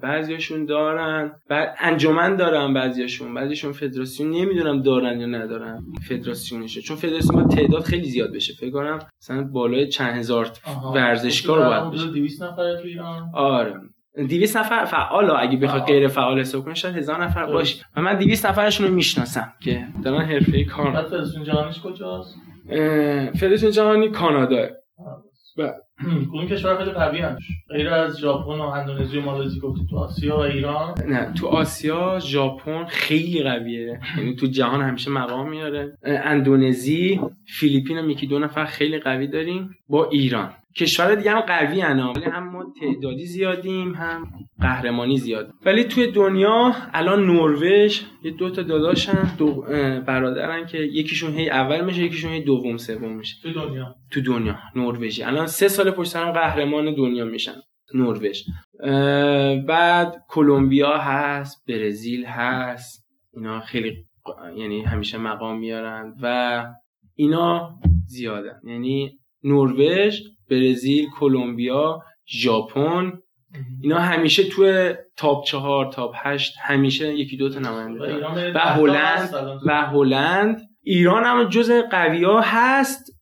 بعضیاشون 0.00 0.64
دارن. 0.64 1.32
بعد 1.48 1.76
انجمن 1.80 2.36
دارن 2.36 2.74
بعضیاشون. 2.74 3.34
بعضیشون 3.34 3.72
فدراسیون 3.72 4.30
نمی‌دونم 4.30 4.82
دارن 4.82 5.20
یا 5.20 5.26
ندارن 5.26 5.82
فدراسیونشه 6.08 6.80
چون 6.80 6.96
فدراسیون 6.96 7.42
باید 7.42 7.58
تعداد 7.58 7.82
خیلی 7.82 8.04
زیاد 8.04 8.32
بشه. 8.32 8.54
فکر 8.54 8.70
کنم 8.70 8.98
مثلا 9.22 9.42
بالای 9.42 9.88
چند 9.88 10.14
هزار 10.14 10.50
ورزشکار 10.94 11.68
باید 11.68 11.92
بشه 11.92 12.06
200 12.06 12.42
نفر 12.42 12.76
تو 12.76 12.82
ایران. 12.84 13.30
آره. 13.34 13.74
200 14.28 14.56
نفر 14.56 14.84
فعال 14.84 15.30
اگه 15.30 15.56
بخواد 15.56 15.82
غیر 15.82 16.08
فعال 16.08 16.40
حساب 16.40 16.64
کنه 16.64 16.74
شاید 16.74 16.96
هزار 16.96 17.24
نفر 17.24 17.46
باشه. 17.46 17.84
و 17.96 18.02
من 18.02 18.18
200 18.18 18.46
نفرشون 18.46 18.86
رو 18.86 18.94
می‌شناسم 18.94 19.52
که 19.62 19.84
دارن 20.04 20.24
حرفه 20.24 20.64
کار 20.64 21.02
فدراسیون 21.02 21.44
جهانیش 21.44 21.80
کجاست؟ 21.80 22.34
فدراسیون 23.40 23.72
جهانی 23.72 24.08
کانادا. 24.08 24.66
اون 26.32 26.46
کشور 26.46 26.76
خیلی 26.76 26.90
قوی 26.90 27.24
غیر 27.68 27.88
از 27.88 28.18
ژاپن 28.18 28.58
و 28.58 28.62
اندونزی 28.62 29.18
و 29.18 29.22
مالزی 29.22 29.60
گفتی 29.60 29.86
تو 29.90 29.98
آسیا 29.98 30.36
و 30.36 30.40
ایران. 30.40 30.94
نه 31.06 31.32
تو 31.32 31.46
آسیا 31.46 32.18
ژاپن 32.18 32.84
خیلی 32.84 33.42
قویه. 33.42 34.00
یعنی 34.18 34.36
تو 34.36 34.46
جهان 34.46 34.82
همیشه 34.82 35.10
مقام 35.10 35.50
میاره. 35.50 35.98
اندونزی 36.02 37.20
فیلیپین 37.46 37.98
هم 37.98 38.10
یکی 38.10 38.26
دو 38.26 38.38
نفر 38.38 38.64
خیلی 38.64 38.98
قوی 38.98 39.26
داریم. 39.26 39.70
با 39.88 40.04
ایران. 40.04 40.52
کشور 40.78 41.14
دیگه 41.14 41.30
هم 41.30 41.40
قوی 41.40 41.80
هن 41.80 42.00
ولی 42.00 42.24
هم 42.24 42.48
ما 42.48 42.72
تعدادی 42.80 43.26
زیادیم 43.26 43.94
هم 43.94 44.30
قهرمانی 44.60 45.18
زیاد. 45.18 45.50
ولی 45.64 45.84
توی 45.84 46.12
دنیا 46.12 46.72
الان 46.94 47.26
نروژ 47.26 48.02
یه 48.22 48.30
دو 48.30 48.50
تا 48.50 48.62
داداشن 48.62 49.36
دو 49.38 49.62
برادرن 50.06 50.66
که 50.66 50.78
یکیشون 50.78 51.32
هی 51.32 51.50
اول 51.50 51.84
میشه 51.84 52.02
یکیشون 52.02 52.30
هی 52.30 52.40
دوم 52.40 52.76
سوم 52.76 53.16
میشه. 53.16 53.36
تو 53.42 53.52
دنیا. 53.52 53.94
تو 54.10 54.20
دنیا 54.20 54.56
نروژی. 54.76 55.22
الان 55.22 55.46
سه 55.46 55.68
سال 55.68 55.90
پشت 55.90 56.10
سرم 56.10 56.32
قهرمان 56.32 56.94
دنیا 56.94 57.24
میشن 57.24 57.54
نروژ. 57.94 58.42
بعد 59.66 60.16
کلمبیا 60.28 60.98
هست 60.98 61.64
برزیل 61.68 62.24
هست 62.26 63.06
اینا 63.34 63.60
خیلی 63.60 64.04
یعنی 64.56 64.82
همیشه 64.82 65.18
مقام 65.18 65.58
میارن 65.58 66.14
و 66.22 66.66
اینا 67.14 67.78
زیادن. 68.06 68.60
یعنی 68.64 69.18
نروژ 69.44 70.20
برزیل 70.50 71.06
کلمبیا 71.20 71.98
ژاپن. 72.28 73.12
اینا 73.82 73.98
همیشه 73.98 74.44
تو 74.44 74.92
تاپ 75.16 75.44
چهار 75.44 75.92
تاپ 75.92 76.14
هشت 76.16 76.54
همیشه 76.62 77.14
یکی 77.14 77.36
دو 77.36 77.48
تا 77.48 77.60
نماینده 77.60 78.26
و 78.54 78.58
هلند 78.58 79.30
و 79.66 79.86
هلند. 79.86 80.60
ایران 80.82 81.24
هم 81.24 81.48
جز 81.48 81.70
قوی 81.90 82.24
ها 82.24 82.40
هست 82.40 83.12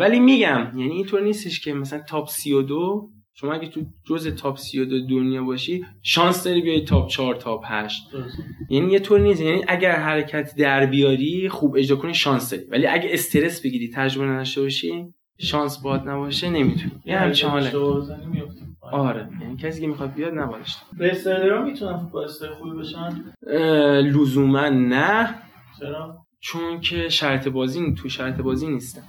ولی 0.00 0.20
میگم 0.20 0.72
یعنی 0.76 0.92
اینطور 0.92 1.20
نیستش 1.20 1.60
که 1.60 1.74
مثلا 1.74 2.00
top 2.08 2.28
32 2.28 3.10
شما 3.34 3.52
اگه 3.52 3.68
تو 3.68 3.80
جز 4.08 4.36
top 4.36 4.58
32 4.58 5.06
دنیا 5.06 5.42
باشی 5.42 5.84
شانس 6.02 6.44
داری 6.44 6.60
بیای 6.60 6.80
top 6.80 7.08
4 7.08 7.34
top 7.34 7.60
8 7.64 8.02
یعنی 8.70 8.92
یه 8.92 8.98
طور 8.98 9.20
نیست. 9.20 9.40
یعنی 9.40 9.64
اگر 9.68 9.96
حرکت 9.96 10.54
در 10.56 10.86
بیاری 10.86 11.48
خوب 11.48 11.76
اجرا 11.76 11.96
کنی 11.96 12.14
شانس 12.14 12.50
داری. 12.50 12.64
ولی 12.70 12.86
اگه 12.86 13.08
استرس 13.12 13.62
بگیری 13.62 13.90
تجربه 13.94 14.26
نداشته 14.26 14.62
باشی 14.62 15.04
شانس 15.42 15.82
بات 15.82 16.08
نباشه 16.08 16.50
نمی‌تونی 16.50 16.92
یه 17.04 17.12
یعنی 17.12 17.24
همچین 17.24 17.50
حاله. 17.50 17.72
آره. 18.92 19.28
یعنی 19.40 19.56
کسی 19.56 19.80
که 19.80 19.86
می‌خواد 19.86 20.14
بیاد 20.14 20.34
نبالش 20.34 20.76
به 20.98 21.62
می‌تونن 21.64 22.08
با 22.12 22.26
خوبی 22.58 22.78
بشن؟ 22.78 23.24
لزوما 24.00 24.68
نه. 24.68 25.34
چرا؟ 25.80 26.18
چون 26.40 26.80
که 26.80 27.08
شرط 27.08 27.48
بازی 27.48 27.94
تو 27.94 28.08
شرط 28.08 28.40
بازی 28.40 28.68
نیستن. 28.68 29.02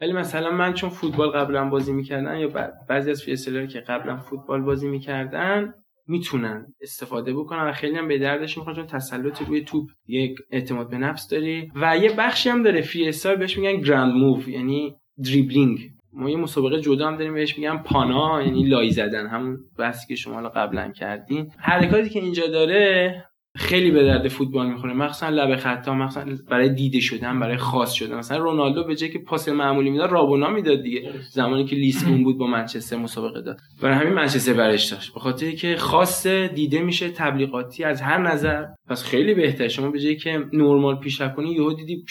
ولی 0.00 0.12
مثلا 0.12 0.50
من 0.50 0.74
چون 0.74 0.90
فوتبال 0.90 1.30
قبلا 1.30 1.68
بازی 1.68 1.92
می‌کردن 1.92 2.38
یا 2.38 2.48
بعضی 2.88 3.10
از 3.10 3.22
freestyler 3.22 3.66
که 3.66 3.80
قبلا 3.80 4.16
فوتبال 4.16 4.62
بازی 4.62 4.88
می‌کردن 4.88 5.74
می‌تونن 6.06 6.66
استفاده 6.80 7.34
بکنن 7.34 7.68
و 7.68 7.72
خیلی 7.72 7.96
هم 7.96 8.08
به 8.08 8.18
دردش 8.18 8.54
چون 8.54 8.86
تسلط 8.86 9.42
روی 9.42 9.64
توپ 9.64 9.88
یک 10.06 10.38
اعتماد 10.50 10.90
به 10.90 10.98
نفس 10.98 11.28
داری. 11.28 11.72
و 11.74 11.96
یه 11.96 12.12
بخشی 12.12 12.48
هم 12.48 12.62
داره 12.62 12.80
فی 12.80 13.10
بهش 13.38 13.58
میگن 13.58 13.80
ground 13.80 14.14
move. 14.14 14.48
یعنی 14.48 14.96
دریبلینگ. 15.24 15.78
ما 16.12 16.30
یه 16.30 16.36
مسابقه 16.36 16.80
جدا 16.80 17.06
هم 17.08 17.16
داریم 17.16 17.34
بهش 17.34 17.58
میگن 17.58 17.76
panna 17.76 18.42
یعنی 18.42 18.64
لای 18.64 18.90
زدن. 18.90 19.26
همون 19.26 19.58
بحثی 19.78 20.06
که 20.08 20.14
شما 20.14 20.48
قبلا 20.48 20.92
کردین. 20.92 21.50
حرکاتی 21.58 22.08
که 22.08 22.20
اینجا 22.20 22.46
داره 22.46 23.24
خیلی 23.56 23.90
به 23.90 24.04
درد 24.04 24.28
فوتبال 24.28 24.66
می‌خوره. 24.66 24.92
مخصوصا 24.92 25.28
لب 25.28 25.56
خطا 25.56 25.94
مخصوصا 25.94 26.26
برای 26.50 26.68
دیده 26.68 27.00
شدن 27.00 27.40
برای 27.40 27.56
خاص 27.56 27.92
شدن. 27.92 28.16
مثلا 28.16 28.38
رونالدو 28.38 28.84
به 28.84 28.96
جای 28.96 29.10
که 29.10 29.18
پاس 29.18 29.48
معمولی 29.48 29.90
می‌داد 29.90 30.10
رابونا 30.10 30.50
می‌داد 30.50 30.82
دیگه. 30.82 31.10
زمانی 31.30 31.64
که 31.64 31.76
لیسبون 31.76 32.24
بود 32.24 32.38
با 32.38 32.46
منچستر 32.46 32.96
مسابقه 32.96 33.42
داد. 33.42 33.58
برای 33.82 33.94
همین 33.94 34.14
منچستر 34.14 34.52
برش 34.52 34.92
داشت. 34.92 35.14
به 35.14 35.20
خاطر 35.20 35.50
که 35.50 35.76
خاص 35.76 36.26
دیده 36.26 36.82
میشه 36.82 37.08
تبلیغاتی 37.08 37.84
از 37.84 38.02
هر 38.02 38.18
نظر. 38.18 38.64
پس 38.88 39.04
خیلی 39.04 39.34
بهتر 39.34 39.68
شما 39.68 39.90
به 39.90 40.00
جای 40.00 40.16
که 40.16 40.44
نرمال 40.52 40.96
پیشرفت 40.96 41.34
کنی 41.34 41.52
یهو 41.52 41.72
دیدی 41.72 42.04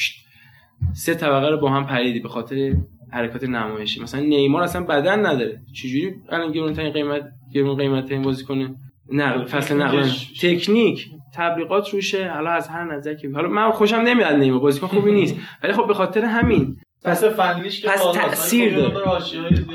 سه 0.94 1.14
طبقه 1.14 1.50
رو 1.50 1.58
با 1.58 1.70
هم 1.70 1.86
پریدی. 1.86 2.20
به 2.20 2.30
خاطر 2.30 2.74
حرکات 3.16 3.44
نمایشی. 3.44 4.02
مثلا 4.02 4.22
نیمار 4.22 4.64
اصلا 4.64 4.84
بدن 4.84 5.26
نداره. 5.26 5.62
چجوری 5.74 6.14
الان 6.30 6.52
گرونترین 6.52 6.94
قیمت 6.94 7.24
گرون 7.54 7.76
قیمت 7.76 8.12
این 8.12 8.22
بازی 8.22 8.46
کنه 8.46 8.76
نقل 9.12 9.46
فصل 9.46 9.82
نقل 9.82 10.04
تکنیک. 10.42 11.08
تبلیغات 11.36 11.90
روشه. 11.90 12.30
حالا 12.30 12.50
از 12.50 12.68
هر 12.68 12.96
نظر 12.96 13.14
که 13.14 13.30
حالا 13.30 13.50
من 13.50 13.72
خوشم 13.72 13.96
نمیاد 13.98 14.36
نیمار. 14.36 14.60
بازیکن 14.60 14.88
خوبی 14.88 15.12
نیست. 15.12 15.36
ولی 15.64 15.74
خب 15.74 15.88
به 15.88 15.94
خاطر 15.94 16.26
همین 16.26 16.78
پس 17.04 17.24
فنیش 17.24 17.82
که 17.82 17.88
پس 17.88 18.04
تاثیر 18.14 18.76
داره. 18.76 19.10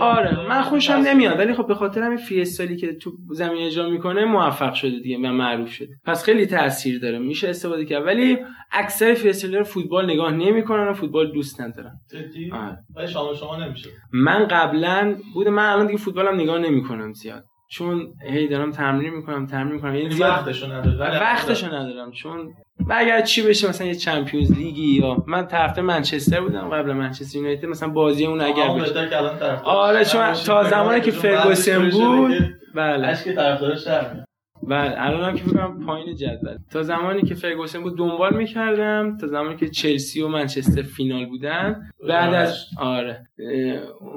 آره 0.01 0.49
من 0.49 0.63
خوشم 0.63 0.93
نمیاد 0.93 1.39
ولی 1.39 1.55
خب 1.55 1.67
به 1.67 1.75
خاطر 1.75 2.03
همین 2.03 2.19
freestyle 2.19 2.71
ی 2.71 2.77
که 2.77 2.95
تو 2.95 3.13
زمین 3.33 3.67
اجرا 3.67 3.89
می‌کنه 3.89 4.25
موفق 4.25 4.75
شده 4.75 4.99
دیگه 4.99 5.19
و 5.19 5.33
معروف 5.33 5.73
شده. 5.73 5.89
پس 6.05 6.25
خیلی 6.25 6.47
تاثیر 6.47 7.01
داره 7.01 7.19
میشه 7.19 7.49
استفاده 7.49 7.85
کرد. 7.85 8.07
ولی 8.07 8.39
اکثر 8.73 9.15
freestyler 9.15 9.63
فوتبال 9.63 10.11
نگاه 10.11 10.33
نمی‌کنن 10.33 10.89
و 10.89 10.95
فوتبال 10.95 11.33
دوست 11.33 11.61
ندارن. 11.61 11.93
جدی؟ 12.13 12.53
آره. 12.53 13.07
شما 13.07 13.35
شما 13.35 13.57
نمیشه. 13.67 13.91
من 14.13 14.47
قبلا 14.47 15.17
بود 15.35 15.49
من 15.49 15.73
الان 15.73 15.87
دیگه 15.87 15.99
فوتبالم 15.99 16.41
نگاه 16.41 16.59
نمی‌کنم 16.59 17.13
زیاد. 17.13 17.45
چون 17.73 18.15
هی 18.31 18.49
دارم 18.49 18.71
تمرین 18.71 19.15
می‌کنم 19.15 19.47
تمرین 19.47 19.73
می‌کنم. 19.73 19.95
یعنی 19.95 20.15
وقتشو 20.15 20.73
ندارم 20.73 21.21
وقتشو 21.21 21.67
ندارم. 21.67 22.11
چون 22.11 22.55
و 22.89 22.95
اگر 22.97 23.21
چی 23.21 23.43
بشه 23.43 23.69
مثلا 23.69 23.87
یه 23.87 23.95
چمپیونز 23.95 24.53
لیگی 24.53 24.99
یا 25.01 25.25
من 25.27 25.47
طرفدار 25.47 25.85
منچستر 25.85 26.41
بودم 26.41 26.69
قبل 26.69 26.93
منچستر 26.93 27.39
یونایتد 27.39 27.67
مثلا 27.67 27.89
بازی 27.89 28.27
اون 28.27 28.41
اگر 28.41 28.69
بشه. 28.69 29.65
آره 29.65 30.05
چون 30.05 30.33
تا 30.33 30.65
زمانی 30.65 31.01
که 31.01 31.11
فرگوسن 31.11 31.91
بود 31.91 32.35
بله. 32.75 33.07
اشک 33.07 33.35
طرفدار 33.35 33.75
بله 34.63 34.95
الان 34.97 35.25
هم 35.25 35.37
که 35.37 35.45
فکرم 35.45 35.87
پایین 35.87 36.17
جدول. 36.17 36.59
تا 36.71 36.83
زمانی 36.83 37.23
که 37.23 37.35
فرگوسن 37.35 37.83
بود 37.83 37.99
دنبال 37.99 38.37
می‌کردم 38.37 39.17
تا 39.17 39.27
زمانی 39.27 39.57
که 39.57 39.69
چلسی 39.69 40.23
و 40.23 40.29
منچستر 40.29 40.83
فینال 40.83 41.27
بودن. 41.27 41.91
بعد 42.09 42.35
از 42.35 42.67
آره. 42.79 43.27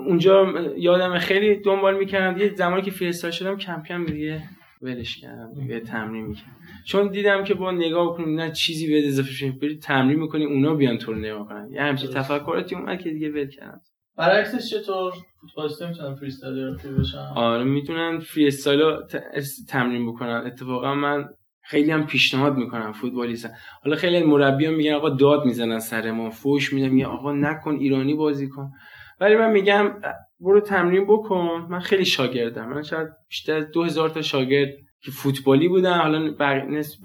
اونجا 0.07 0.53
یادم 0.77 1.17
خیلی 1.17 1.55
دنبال 1.55 1.97
می‌کردم. 1.97 2.41
یه 2.41 2.53
زمانی 2.55 2.81
که 2.81 2.91
فریستال 2.91 3.31
شدم 3.31 3.57
کم 3.57 3.83
کم 3.87 4.05
دیگه 4.05 4.41
ولش 4.81 5.17
کردم 5.17 5.53
دیگه 5.53 5.79
تمرین 5.79 6.25
می‌کردم. 6.25 6.55
چون 6.85 7.07
دیدم 7.07 7.43
که 7.43 7.53
با 7.53 7.71
نگاه 7.71 8.17
کنیم 8.17 8.39
نه 8.39 8.51
چیزی 8.51 8.87
به 8.87 9.07
اضافه 9.07 9.31
شد 9.31 9.59
برید 9.59 9.81
تمرین 9.81 10.19
می‌کنی 10.19 10.45
اونا 10.45 10.75
بیان 10.75 10.97
تو 10.97 11.13
رو 11.13 11.19
نگاه 11.19 11.47
کنن. 11.47 11.69
یه 11.71 11.81
همچین 11.81 12.09
تفکراتی 12.09 12.75
اومد 12.75 12.99
که 12.99 13.09
دیگه 13.09 13.29
ول 13.29 13.47
کردم. 13.47 13.81
برعکسش 14.17 14.69
چطور 14.69 15.13
فوتبالیست 15.41 15.83
می‌تونن 15.83 16.15
فری 16.15 16.31
خوب 16.81 16.99
بشن 16.99 17.17
آره 17.35 17.63
می‌تونن 17.63 18.19
فری 18.19 18.47
استایل 18.47 18.81
تمرین 19.69 20.11
بکنن 20.11 20.43
اتفاقا 20.45 20.95
من 20.95 21.29
خیلی 21.65 21.91
هم 21.91 22.05
پیشنهاد 22.05 22.57
می‌کنم 22.57 22.91
فوتبالیست 22.91 23.49
حالا 23.83 23.95
خیلی 23.95 24.23
مربی 24.23 24.65
هم 24.65 24.73
میگن 24.73 24.93
آقا 24.93 25.09
داد 25.09 25.45
می‌زنن 25.45 25.79
سر 25.79 26.11
ما 26.11 26.29
فوش 26.29 26.73
میدن. 26.73 26.87
میگن 26.87 27.07
آقا 27.07 27.33
نکن 27.33 27.75
ایرانی 27.75 28.13
بازی 28.13 28.49
کن. 28.49 28.71
ولی 29.19 29.35
من 29.35 29.51
میگم 29.51 29.91
برو 30.39 30.59
تمرین 30.59 31.05
بکن. 31.05 31.67
من 31.69 31.79
خیلی 31.79 32.05
شاگردم. 32.05 32.69
من 32.69 32.83
شاید 32.83 33.07
بیشتر 33.29 33.57
از 33.57 33.71
2000 33.71 34.09
تا 34.09 34.21
شاگرد 34.21 34.69
که 35.01 35.11
فوتبالی 35.11 35.67
بودن 35.67 35.97
حالا 35.97 36.35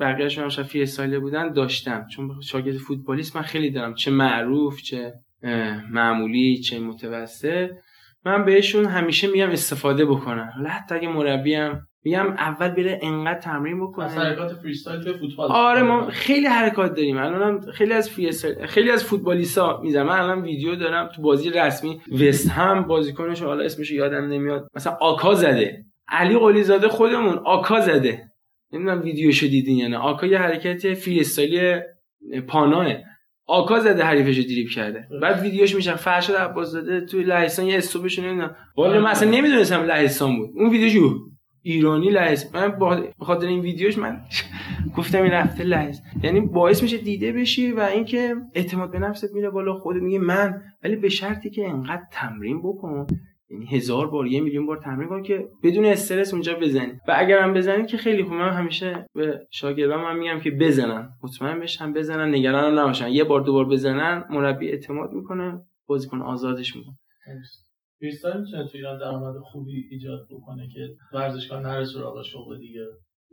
بقیه‌شون 0.00 0.44
هم 0.44 0.50
شاید 0.50 0.66
free 0.66 1.18
بودن 1.18 1.52
داشتم. 1.52 2.06
چون 2.06 2.40
شاگرد 2.40 2.76
فوتبالیست 2.76 3.36
من 3.36 3.42
خیلی 3.42 3.70
دارم. 3.70 3.94
چه 3.94 4.10
معروف 4.10 4.82
چه 4.82 5.14
معمولی 5.90 6.58
چه 6.58 6.78
متوسط 6.78 7.70
من 8.24 8.44
بهشون 8.44 8.84
همیشه 8.84 9.26
میگم 9.26 9.50
استفاده 9.50 10.04
بکنن. 10.04 10.50
حالا 10.56 10.68
حتی 10.68 10.94
اگه 10.94 11.08
مربیم 11.08 11.88
میگم 12.04 12.26
اول 12.26 12.68
بره 12.68 12.98
انقدر 13.02 13.40
تمرین 13.40 13.80
بکنه. 13.80 14.08
حرکات 14.08 14.52
freestyle 14.52 15.04
به 15.04 15.12
فوتبال. 15.12 15.52
آره 15.52 15.82
ما 15.82 16.10
خیلی 16.10 16.46
حرکات 16.46 16.94
داریم. 16.94 17.18
الان 17.18 17.70
خیلی 17.70 17.92
از 17.92 18.10
freestyle 18.10 18.66
خیلی 18.66 18.90
از 18.90 19.04
فوتبالیستا 19.04 19.80
می‌ذارم 19.82 20.06
من 20.06 20.20
الان 20.20 20.42
ویدیو 20.42 20.74
دارم 20.74 21.10
تو 21.16 21.22
بازی 21.22 21.50
رسمی. 21.50 22.00
وستهم 22.20 22.82
بازیکنش 22.82 23.42
حالا 23.42 23.64
اسمش 23.64 23.90
یادم 23.90 24.24
نمیاد. 24.24 24.68
مثلا 24.74 24.92
akka 25.00 25.34
زده. 25.34 25.84
علی 26.08 26.38
قلی 26.38 26.62
زاده 26.62 26.88
خودمون 26.88 27.38
akka 27.44 27.80
زده. 27.80 28.30
نمی‌دونم 28.72 29.02
ویدیوشو 29.02 29.46
دیدین 29.46 29.78
یا 29.78 29.88
نه. 29.88 29.98
آکا 29.98 30.26
یه 30.26 30.38
حرکت 30.38 30.94
فریستایلی 30.94 31.80
پاناه. 32.48 32.86
آکا 33.48 33.80
زده 33.80 34.04
حریفش 34.04 34.38
دریپ 34.38 34.68
کرده. 34.68 35.08
بعد 35.22 35.42
ویدیوش 35.42 35.74
میشن 35.74 35.94
فرشاد 35.94 36.36
عباس 36.36 36.68
زاده 36.68 37.00
توی 37.00 37.22
لهستان 37.22 37.66
یه 37.66 37.76
استوبش 37.76 38.18
نمی‌دونم. 38.18 38.56
والا 38.76 39.00
من 39.00 39.10
اصلا 39.10 39.30
نمی‌دونستم 39.30 39.82
لهستان 39.82 40.36
بود. 40.36 40.50
اون 40.54 40.70
ویدیوش 40.70 41.12
ایرانی 41.62 42.10
لهستان 42.10 42.66
من 42.66 42.78
با 42.78 43.02
خاطر 43.18 43.46
این 43.46 43.60
ویدیوش 43.60 43.98
من 43.98 44.20
گفتم 44.96 45.22
این 45.22 45.32
رفته 45.32 45.64
لهست. 45.64 46.02
یعنی 46.22 46.40
باعث 46.40 46.82
میشه 46.82 46.98
دیده 46.98 47.32
بشی 47.32 47.72
و 47.72 47.80
اینکه 47.80 48.34
اعتماد 48.54 48.90
به 48.90 48.98
نفست 48.98 49.34
میره 49.34 49.50
بالا 49.50 49.74
خودت 49.74 50.02
میگه 50.02 50.18
من. 50.18 50.62
ولی 50.84 50.96
به 50.96 51.08
شرطی 51.08 51.50
که 51.50 51.68
انقدر 51.68 52.02
تمرین 52.12 52.58
بکن. 52.62 53.06
یعنی 53.50 53.66
هزار 53.66 54.06
بار 54.10 54.26
یه 54.26 54.40
میلیون 54.40 54.66
بار 54.66 54.76
تمرین 54.84 55.08
کن 55.08 55.22
که 55.22 55.48
بدون 55.62 55.84
استرس 55.84 56.32
اونجا 56.32 56.54
بزنی. 56.54 56.92
و 57.08 57.14
اگر 57.16 57.38
هم 57.38 57.54
بزنی 57.54 57.86
که 57.86 57.96
خیلی 57.96 58.22
خوب 58.22 58.32
من 58.32 58.50
همیشه 58.50 59.06
به 59.14 59.46
شاگردام 59.50 60.04
هم 60.04 60.18
میگم 60.18 60.40
که 60.40 60.50
بزنن. 60.50 61.08
مطمئن 61.22 61.60
بشن 61.60 61.92
بزنن 61.92 62.34
نگران 62.34 62.78
نباشن. 62.78 63.08
یه 63.08 63.24
بار 63.24 63.40
دوبار 63.40 63.64
بزنن 63.64 64.24
مربی 64.30 64.68
اعتماد 64.68 65.12
می‌کنه 65.12 65.60
بازیکن 65.86 66.22
آزادش 66.22 66.76
می‌کنه. 66.76 66.94
فریستایل 68.00 68.40
می‌تونه 68.40 68.64
تو 68.64 68.70
ایران 68.74 68.98
درآمد 68.98 69.34
خوبی 69.42 69.88
ایجاد 69.90 70.26
بکنه 70.30 70.68
که 70.74 70.88
ورزشکار 71.12 71.60
نره 71.60 71.84
سراغ 71.84 72.22
شغل 72.22 72.58
دیگه؟ 72.58 72.80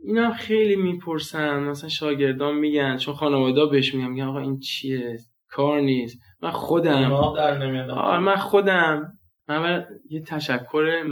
اینا 0.04 0.32
خیلی 0.32 0.76
می‌پرسن. 0.76 1.58
مثلا 1.58 1.88
شاگردان 1.88 2.54
میگن 2.54 2.96
چون 2.96 3.14
خانواده 3.14 3.66
بهش 3.66 3.94
میگن 3.94 4.08
میگن 4.08 4.24
آقا 4.24 4.38
این 4.38 4.58
چیه؟ 4.58 5.18
کار 5.48 5.80
نیست. 5.80 6.20
من 6.42 6.50
خودم. 6.50 7.10
در 7.36 8.18
من 8.18 8.36
خودم. 8.36 9.15
من 9.48 9.84
یه 10.10 10.20
تشکر 10.20 11.04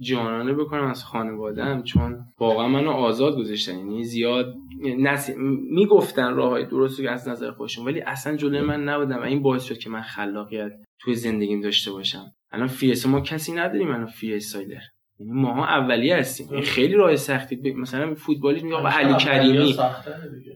جانانه 0.00 0.52
بکنم 0.52 0.84
از 0.84 1.04
خانوادم 1.04 1.82
چون 1.82 2.18
واقعا 2.38 2.68
منو 2.68 2.90
آزاد 2.90 3.36
گذاشتن. 3.36 3.78
یعنی 3.78 4.04
زیاد 4.04 4.54
نسی... 4.98 5.34
می‌گفتن 5.70 6.34
راه 6.34 6.50
های 6.50 6.66
درستی 6.66 7.02
که 7.02 7.10
از 7.10 7.28
نظر 7.28 7.50
خودشون 7.50 7.86
ولی 7.86 8.00
اصلا 8.00 8.36
جلوی 8.36 8.60
من 8.60 8.84
نبودم. 8.84 9.16
و 9.16 9.22
این 9.22 9.42
باعث 9.42 9.64
شد 9.64 9.78
که 9.78 9.90
من 9.90 10.02
خلاقیت 10.02 10.72
توی 11.00 11.14
زندگیم 11.14 11.60
داشته 11.60 11.90
باشم. 11.90 12.24
الان 12.52 12.66
فی 12.66 12.94
ما 13.08 13.20
کسی 13.20 13.52
نداریم 13.52 13.90
الان 13.90 14.06
فی 14.06 14.34
اسایلر 14.34 14.80
یعنی 15.20 15.32
ماها 15.32 15.66
اولیه 15.66 16.16
هستیم. 16.16 16.48
این 16.52 16.62
خیلی 16.62 16.94
راه 16.94 17.16
سختی. 17.16 17.56
ب... 17.56 17.66
مثلا 17.66 18.14
فوتبالیست 18.14 18.64
میگه 18.64 18.76
آقا 18.76 18.88
علی 18.88 19.14
کریمی. 19.14 19.76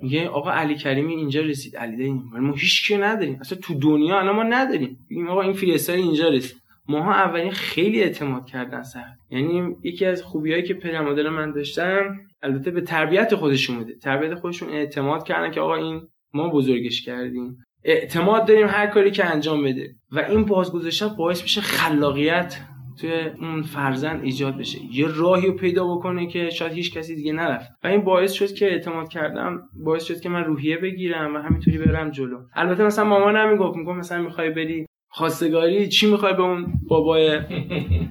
میگه 0.02 0.28
آقا 0.28 0.50
علی 0.50 0.74
کریمی 0.74 1.14
اینجا 1.14 1.40
رسید. 1.40 1.76
علی 1.76 1.96
داریم 1.96 2.22
ما 2.40 2.54
هیچ 2.54 2.88
کی 2.88 2.96
نداریم. 2.96 3.38
اصلا 3.40 3.58
تو 3.58 3.74
دنیا 3.74 4.20
الان 4.20 4.36
ما 4.36 4.42
نداریم. 4.42 4.98
میگیم 5.10 5.28
آقا 5.28 5.42
این 5.42 5.52
فی 5.52 5.92
اینجا 5.92 6.28
رسید. 6.28 6.61
ماها 6.88 7.14
اولین 7.14 7.50
خیلی 7.50 8.02
اعتماد 8.02 8.46
کردن 8.46 8.82
سخت 8.82 9.18
یعنی 9.30 9.76
یکی 9.82 10.06
از 10.06 10.22
خوبیایی 10.22 10.62
که 10.62 10.74
پدر 10.74 11.00
مادر 11.00 11.28
من 11.28 11.52
داشتم 11.52 12.20
البته 12.42 12.70
به 12.70 12.80
تربیت 12.80 13.34
خودشون 13.34 13.76
بوده. 13.76 13.94
تربیت 13.94 14.34
خودشون 14.34 14.68
اعتماد 14.68 15.24
کردن 15.24 15.50
که 15.50 15.60
آقا 15.60 15.74
این 15.74 16.00
ما 16.34 16.48
بزرگش 16.48 17.02
کردیم. 17.02 17.56
اعتماد 17.84 18.46
داریم 18.46 18.66
هر 18.66 18.86
کاری 18.86 19.10
که 19.10 19.24
انجام 19.24 19.64
بده. 19.64 19.94
و 20.12 20.18
این 20.18 20.44
بازگذاشتن 20.44 21.08
باعث 21.18 21.42
میشه 21.42 21.60
خلاقیت 21.60 22.60
توی 23.00 23.12
اون 23.40 23.62
فرزند 23.62 24.24
ایجاد 24.24 24.58
بشه. 24.58 24.78
یه 24.92 25.06
راهی 25.16 25.46
رو 25.46 25.52
پیدا 25.52 25.94
بکنه 25.94 26.26
که 26.26 26.50
شاید 26.50 26.72
هیچ 26.72 26.94
کسی 26.94 27.14
دیگه 27.14 27.32
نرفت. 27.32 27.70
و 27.84 27.86
این 27.86 28.00
باعث 28.00 28.32
شد 28.32 28.54
که 28.54 28.66
اعتماد 28.66 29.08
کردم 29.08 29.62
باعث 29.84 30.04
شد 30.04 30.20
که 30.20 30.28
من 30.28 30.44
روحیه 30.44 30.76
بگیرم 30.76 31.34
و 31.34 31.38
همینطوری 31.38 31.78
برم 31.78 32.10
جلو. 32.10 32.38
البته 32.54 32.84
مثلا 32.84 33.04
مامانم 33.04 33.52
می‌گفت 33.52 33.76
می‌گفت 33.76 33.98
مثلا 33.98 34.22
می‌خوای 34.22 34.50
بری 34.50 34.86
خواستگاری 35.14 35.88
چی 35.88 36.10
می‌خوای 36.10 36.32
به 36.32 36.42
اون 36.42 36.72
بابای 36.88 37.40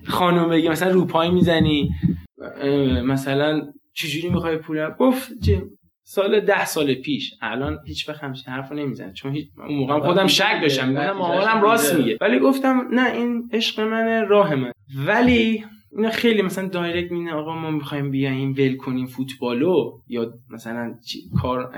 خانم 0.07 0.49
بگی؟ 0.49 0.69
مثلا 0.69 0.91
روپای 0.91 1.29
می‌زنی؟ 1.29 1.89
مثلا 3.05 3.61
چجوری 3.93 4.29
می‌خوای 4.29 4.57
پول؟ 4.57 4.89
گفت 4.89 5.31
سال 6.03 6.39
ده 6.39 6.65
سال 6.65 6.93
پیش. 6.93 7.33
الان 7.41 7.79
هیچ 7.85 8.09
وقت 8.09 8.23
همچین 8.23 8.53
حرفو 8.53 8.73
نمی‌زنه 8.73 9.13
چون 9.13 9.35
هیچ 9.35 9.47
اون 9.57 9.77
موقع 9.77 9.99
خودم 9.99 10.27
شک 10.27 10.59
داشتم. 10.61 10.93
گفتم 10.93 11.11
مامانم 11.11 11.61
راست 11.61 11.95
میگه. 11.95 12.17
ولی 12.21 12.39
گفتم 12.39 12.87
نه 12.91 13.11
این 13.11 13.49
عشق 13.53 13.79
منه 13.79 14.21
راه 14.21 14.55
من. 14.55 14.71
ولی 15.05 15.63
اینا 15.97 16.09
خیلی 16.09 16.41
مثلا 16.41 16.67
دایرکت 16.67 17.11
مینه 17.11 17.33
آقا 17.33 17.55
ما 17.55 17.71
می‌خوایم 17.71 18.11
بیایم 18.11 18.53
ول 18.57 18.75
کنیم 18.75 19.05
فوتبالو. 19.05 19.91
یا 20.07 20.33
مثلا 20.49 20.93
کار 21.41 21.71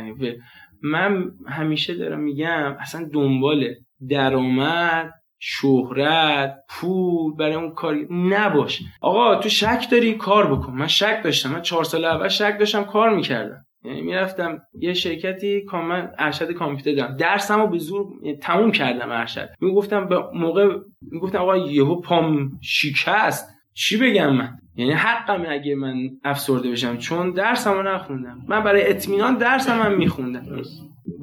من 0.84 1.32
همیشه 1.48 1.96
دارم 1.96 2.20
میگم 2.20 2.76
اصلا 2.80 3.10
دنبال 3.14 3.68
درآمد 4.10 5.14
شهرت 5.40 6.56
پول 6.70 7.34
برای 7.40 7.56
اون 7.56 7.74
کاری 7.74 8.08
نباش. 8.12 8.82
آقا 9.02 9.36
تو 9.36 9.50
شک 9.50 9.88
داری 9.92 10.14
کار 10.14 10.56
بکن. 10.56 10.74
من 10.74 10.88
شک 10.88 11.22
داشتم. 11.24 11.52
من 11.52 11.62
چهار 11.62 11.84
سال 11.84 12.06
اول 12.06 12.28
شک 12.28 12.56
داشتم 12.60 12.84
کار 12.84 13.16
می‌کردم. 13.16 13.66
یعنی 13.86 14.02
می‌رفتم 14.02 14.62
یه 14.80 14.94
شرکتی 14.94 15.62
کامن 15.62 16.12
ارشد 16.20 16.52
کامپیوتر 16.52 17.02
دارم. 17.02 17.18
درسمو 17.18 17.68
به 17.68 17.78
زور 17.78 18.08
یعنی 18.24 18.38
تموم 18.38 18.72
کردم 18.72 19.12
ارشد. 19.12 19.50
می‌گفتم 19.62 20.08
به 20.08 20.20
موقع 20.34 20.78
می‌گفتم 21.12 21.38
آقا 21.38 21.58
یهو 21.58 22.02
پام 22.02 22.52
شکست 22.62 23.50
چی 23.74 23.98
بگم 23.98 24.34
من؟ 24.34 24.58
یعنی 24.76 24.92
حقم 24.92 25.44
اگه 25.50 25.76
من 25.76 25.96
افسرده 26.24 26.72
بشم 26.72 26.98
چون 26.98 27.32
درسمو 27.32 27.82
نخوندم. 27.82 28.38
من 28.48 28.64
برای 28.64 28.90
اطمینان 28.90 29.38
درسم 29.38 29.80
هم 29.80 29.98
میخوندم. 29.98 30.44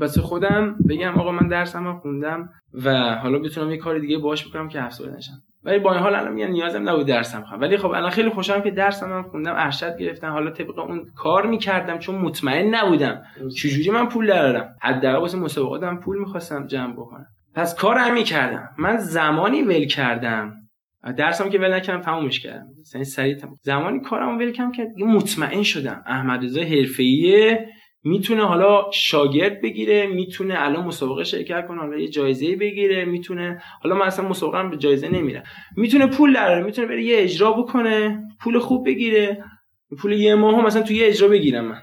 بس 0.00 0.18
خودم 0.18 0.76
بگم 0.88 1.18
آقا 1.18 1.32
من 1.32 1.48
درسم 1.48 1.98
خوندم 1.98 2.48
و 2.84 3.14
حالا 3.14 3.38
بتونم 3.38 3.70
یه 3.70 3.76
کار 3.76 3.98
دیگه 3.98 4.18
باش 4.18 4.48
بکنم 4.48 4.68
که 4.68 4.84
افسرده 4.84 5.16
نشم. 5.16 5.42
ولی 5.64 5.78
با 5.78 5.92
این 5.92 6.02
حال 6.02 6.14
الان 6.14 6.32
میگن 6.32 6.50
نیازم 6.50 6.88
نبود 6.88 7.06
درسم 7.06 7.42
خواهم 7.42 7.60
ولی 7.60 7.76
خب 7.76 7.90
الان 7.90 8.10
خیلی 8.10 8.28
خوشحالم 8.28 8.62
که 8.62 8.70
درسم 8.70 9.12
هم 9.12 9.22
خوندم 9.22 9.54
ارشد 9.56 9.98
گرفتن. 9.98 10.30
حالا 10.30 10.50
طبق 10.50 10.78
اون 10.78 11.06
کار 11.16 11.46
می‌کردم 11.46 11.98
چون 11.98 12.14
مطمئن 12.14 12.74
نبودم. 12.74 13.22
چجوری 13.56 13.90
من 13.90 14.08
پول 14.08 14.26
درارم 14.26 14.74
حداقل 14.82 15.18
واسه 15.18 15.38
مسابقاتم 15.38 15.96
پول 15.96 16.18
می‌خواستم 16.18 16.66
جمع 16.66 16.92
بکنم. 16.92 17.26
پس 17.54 17.74
کارم 17.74 18.14
می‌کردم 18.14 18.68
من 18.78 18.96
زمانی 18.96 19.62
ول 19.62 19.84
کردم 19.84 20.52
درسم 21.18 21.50
که 21.50 21.58
ول 21.58 21.74
نکردم 21.74 22.00
تمومش 22.00 22.40
کردم. 22.40 22.66
یعنی 22.94 23.04
سریع 23.04 23.34
تموم. 23.34 23.56
زمانی 23.62 24.00
کارم 24.00 24.38
ول 24.38 24.52
کردم 24.52 24.72
که 24.72 24.88
مطمئن 24.98 25.62
شدم. 25.62 26.02
احمد 26.06 26.44
رضا 26.44 26.60
حرفه‌ایه 26.60 27.66
می‌تونه 28.04 28.46
حالا 28.46 28.90
شاگرد 28.92 29.60
بگیره 29.60 30.06
می‌تونه 30.06 30.54
الان 30.58 30.86
مسابقه 30.86 31.24
شرکت 31.24 31.66
کنه 31.68 31.80
حالا 31.80 31.98
یه 31.98 32.08
جایزه 32.08 32.56
بگیره 32.56 33.04
می‌تونه 33.04 33.62
حالا 33.82 33.96
من 33.96 34.06
اصلا 34.06 34.28
مسابقه 34.28 34.58
هم 34.58 34.70
به 34.70 34.76
جایزه 34.76 35.08
نمیرم. 35.08 35.42
می‌تونه 35.76 36.06
پول 36.06 36.32
دراره 36.32 36.64
می‌تونه 36.64 36.88
بره 36.88 37.04
یه 37.04 37.18
اجرا 37.18 37.52
بکنه 37.52 38.22
پول 38.40 38.58
خوب 38.58 38.86
بگیره. 38.86 39.44
پول 39.98 40.12
یه 40.12 40.34
ماه 40.34 40.64
مثلا 40.64 40.82
تو 40.82 40.92
یه 40.92 41.06
اجرا 41.06 41.28
بگیرم 41.28 41.64
من. 41.64 41.82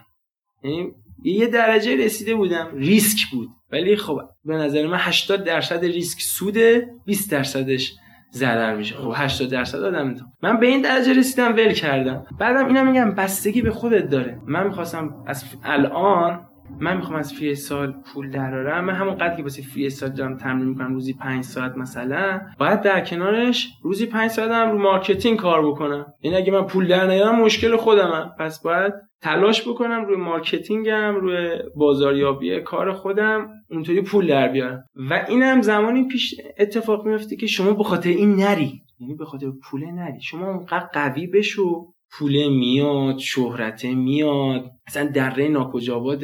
یعنی 0.64 0.92
یه 1.24 1.48
درجه 1.48 1.96
رسیده 1.96 2.36
بودم. 2.36 2.72
ریسک 2.74 3.32
بود. 3.32 3.50
ولی 3.72 3.96
خب 3.96 4.20
به 4.46 4.56
نظر 4.56 4.88
من 4.88 4.98
80 4.98 5.44
درصد 5.44 5.86
ریسک 5.86 6.22
سوده 6.22 6.88
20 7.06 7.32
درصدش 7.32 7.94
ضرر 8.34 8.76
میشه. 8.76 8.96
خب 8.96 9.14
80 9.16 9.50
درصد 9.50 9.84
آدم 9.84 10.14
تو 10.14 10.26
من 10.44 10.60
به 10.60 10.68
این 10.68 10.82
درجه 10.82 11.14
رسیدم 11.14 11.54
ول 11.54 11.72
کردم. 11.72 12.26
بعدم 12.40 12.68
اینا 12.68 12.84
میگم 12.84 13.12
بستگی 13.12 13.62
به 13.62 13.72
خودت 13.72 14.10
داره. 14.10 14.40
من 14.48 14.68
می‌خواستم 14.68 15.24
از 15.28 15.44
الان 15.64 16.48
من 16.80 16.98
می‌خوام 16.98 17.20
از 17.20 17.34
freestyle 17.34 17.92
پول 17.92 18.30
درارم 18.30 18.86
من 18.86 18.94
همون 18.94 19.16
قدری 19.16 19.38
که 19.38 19.44
واسه 19.44 19.62
freestyle 19.62 20.10
دارم 20.10 20.38
تمرین 20.38 20.68
می‌کنم 20.68 20.94
روزی 20.94 21.14
5 21.14 21.44
ساعت 21.44 21.78
مثلا. 21.78 22.42
باید 22.60 22.82
در 22.82 23.06
کنارش 23.06 23.70
روزی 23.84 24.06
5 24.06 24.32
ساعت 24.32 24.52
هم 24.52 24.72
رو 24.72 24.78
marketing 24.78 25.38
کار 25.38 25.68
بکنم. 25.68 26.06
این 26.20 26.34
یعنی 26.34 26.44
اگه 26.44 26.54
من 26.54 26.68
پول 26.68 26.88
در 26.88 27.08
نیارم 27.08 27.42
مشکل 27.42 27.76
خودمم 27.76 28.36
پس 28.40 28.62
باید 28.62 28.94
تلاش 29.22 29.68
بکنم 29.68 30.06
روی 30.06 30.18
مارکتینگم 30.18 31.16
روی 31.16 31.50
بازاریابی 31.76 32.62
کار 32.62 32.94
خودم 32.94 33.50
اونطوری 33.70 34.02
پول 34.02 34.28
در 34.28 34.48
بیارم. 34.48 34.84
و 34.96 35.26
اینم 35.30 35.62
زمانی 35.62 36.08
پیش 36.08 36.36
اتفاق 36.60 37.06
میفته 37.08 37.36
که 37.36 37.48
شما 37.48 37.74
به 37.74 37.84
خاطر 37.84 38.10
این 38.10 38.36
نری. 38.36 38.82
یعنی 39.00 39.16
به 39.16 39.26
خاطر 39.26 39.48
پول 39.64 39.86
نری. 39.86 40.22
شما 40.22 40.48
اونقدر 40.48 40.90
قوی 40.94 41.28
بشو 41.28 41.94
پول 42.12 42.48
میاد 42.48 43.18
شهرت 43.18 43.86
میاد. 43.86 44.66
مثلا 44.88 45.10
دره 45.16 45.48
ناکجاواد 45.48 46.20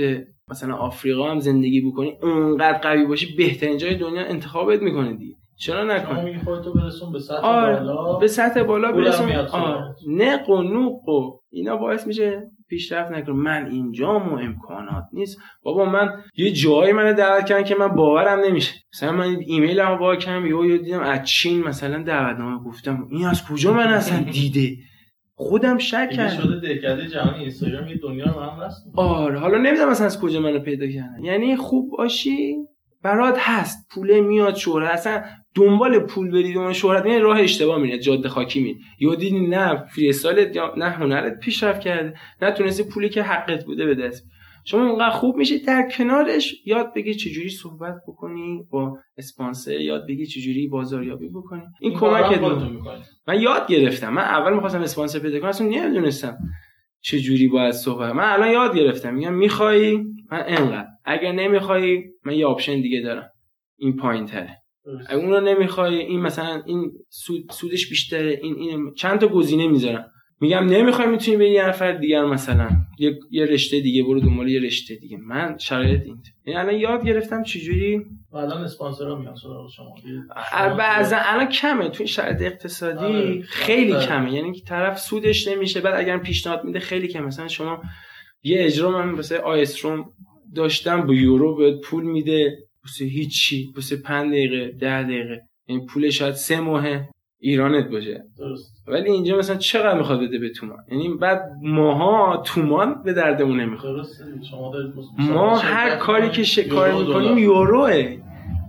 مثلا 0.50 0.76
آفریقا 0.76 1.32
هم 1.32 1.39
زندگی 1.39 1.82
بکنی 1.82 2.18
اونقدر 2.22 2.78
قوی 2.78 3.06
باشی 3.06 3.36
بهترین 3.36 3.78
جای 3.78 3.96
دنیا 3.96 4.22
انتخابت 4.22 4.82
می‌کنه 4.82 5.14
دیگه. 5.14 5.36
چرا 5.58 5.84
نکنی؟ 5.84 6.39
برسون 6.76 7.12
به 7.12 7.20
سطح 7.20 7.46
آره، 7.46 7.76
بالا. 7.76 8.14
به 8.14 8.28
سطح 8.28 8.64
بالا 8.64 8.91
برسون. 8.91 9.32
نق 10.08 10.50
و 10.50 10.62
نوق 10.62 11.10
و 11.10 11.39
اینا 11.52 11.78
باعث 11.78 12.08
میشه 12.08 12.52
پیشرفت 12.70 13.12
نکنه 13.12 13.36
من 13.36 13.66
اینجام 13.66 14.34
و 14.34 14.38
امکانات 14.38 15.04
نیست. 15.14 15.39
بابا 15.64 15.86
من 15.86 16.10
یه 16.38 16.52
جایی 16.52 16.94
منو 16.94 17.14
دعوت 17.14 17.46
کردن 17.46 17.64
که 17.64 17.76
من 17.76 17.88
باورم 17.88 18.39
نمیشه. 18.39 18.74
مثلا 18.94 19.12
من 19.12 19.38
ایمیل 19.48 19.80
هم 19.80 19.98
با 19.98 20.16
کم 20.16 20.68
دیدم 20.78 21.00
از 21.00 21.28
چین 21.28 21.64
مثلا 21.64 22.04
دعوتنامه 22.04 22.64
گفتم. 22.64 23.08
این 23.12 23.26
از 23.28 23.48
کجا 23.48 23.74
من 23.74 23.88
اصلا 23.88 24.24
دیده؟ 24.32 24.78
خودم 25.36 25.78
شک 25.78 26.10
کردم. 26.10 26.42
شده 26.42 26.60
دهکده 26.60 27.08
جهانی 27.08 27.40
اینستاگرام 27.40 27.88
یه 27.88 27.98
دنیا 27.98 28.26
رو 28.26 28.40
هم 28.40 28.64
هست. 28.64 28.86
آره 28.96 29.40
حالا 29.40 29.58
نمی‌دونم 29.58 29.90
مثلا 29.90 30.06
از 30.06 30.20
کجا 30.20 30.40
منو 30.40 30.60
پیدا 30.60 30.88
کردن. 30.88 31.24
یعنی 31.24 31.56
خوب 31.56 31.92
باشی 31.98 32.56
برات 33.04 33.38
هست. 33.40 33.88
پول 33.92 34.20
میاد 34.20 34.56
شهرت. 34.56 34.90
اصلا 34.92 35.24
دنبال 35.56 36.00
پول 36.00 36.32
برید 36.32 36.58
اون 36.58 36.74
شهرت. 36.74 37.06
میاد 37.06 37.22
راه 37.22 37.40
اشتباه 37.40 37.78
میره. 37.78 38.00
جاده 38.00 38.30
خاکی 38.30 38.64
میره 38.64 38.78
یا 39.00 39.16
دیدی 39.16 39.48
نه 39.48 39.86
freestyle 39.86 40.49
ت 40.49 40.56
یا 40.56 40.74
نه 40.78 40.90
هنرت 40.90 41.40
پیشرفت 41.40 41.82
کرده. 41.82 42.14
نه 42.42 42.52
تونستی 42.52 42.84
پولی 42.84 43.10
که 43.10 43.24
حقت 43.24 43.66
بوده 43.66 43.86
به 43.86 43.96
دست 43.96 44.28
شما 44.66 44.89
اونقدر 44.89 45.09
خوب 45.09 45.36
میشه 45.36 45.59
در 45.59 45.89
کنارش 45.97 46.55
یاد 46.66 46.93
بگی 46.95 47.14
چجوری 47.14 47.49
صحبت 47.49 47.95
بکنی 48.07 48.64
با 48.72 48.97
اسپانسر 49.18 49.82
یاد 49.82 50.07
بگی 50.07 50.26
چجوری 50.26 50.68
بازاریابی 50.68 51.30
بکنی. 51.30 51.61
این, 51.80 51.91
این 51.91 51.99
کمکت 51.99 52.41
من 53.28 53.41
یاد 53.41 53.68
گرفتم. 53.68 54.14
من 54.14 54.22
اول 54.22 54.53
می‌خواستم 54.53 54.82
اسپانسر 54.82 55.20
پیدا 55.20 55.39
کنم 55.39 55.49
اصلا 55.49 55.68
نمی‌دونستم 55.68 56.38
چجوری 57.01 57.47
باید 57.47 57.72
صحبت 57.72 58.14
من 58.14 58.24
الان 58.24 58.51
یاد 58.51 58.78
گرفتم. 58.78 59.14
میگم 59.14 59.34
می‌خوای؟ 59.34 59.97
من 60.32 60.43
انقدر 60.47 60.88
اگر 61.05 61.32
نمی‌خوای 61.32 62.03
من 62.26 62.34
یه 62.34 62.45
option 62.45 62.82
دیگه 62.82 63.01
دارم. 63.01 63.30
این 63.78 63.95
پایین 63.95 64.26
تره 64.26 64.57
اگه 65.07 65.20
اون 65.20 65.30
رو 65.30 65.41
نمی‌خوای 65.41 65.99
این 65.99 66.22
مثلا 66.22 66.61
این 66.66 66.91
سود، 67.09 67.49
سودش 67.51 67.89
بیشتره. 67.89 68.39
این 68.43 68.55
این 68.55 68.93
چند 68.93 69.20
تا 69.20 69.28
گزینه 69.28 69.68
می‌ذارم. 69.68 70.05
میگم 70.44 70.66
نمی‌خوای 70.66 71.08
می‌تونی 71.08 71.38
به 71.38 71.50
یه 71.50 71.66
نفر 71.66 71.91
دیگر 71.91 72.26
مثلا 72.26 72.70
یه, 73.00 73.20
یه 73.32 73.46
رشته 73.46 73.80
دیگه 73.80 74.04
برو 74.04 74.20
دنبال 74.20 74.48
یه 74.48 74.60
رشته 74.60 74.96
دیگه. 74.96 75.18
من 75.18 75.58
شرایط 75.58 76.02
این 76.06 76.18
یعنی 76.46 76.60
الان 76.60 76.76
یاد 76.76 77.06
گرفتم 77.06 77.44
چجوری؟ 77.44 78.06
الان 78.34 78.64
اسپانسرا 78.64 79.20
میان 79.20 79.36
سراغ 79.36 79.70
شما. 79.72 79.96
بعضا 80.78 81.18
الان 81.20 81.50
کمه. 81.50 81.89
تو 81.89 82.04
این 82.04 82.08
شرایط 82.08 82.41
اقتصادی 82.41 83.06
آره. 83.06 83.41
خیلی 83.41 83.94
آره. 83.94 84.06
کمه. 84.06 84.34
یعنی 84.34 84.52
که 84.54 84.62
طرف 84.62 85.00
سودش 85.00 85.48
نمیشه. 85.48 85.82
بعد 85.82 86.00
اگر 86.00 86.18
پیشنهاد 86.18 86.64
میده 86.64 86.80
خیلی 86.80 87.08
کمه. 87.08 87.26
مثلا 87.26 87.48
شما 87.48 87.82
یه 88.44 88.66
اجرا 88.66 88.91
من 88.91 89.10
مثلا 89.10 89.39
آیستروم 89.39 90.06
داشتم. 90.56 91.02
با 91.02 91.14
یورو 91.14 91.56
به 91.56 91.80
پول 91.84 92.04
میده. 92.04 92.58
واسه 92.86 93.06
هیچی. 93.06 93.72
واسه 93.76 93.98
5 93.98 94.32
دقیقه 94.32 94.72
10 94.72 95.04
دقیقه. 95.04 95.41
این 95.68 95.78
یعنی 95.78 95.86
پول 95.86 96.10
شاید 96.10 96.34
سه 96.34 96.60
ماه 96.60 96.86
ایرانت 97.44 97.88
باشه. 97.89 98.24
درست. 98.38 98.84
ولی 98.88 99.12
اینجا 99.12 99.38
مثلا 99.38 99.56
چقدر 99.56 99.98
می‌خواد 99.98 100.22
بده 100.22 100.39
به 100.39 100.50
تومان؟ 100.50 100.78
یعنی 100.91 101.10
بعد 101.10 101.52
ماها 101.62 102.44
تومان 102.46 103.04
به 103.04 103.14
دردمون 103.14 103.60
نمی‌خواد 103.60 104.06
ما 105.18 105.58
هر 105.58 105.96
کاری 105.96 106.30
که 106.30 106.44
شکار 106.44 106.91
می‌کنیم 106.91 107.38
یوروه. 107.38 108.18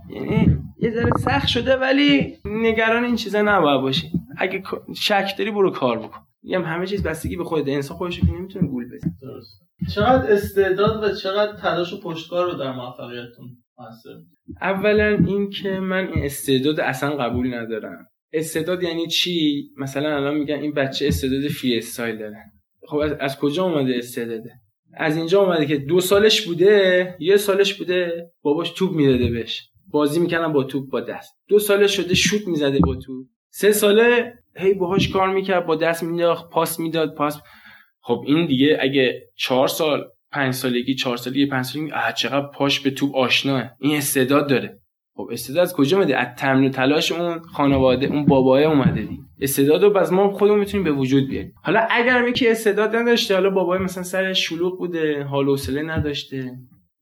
یعنی 0.09 0.57
یه 0.79 0.91
ذره 0.91 1.09
سخت 1.19 1.47
شده 1.47 1.75
ولی 1.75 2.33
نگران 2.45 3.03
این 3.03 3.15
چیزا 3.15 3.41
نباید 3.41 3.81
باشی 3.81 4.07
اگه 4.37 4.63
شک 4.95 5.35
داری 5.37 5.51
برو 5.51 5.71
کار 5.71 5.99
بکن. 5.99 6.19
میگم 6.43 6.63
همه 6.63 6.87
چیز 6.87 7.03
بستگی 7.03 7.35
به 7.35 7.43
خود 7.43 7.69
انسان 7.69 7.97
خودش 7.97 8.19
که 8.19 8.27
نمی‌تونه 8.33 8.67
گول 8.67 8.85
بزنه. 8.85 9.13
درست. 9.21 9.61
چقدر 9.95 10.31
استعداد 10.31 11.03
و 11.03 11.15
چقدر 11.15 11.57
تلاش 11.57 11.93
و 11.93 11.99
پشتکار 11.99 12.51
رو 12.51 12.57
در 12.57 12.71
موفقیتتون 12.71 13.45
اولا 14.61 15.17
این 15.27 15.49
که 15.49 15.79
من 15.79 16.07
این 16.07 16.25
استعداد 16.25 16.79
اصلا 16.79 17.17
قبول 17.17 17.53
ندارم. 17.53 18.07
استعداد 18.35 18.83
یعنی 18.83 19.07
چی؟ 19.07 19.69
مثلا 19.77 20.15
الان 20.15 20.35
میگن 20.35 20.59
این 20.59 20.73
بچه 20.73 21.07
استعداد 21.07 21.47
فری 21.47 21.77
استایل 21.77 22.17
داره. 22.17 22.37
خب 22.87 22.97
از, 23.19 23.39
کجا 23.39 23.63
اومده 23.63 23.95
استعداده 23.97 24.51
از 24.93 25.17
اینجا 25.17 25.41
اومده 25.41 25.65
که 25.65 25.77
دو 25.77 26.01
سالش 26.01 26.41
بوده 26.41 27.15
یه 27.19 27.37
سالش 27.37 27.73
بوده 27.73 28.31
باباش 28.41 28.69
توپ 28.69 28.91
می‌داده 28.91 29.29
بهش. 29.29 29.69
بازی 29.87 30.19
می‌کنن 30.19 30.53
با 30.53 30.63
توپ 30.63 30.89
با 30.89 31.01
دست. 31.01 31.33
دو 31.47 31.59
سالش 31.59 31.97
شده 31.97 32.15
شوت 32.15 32.47
می‌زده 32.47 32.79
با 32.79 32.95
توپ. 32.95 33.25
سه 33.49 33.71
ساله 33.71 34.33
هی 34.57 34.73
باهاش 34.73 35.09
کار 35.09 35.33
می‌کرد 35.33 35.65
با 35.65 35.75
دست 35.75 36.03
مینداخت 36.03 36.49
پاس 36.49 36.79
می‌داد 36.79 37.15
پاس. 37.15 37.41
خب 37.99 38.23
این 38.27 38.47
دیگه 38.47 38.77
اگه 38.81 39.21
چهار 39.35 39.67
سال 39.67 40.03
پنج 40.31 40.53
سالگی 40.53 40.95
چهار 40.95 41.17
سالگی 41.17 41.45
پنج 41.45 41.65
سالگی 41.65 41.91
چقدر 42.15 42.47
پاش 42.53 42.79
به 42.79 42.91
توپ 42.91 43.15
آشناه. 43.15 43.71
این 43.79 43.97
استعداد 43.97 44.49
داره. 44.49 44.79
خب 45.15 45.29
استعداد 45.31 45.61
از 45.61 45.73
کجا 45.73 45.97
اومده 45.97 46.17
از 46.17 46.27
تمرین 46.37 46.69
و 46.69 46.69
تلاش 46.69 47.11
اون 47.11 47.39
خانواده 47.39 48.05
اون 48.05 48.25
بابای 48.25 48.63
اومده 48.63 49.01
دی. 49.01 49.19
استعداد 49.41 49.83
رو 49.83 49.89
بس 49.89 50.11
ما 50.11 50.29
خودمون 50.29 50.59
می‌تونیم 50.59 50.83
به 50.83 50.91
وجود 50.91 51.27
بیاریم. 51.27 51.53
حالا 51.63 51.87
اگر 51.91 52.27
یکی 52.27 52.49
استعداد 52.49 52.95
نداشته 52.95 53.33
حالا 53.33 53.49
بابای 53.49 53.79
مثلا 53.79 54.03
سر 54.03 54.33
شلوغ 54.33 54.77
بوده 54.77 55.23
حال 55.23 55.47
و 55.47 55.57
نداشته 55.85 56.51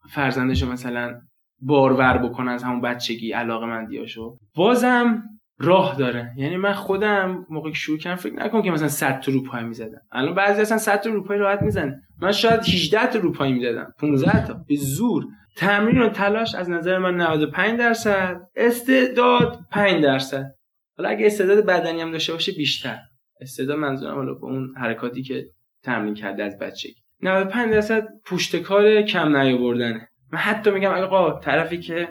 فرزندش 0.09 0.64
مثلا 0.64 1.20
بارور 1.61 2.18
بکنه 2.18 2.51
از 2.51 2.64
همون 2.64 2.82
بچگی 2.82 3.32
علاقه 3.32 3.66
مندیاشو 3.66 4.38
بازم 4.55 5.24
راه 5.59 5.95
داره. 5.95 6.32
یعنی 6.38 6.57
من 6.57 6.74
خودم 6.74 7.45
موقع 7.49 7.72
شروع 7.72 7.97
کردم 7.97 8.16
فکر 8.16 8.34
نکنم 8.34 8.61
که 8.61 8.72
مثلا 8.72 8.88
100 8.88 9.20
تا 9.20 9.32
رو 9.32 9.43
پای 9.43 9.64
می‌زدم. 9.64 10.01
الان 10.11 10.36
بعضی 10.36 10.61
اصلا 10.61 10.78
100 10.78 11.01
تا 11.01 11.09
رو 11.09 11.24
پای 11.24 11.38
راحت 11.38 11.61
می‌زنه 11.61 12.01
من 12.22 12.32
شاید 12.32 12.59
18 12.59 13.07
تا 13.07 13.20
رو 13.20 13.32
پای 13.32 13.53
می‌زدم 13.53 13.93
15 13.99 14.47
تا. 14.47 14.53
به 14.68 14.76
زور. 14.76 15.26
تمرین 15.55 16.01
و 16.01 16.09
تلاش 16.09 16.55
از 16.55 16.69
نظر 16.69 16.97
من 16.97 17.15
95 17.15 17.79
درصد 17.79 18.41
استعداد 18.55 19.59
5 19.71 20.03
درصد. 20.03 20.55
حالا 20.97 21.09
اگه 21.09 21.25
استعداد 21.25 21.65
بدنی 21.65 22.01
هم 22.01 22.11
داشته 22.11 22.33
باشه 22.33 22.51
بیشتر. 22.51 22.97
استعداد 23.41 23.77
منظورم 23.77 24.15
حالا 24.15 24.33
با 24.33 24.47
اون 24.47 24.73
حرکاتی 24.77 25.23
که 25.23 25.45
تمرین 25.83 26.13
کرده 26.13 26.43
از 26.43 26.57
بچگی. 26.57 26.95
95 27.21 27.71
درصد 27.71 28.07
پشت 28.25 28.55
کار 28.55 29.01
کم 29.01 29.37
نیاوردنه. 29.37 30.07
من 30.31 30.39
حتی 30.39 30.71
میگم 30.71 30.91
آقا 30.91 31.39
طرفی 31.39 31.77
که 31.77 32.07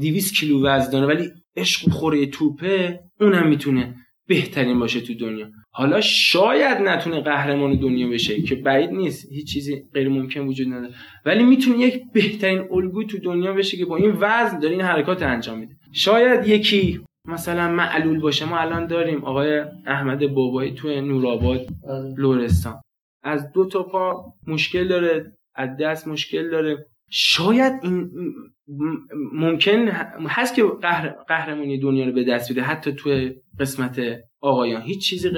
200 0.00 0.34
کیلو 0.34 0.66
وزن 0.66 0.90
داره 0.90 1.06
ولی 1.06 1.30
عشق 1.56 1.90
خوره 1.90 2.26
توپه 2.26 3.00
اونم 3.20 3.48
می‌تونه 3.48 3.94
بهترین 4.28 4.78
باشه 4.78 5.00
تو 5.00 5.14
دنیا. 5.14 5.50
حالا 5.72 6.00
شاید 6.00 6.78
نتونه 6.78 7.20
قهرمان 7.20 7.80
دنیا 7.80 8.08
بشه 8.08 8.42
که 8.42 8.54
بعید 8.54 8.90
نیست. 8.90 9.32
هیچ 9.32 9.52
چیزی 9.52 9.82
غیر 9.94 10.08
ممکن 10.08 10.40
وجود 10.40 10.66
نداره. 10.66 10.94
ولی 11.26 11.42
می‌تونه 11.42 11.78
یک 11.78 12.02
بهترین 12.12 12.68
الگو 12.70 13.04
تو 13.04 13.18
دنیا 13.18 13.52
بشه 13.52 13.76
که 13.76 13.84
با 13.84 13.96
این 13.96 14.16
وزن 14.20 14.58
داره 14.58 14.74
این 14.74 14.84
حرکات 14.84 15.22
انجام 15.22 15.58
میده. 15.58 15.74
شاید 15.92 16.48
یکی 16.48 17.00
مثلا 17.28 17.72
معلول 17.72 18.20
باشه. 18.20 18.44
ما 18.44 18.58
الان 18.58 18.86
داریم 18.86 19.24
آقای 19.24 19.64
احمد 19.86 20.26
بابایی 20.26 20.72
تو 20.72 21.00
نورآباد 21.00 21.66
بله. 21.88 22.14
لورستان 22.18 22.80
از 23.22 23.52
دو 23.52 23.64
تا 23.64 23.82
پا 23.82 24.24
مشکل 24.46 24.88
داره 24.88 25.32
از 25.54 25.76
دست 25.80 26.08
مشکل 26.08 26.50
داره. 26.50 26.86
شاید 27.10 27.72
این 27.82 28.10
ممکن 29.32 29.88
هست 30.28 30.54
که 30.54 30.62
قهر... 30.82 31.08
قهرمانی 31.28 31.78
دنیا 31.78 32.04
رو 32.04 32.12
به 32.12 32.24
دست 32.24 32.52
بده 32.52 32.62
حتی 32.62 32.92
توی 32.92 33.34
قسمت 33.60 34.00
آقایان. 34.40 34.82
هیچ 34.82 35.08
چیزی 35.08 35.28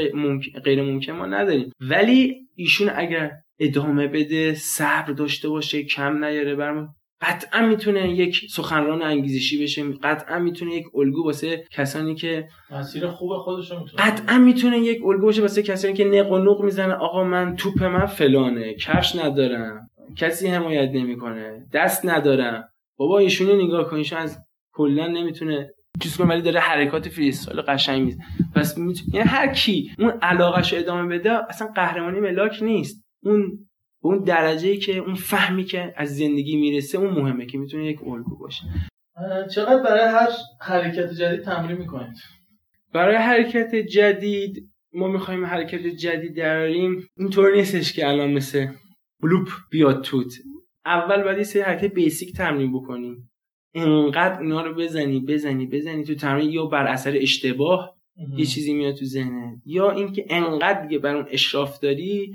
غیر 0.64 0.83
ممکن 0.83 1.12
ما 1.12 1.27
نداریم. 1.27 1.72
ولی 1.81 2.35
ایشون 2.55 2.91
اگر 2.95 3.31
ادامه 3.59 4.07
بده 4.07 4.55
صبر 4.55 5.12
داشته 5.12 5.49
باشه 5.49 5.83
کم 5.83 6.24
نیاره 6.24 6.55
برمون 6.55 6.89
قطعا 7.20 7.66
می‌تونه 7.66 8.11
یک 8.11 8.41
سخنران 8.51 9.03
انگیزشی 9.03 9.62
بشه 9.62 9.85
قطعا 10.03 10.39
می‌تونه 10.39 10.74
یک 10.74 10.85
الگو 10.95 11.24
واسه 11.24 11.64
کسانی 11.72 12.14
که 12.14 12.49
مسیر 12.70 13.07
خوب 13.07 13.37
خودشون 13.37 13.79
می‌تونه 13.79 14.03
قطعا 14.03 14.39
می‌تونه 14.39 14.79
یک 14.79 15.05
الگو 15.05 15.27
باشه 15.27 15.43
واسه 15.43 15.62
کسانی 15.62 15.95
که 15.95 16.05
نق 16.05 16.33
و 16.33 16.39
نق 16.39 16.61
می‌زنه 16.61 16.95
آقا 16.95 17.24
من 17.24 17.57
توپ 17.57 17.83
من 17.83 18.07
فلانه 18.07 18.74
کفش 18.74 19.16
ندارم 19.16 19.91
کسی 20.16 20.49
حمایت 20.49 20.91
نمی‌کنه 20.91 21.66
دست 21.72 22.07
ندارم. 22.07 22.68
بابا 22.97 23.18
ایشونو 23.18 23.64
نگاه 23.64 23.90
کن 23.90 23.97
ایشون 23.97 24.18
از 24.18 24.38
کلا 24.72 25.07
نمی‌تونه 25.07 25.70
چیز 26.03 26.16
کنه 26.16 26.26
ولی 26.26 26.42
داره 26.42 26.61
حرکات 26.61 27.09
فریستایل 27.09 27.61
قشنگ 27.61 28.03
میز 28.03 28.18
پس 28.55 28.78
یعنی 28.78 29.28
هر 29.28 29.53
کی 29.53 29.92
اون 29.99 30.11
علاقش 30.22 30.72
رو 30.72 30.78
ادامه 30.78 31.18
بده 31.18 31.49
اصلا 31.49 31.68
قهرمانی 31.74 32.20
ملاک 32.20 32.62
نیست. 32.62 33.05
اون 33.22 33.68
اون 34.03 34.18
درجه 34.18 34.68
ای 34.68 34.76
که 34.76 34.99
اون 34.99 35.14
فهمی 35.14 35.64
که 35.64 35.94
از 35.97 36.16
زندگی 36.16 36.57
می‌رسه 36.57 36.99
اون 36.99 37.11
مهمه 37.11 37.47
که 37.47 37.59
می‌تونه 37.59 37.86
یک 37.86 38.03
الگو 38.03 38.38
باشه. 38.38 38.62
چقدر 39.55 39.82
برای 39.82 40.09
هر 40.09 40.28
حرکت 40.61 41.12
جدید 41.12 41.40
تمرین 41.40 41.78
می‌کنید؟ 41.78 42.16
برای 42.92 43.16
حرکت 43.16 43.74
جدید 43.74 44.70
ما 44.92 45.09
می‌خوایم 45.09 45.47
حرکت 45.47 45.86
جدید 45.86 46.36
دراریم. 46.36 47.09
اینطور 47.18 47.57
نیستش 47.57 47.92
که 47.92 48.09
الان 48.09 48.32
مثل 48.32 48.66
بلوپ 49.22 49.49
بیاد 49.70 50.03
توت. 50.03 50.32
اول 50.87 51.22
باید 51.22 51.39
یه 51.39 51.45
سری 51.45 51.62
حرکت 51.62 51.95
بیسیک 51.95 52.37
تمرین 52.37 52.72
بکنی 52.72 53.16
انقدر 53.74 54.41
اینا 54.41 54.62
رو 54.62 54.74
بزنی 54.74 55.20
بزنی 55.20 55.66
بزنی 55.66 56.05
تو 56.05 56.14
تمرین 56.14 56.51
یا 56.51 56.66
بر 56.66 56.87
اثر 56.87 57.16
اشتباه 57.16 57.97
یه 58.37 58.45
چیزی 58.45 58.74
میاد 58.74 58.95
تو 58.95 59.05
ذهنت 59.05 59.59
یا 59.64 59.91
اینکه 59.91 60.26
انقدر 60.30 60.82
دیگه 60.82 60.99
بر 60.99 61.16
اون 61.16 61.26
اشراف 61.30 61.80
داری 61.80 62.32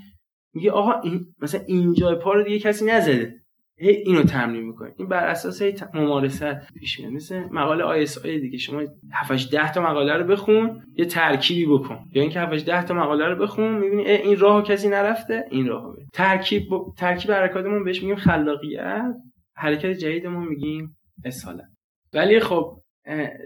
میگه 0.53 0.71
آقا 0.71 1.01
این 1.01 1.35
مثلا 1.39 1.61
اینجا 1.67 2.15
پا 2.15 2.33
رو 2.33 2.43
دیگه 2.43 2.59
کسی 2.59 2.85
نزده. 2.85 3.40
هی 3.81 3.89
اینو 3.89 4.23
تمرین 4.23 4.63
می‌کنی. 4.63 4.91
این 4.97 5.07
بر 5.07 5.27
اساس 5.27 5.61
هی 5.61 5.75
ممارست 5.93 6.73
پیش 6.79 6.99
میاد. 6.99 7.11
مثل 7.11 7.39
مقاله 7.39 7.83
ISI 7.83 8.39
دیگه. 8.39 8.57
شما 8.57 8.81
7 9.13 9.51
10 9.51 9.71
تا 9.71 9.81
مقاله 9.81 10.13
رو 10.13 10.23
بخون 10.23 10.81
یه 10.95 11.05
ترکیبی 11.05 11.65
بکن. 11.65 11.99
یا 12.13 12.21
اینکه 12.21 12.39
7 12.39 12.65
10 12.65 12.83
تا 12.83 12.93
مقاله 12.93 13.25
رو 13.25 13.35
بخون 13.35 13.77
می‌بینی 13.77 14.03
این 14.07 14.39
راهو 14.39 14.61
کسی 14.61 14.89
نرفته 14.89 15.45
این 15.51 15.67
راهو 15.67 15.95
ترکیب 16.13 16.63
ب... 16.63 16.95
ترکیب 16.97 17.31
حرکاتمون 17.31 17.83
بهش 17.83 18.01
میگیم 18.01 18.15
خلاقیت. 18.15 19.15
حرکت 19.55 19.91
جدیدمون 19.91 20.47
میگیم 20.47 20.97
اصالت. 21.25 21.69
ولی 22.13 22.39
خب 22.39 22.77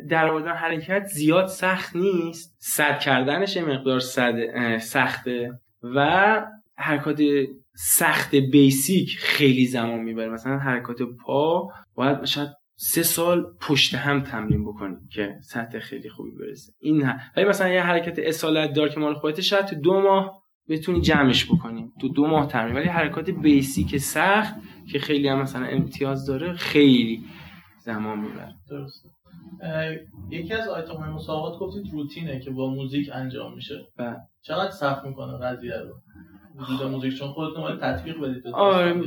در 0.10 0.28
آوردن 0.28 0.54
حرکت 0.54 1.06
زیاد 1.06 1.48
سخت 1.48 1.96
نیست. 1.96 2.56
صد 2.60 3.00
کردنش 3.00 3.58
مقدار 3.58 4.00
صد 4.00 4.78
سخته. 4.78 5.52
و 5.96 6.42
حرکات 6.78 7.22
سخت 7.78 8.36
بیسیک 8.36 9.18
خیلی 9.18 9.66
زمان 9.66 10.00
می‌بره. 10.00 10.30
مثلا 10.30 10.58
حرکات 10.58 10.98
پا 11.26 11.70
باید 11.96 12.26
شاید 12.26 12.50
سه 12.78 13.04
سال 13.04 13.46
پشت 13.62 13.96
هم 13.96 14.24
تمرین 14.24 14.66
بکنی 14.66 14.96
که 15.12 15.36
سطح 15.42 15.80
خیلی 15.80 16.10
خوبی 16.10 16.32
برسه. 16.32 16.74
این 16.80 17.14
ولی 17.38 17.46
مثلا 17.46 17.70
یه 17.70 17.82
حرکت 17.82 18.20
اصالت 18.20 18.74
دار 18.74 18.90
که 18.90 19.00
مال 19.00 19.14
خودت 19.14 19.42
شاید 19.42 19.66
تو 19.66 19.76
دو 19.76 20.02
ماه 20.02 20.42
بتونی 20.70 21.02
جمعش 21.02 21.46
بکنی. 21.46 21.92
تو 22.02 22.10
دو 22.10 22.28
ماه 22.28 22.48
تمرین. 22.48 22.76
ولی 22.76 22.88
حرکات 22.88 23.30
بیسیک 23.30 23.98
سخت 23.98 24.56
که 24.92 25.00
خیلی 25.00 25.28
هم 25.28 25.42
مثلا 25.42 25.66
امتیاز 25.66 26.26
داره 26.26 26.54
خیلی 26.54 27.24
زمان 27.80 28.20
می‌بره. 28.20 28.54
درسته. 28.70 29.10
یکی 30.30 30.54
از 30.54 30.68
آیتم 30.68 30.94
های 30.94 31.10
مسابقات 31.10 31.60
گفتید 31.60 31.94
روتینه 31.94 32.40
که 32.40 32.52
با 32.52 32.70
موزیک 32.70 33.10
انجام 33.14 33.56
میشه. 33.56 33.76
بله. 33.98 34.18
چقدر 34.42 34.72
سخت 34.72 35.06
می‌کنه 35.06 35.38
قضیه 35.38 35.78
رو؟ 35.78 35.94
وجود 36.60 36.88
موزیک 36.92 37.14
چون 37.14 37.28
خودتون 37.28 37.64
باید 37.64 37.80
تطبیق 37.80 38.20
بدید 38.20 38.48
آره 38.54 39.02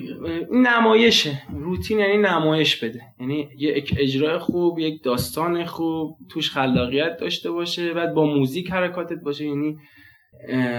نمایشه. 0.52 1.42
روتین 1.50 1.98
یعنی 1.98 2.16
نمایش 2.16 2.84
بده. 2.84 3.00
یعنی 3.20 3.48
یک 3.58 3.94
اجرای 3.98 4.38
خوب 4.38 4.78
یک 4.78 5.02
داستان 5.02 5.64
خوب 5.64 6.16
توش 6.30 6.50
خلاقیت 6.50 7.16
داشته 7.20 7.50
باشه 7.50 7.94
بعد 7.94 8.14
با 8.14 8.24
موزیک 8.24 8.70
حرکاتت 8.70 9.18
باشه. 9.24 9.44
یعنی 9.44 9.76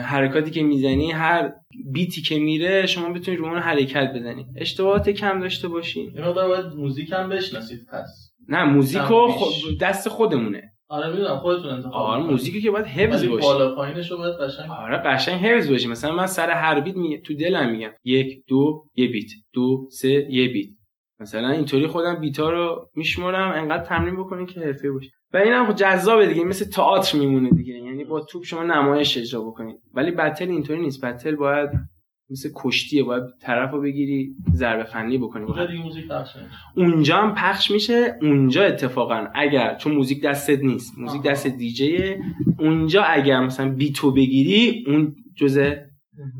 حرکاتی 0.03 0.51
که 0.51 0.63
می‌زنی 0.63 1.11
هر 1.11 1.51
بیتی 1.93 2.21
که 2.21 2.39
میره 2.39 2.85
شما 2.85 3.09
بتونید 3.09 3.39
رو 3.39 3.45
اون 3.45 3.57
حرکت 3.57 4.13
بزنی. 4.15 4.45
اشتباهات 4.55 5.09
کم 5.09 5.39
داشته 5.39 5.67
باشین. 5.67 6.13
یه 6.15 6.21
مقدار 6.21 6.47
باید 6.47 6.65
موزیک 6.65 7.11
هم 7.11 7.29
بشناسید 7.29 7.79
پس. 7.91 8.33
نه 8.47 8.63
موزیکو 8.63 9.27
خود 9.27 9.79
دست 9.81 10.09
خودمونه. 10.09 10.71
آره 10.89 11.11
می‌دونم 11.11 11.37
خودتون 11.37 11.69
انتخاب 11.69 11.93
آره 11.93 12.23
موزیکی 12.23 12.61
که 12.61 12.71
باید 12.71 12.85
حفظ 12.85 13.25
باشه 13.25 13.47
بالا 13.47 13.75
پایینش 13.75 14.11
رو 14.11 14.17
باید 14.17 14.35
قشنگ 14.35 14.71
آره 14.71 14.97
قشنگ 14.97 15.41
حفظ 15.41 15.71
باشه 15.71 15.89
مثلا 15.89 16.11
من 16.11 16.25
سر 16.25 16.49
هر 16.49 16.79
بیت 16.79 16.95
می... 16.95 17.21
تو 17.21 17.33
دلم 17.33 17.71
میگم. 17.71 17.91
یک 18.03 18.43
دو 18.47 18.83
یه 18.95 19.07
بیت. 19.07 19.29
دو 19.53 19.87
سه 19.91 20.09
یه 20.09 20.47
بیت. 20.47 20.69
مثلا 21.19 21.49
اینطوری 21.49 21.87
خودم 21.87 22.19
بیتا 22.19 22.49
رو 22.49 22.89
میشمرم 22.95 23.51
انقدر 23.51 23.83
تمرین 23.83 24.17
بکنین 24.17 24.45
که 24.45 24.59
حرفه 24.59 24.91
باشه. 24.91 25.11
و 25.33 25.37
اینم 25.37 25.65
خب 25.67 25.75
جذابه 25.75 26.27
دیگه. 26.27 26.43
مثل 26.43 26.65
تئاتر 26.65 27.17
میمونه 27.17 27.49
دیگه. 27.49 27.73
یعنی 27.73 28.03
با 28.03 28.21
توپ 28.21 28.43
شما 28.43 28.63
نمایش 28.63 29.17
اجرا 29.17 29.41
بکنید. 29.41 29.79
ولی 29.93 30.11
بتل 30.11 30.49
اینطوری 30.49 30.81
نیست. 30.81 31.05
بتل 31.05 31.35
باید 31.35 31.69
مثل 32.31 32.49
کشتیه 32.55 33.03
باید 33.03 33.23
طرف 33.39 33.71
رو 33.71 33.81
بگیری 33.81 34.35
ضربه 34.53 34.83
فنی 34.83 35.17
بکنی. 35.17 35.43
اونجا 35.43 35.65
دیگه 35.65 35.83
موزیک 35.83 36.07
پخش 36.07 36.29
اونجا 36.75 37.17
هم 37.17 37.35
پخش 37.35 37.71
میشه 37.71 38.17
اونجا 38.21 38.63
اتفاقا. 38.63 39.27
اگر 39.35 39.75
چون 39.75 39.95
موزیک 39.95 40.21
دستت 40.21 40.59
نیست. 40.63 40.97
موزیک 40.97 41.21
دست 41.21 41.47
دیجیه. 41.47 42.21
اونجا 42.59 43.03
اگر 43.03 43.39
مثلا 43.39 43.69
بیتو 43.69 44.11
بگیری 44.11 44.83
اون 44.87 45.15
جزء 45.35 45.75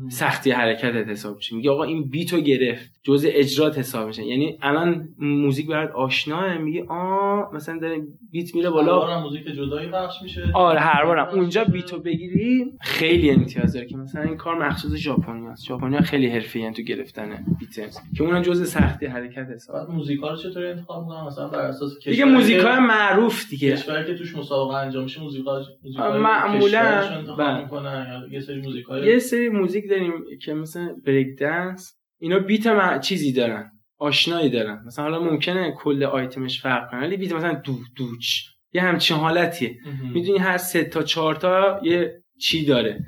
سختی 0.08 0.50
حرکتت 0.50 1.08
حساب 1.08 1.36
میشه. 1.36 1.56
میگه 1.56 1.70
آقا 1.70 1.84
این 1.84 2.08
بیتو 2.08 2.40
گرفت. 2.40 2.90
جزء 3.02 3.28
اجرات 3.32 3.78
حساب 3.78 4.06
میشه. 4.06 4.24
یعنی 4.24 4.58
الان 4.62 5.08
موزیک 5.18 5.66
برات 5.66 5.90
آشناه. 5.90 6.58
میگه 6.58 6.84
آ 6.88 7.40
مثلا 7.52 7.78
داره 7.78 8.02
بیت 8.30 8.54
میره 8.54 8.70
بالا. 8.70 9.00
هر 9.00 9.22
موزیک 9.22 9.46
جدایی 9.46 9.88
پخش 9.88 10.22
میشه. 10.22 10.44
آره 10.54 10.80
هر 10.80 11.04
بارم. 11.04 11.28
اونجا 11.28 11.64
بیتو 11.64 11.98
بگیری 11.98 12.72
خیلی 12.80 13.30
امتیاز 13.30 13.72
داره 13.72 13.86
که 13.86 13.96
مثلا 13.96 14.22
این 14.22 14.36
کار 14.36 14.66
مخصوص 14.66 14.94
ژاپنی 14.94 15.46
است 15.46 15.64
ژاپنیا 15.64 16.00
خیلی 16.00 16.26
حرفه‌ای 16.26 16.72
تو 16.72 16.82
گرفتن 16.82 17.46
بیت. 17.60 17.70
که 18.16 18.22
اونم 18.22 18.42
جزء 18.42 18.64
سختی 18.64 19.06
حرکت 19.06 19.46
حساب. 19.54 19.76
بعد 19.76 19.88
موزیکا 19.88 20.30
رو 20.30 20.36
چطوری 20.36 20.66
انتخاب 20.66 21.02
می‌کنن؟ 21.02 21.26
مثلا 21.26 21.48
بر 21.48 21.58
اساس 21.58 22.04
دیگه 22.04 22.24
موزیکای 22.24 22.78
معروف 22.78 23.48
دیگه. 23.50 23.72
کشوری 23.72 24.06
که 24.06 24.14
توش 24.14 24.36
مسابقه 24.36 24.74
انجام 24.74 25.02
میشه 25.02 25.20
موزیکا 25.20 25.62
معمولا 25.98 27.60
می‌کنن 27.62 28.28
یه 28.30 28.40
سری 28.40 28.60
موزیکای 28.60 29.06
یه 29.06 29.18
سری 29.18 29.48
موزیک 29.70 29.90
داریم 29.90 30.12
که 30.42 30.54
مثلا 30.54 30.96
بریک 31.06 31.38
دنس 31.38 31.96
اینا 32.20 32.38
بیت 32.38 32.66
مع... 32.66 32.98
چیزی 32.98 33.32
دارن 33.32 33.70
آشنایی 33.98 34.50
دارن. 34.50 34.84
مثلا 34.86 35.04
حالا 35.04 35.20
ممکنه 35.20 35.74
کل 35.76 36.04
آیتمش 36.04 36.62
فرق 36.62 36.90
کنه 36.90 37.00
ولی 37.00 37.16
بیت 37.16 37.32
مثلا 37.32 37.54
دو 37.54 37.78
دوچ 37.96 38.26
یه 38.72 38.82
همچین 38.82 39.16
حالتیه. 39.16 39.76
می‌دونی 40.14 40.38
هر 40.38 40.56
سه 40.56 40.84
تا 40.84 41.02
چهار 41.02 41.34
تا 41.34 41.80
یه 41.82 42.22
چی 42.40 42.64
داره. 42.64 43.00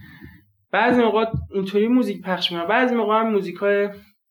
بعضی 0.72 1.02
موقع 1.02 1.24
اینطوری 1.54 1.88
موزیک 1.88 2.22
پخش 2.22 2.52
می‌کنن 2.52 2.68
بعضی 2.68 2.94
موقع 2.94 3.20
هم 3.20 3.32
موزیکای 3.32 3.88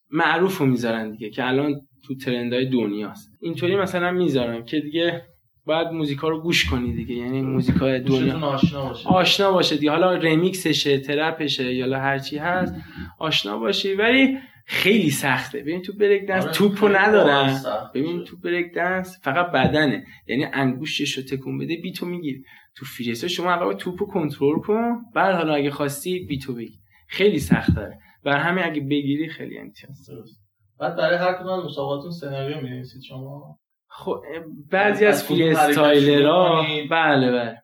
معروف 0.09 0.57
رو 0.57 0.65
می‌ذارن 0.65 1.11
دیگه 1.11 1.29
که 1.29 1.47
الان 1.47 1.81
تو 2.07 2.15
ترندهای 2.15 2.65
دنیاست. 2.65 3.31
اینطوری 3.41 3.75
مثلا 3.75 4.11
می‌ذارن 4.11 4.65
که 4.65 4.79
دیگه 4.79 5.21
باید 5.65 5.87
موزیکا 5.87 6.29
رو 6.29 6.41
گوش 6.41 6.69
کنی 6.69 6.93
دیگه. 6.93 7.15
یعنی 7.15 7.41
موزیکای 7.41 7.99
دنیا. 7.99 8.37
آشنا 8.39 8.85
باشه. 8.87 9.09
آشنا 9.09 9.51
باشه 9.51 9.75
دیگه. 9.77 9.91
حالا 9.91 10.13
رمیکسشه 10.13 10.99
ترپشه 10.99 11.73
یا 11.73 11.99
هر 11.99 12.19
چی 12.19 12.37
هست 12.37 12.75
آشنا 13.19 13.57
باشی. 13.57 13.93
ولی 13.93 14.37
خیلی 14.65 15.09
سخته. 15.09 15.59
ببین 15.59 15.81
تو 15.81 15.93
بریک 15.93 16.27
دنس 16.27 16.43
آره 16.43 16.53
توپو 16.53 16.87
ندارن. 16.87 17.61
ببین. 17.95 18.23
تو 18.23 18.37
بریک 18.37 18.73
دنس 18.73 19.19
فقط 19.23 19.51
بدنه. 19.51 20.05
یعنی 20.27 20.45
انگوشتش 20.53 21.17
رو 21.17 21.23
تکون 21.23 21.57
بده 21.57 21.75
بیتو 21.75 22.05
می‌گیری 22.05 22.43
تو 22.75 22.85
فریستا 22.85 23.27
شما 23.27 23.51
اول 23.51 23.73
توپو 23.73 24.05
کنترل 24.05 24.59
کن. 24.59 24.95
بعد 25.15 25.35
حالا 25.35 25.53
اگه 25.53 25.71
خواستی 25.71 26.25
بیتو 26.25 26.53
بگیر. 26.53 26.79
خیلی 27.07 27.39
سخت 27.39 27.75
داره 27.75 27.99
بر 28.23 28.37
همین 28.37 28.63
اگه 28.63 28.81
بگیری 28.81 29.29
خیلی 29.29 29.57
امتیاز. 29.57 30.09
درست. 30.09 30.41
بعد 30.79 30.95
برای 30.95 31.17
هر 31.17 31.33
کدوم 31.33 31.65
مسابقاتون 31.65 32.11
سناریو 32.11 32.61
می‌نویسید 32.61 33.01
شما؟ 33.01 33.59
خب 33.93 34.23
بعضی 34.71 35.05
از 35.05 35.13
از 35.15 35.27
freestyler 35.27 35.49
ها؟ 35.49 36.65
بله 36.91 37.31
بله. 37.31 37.57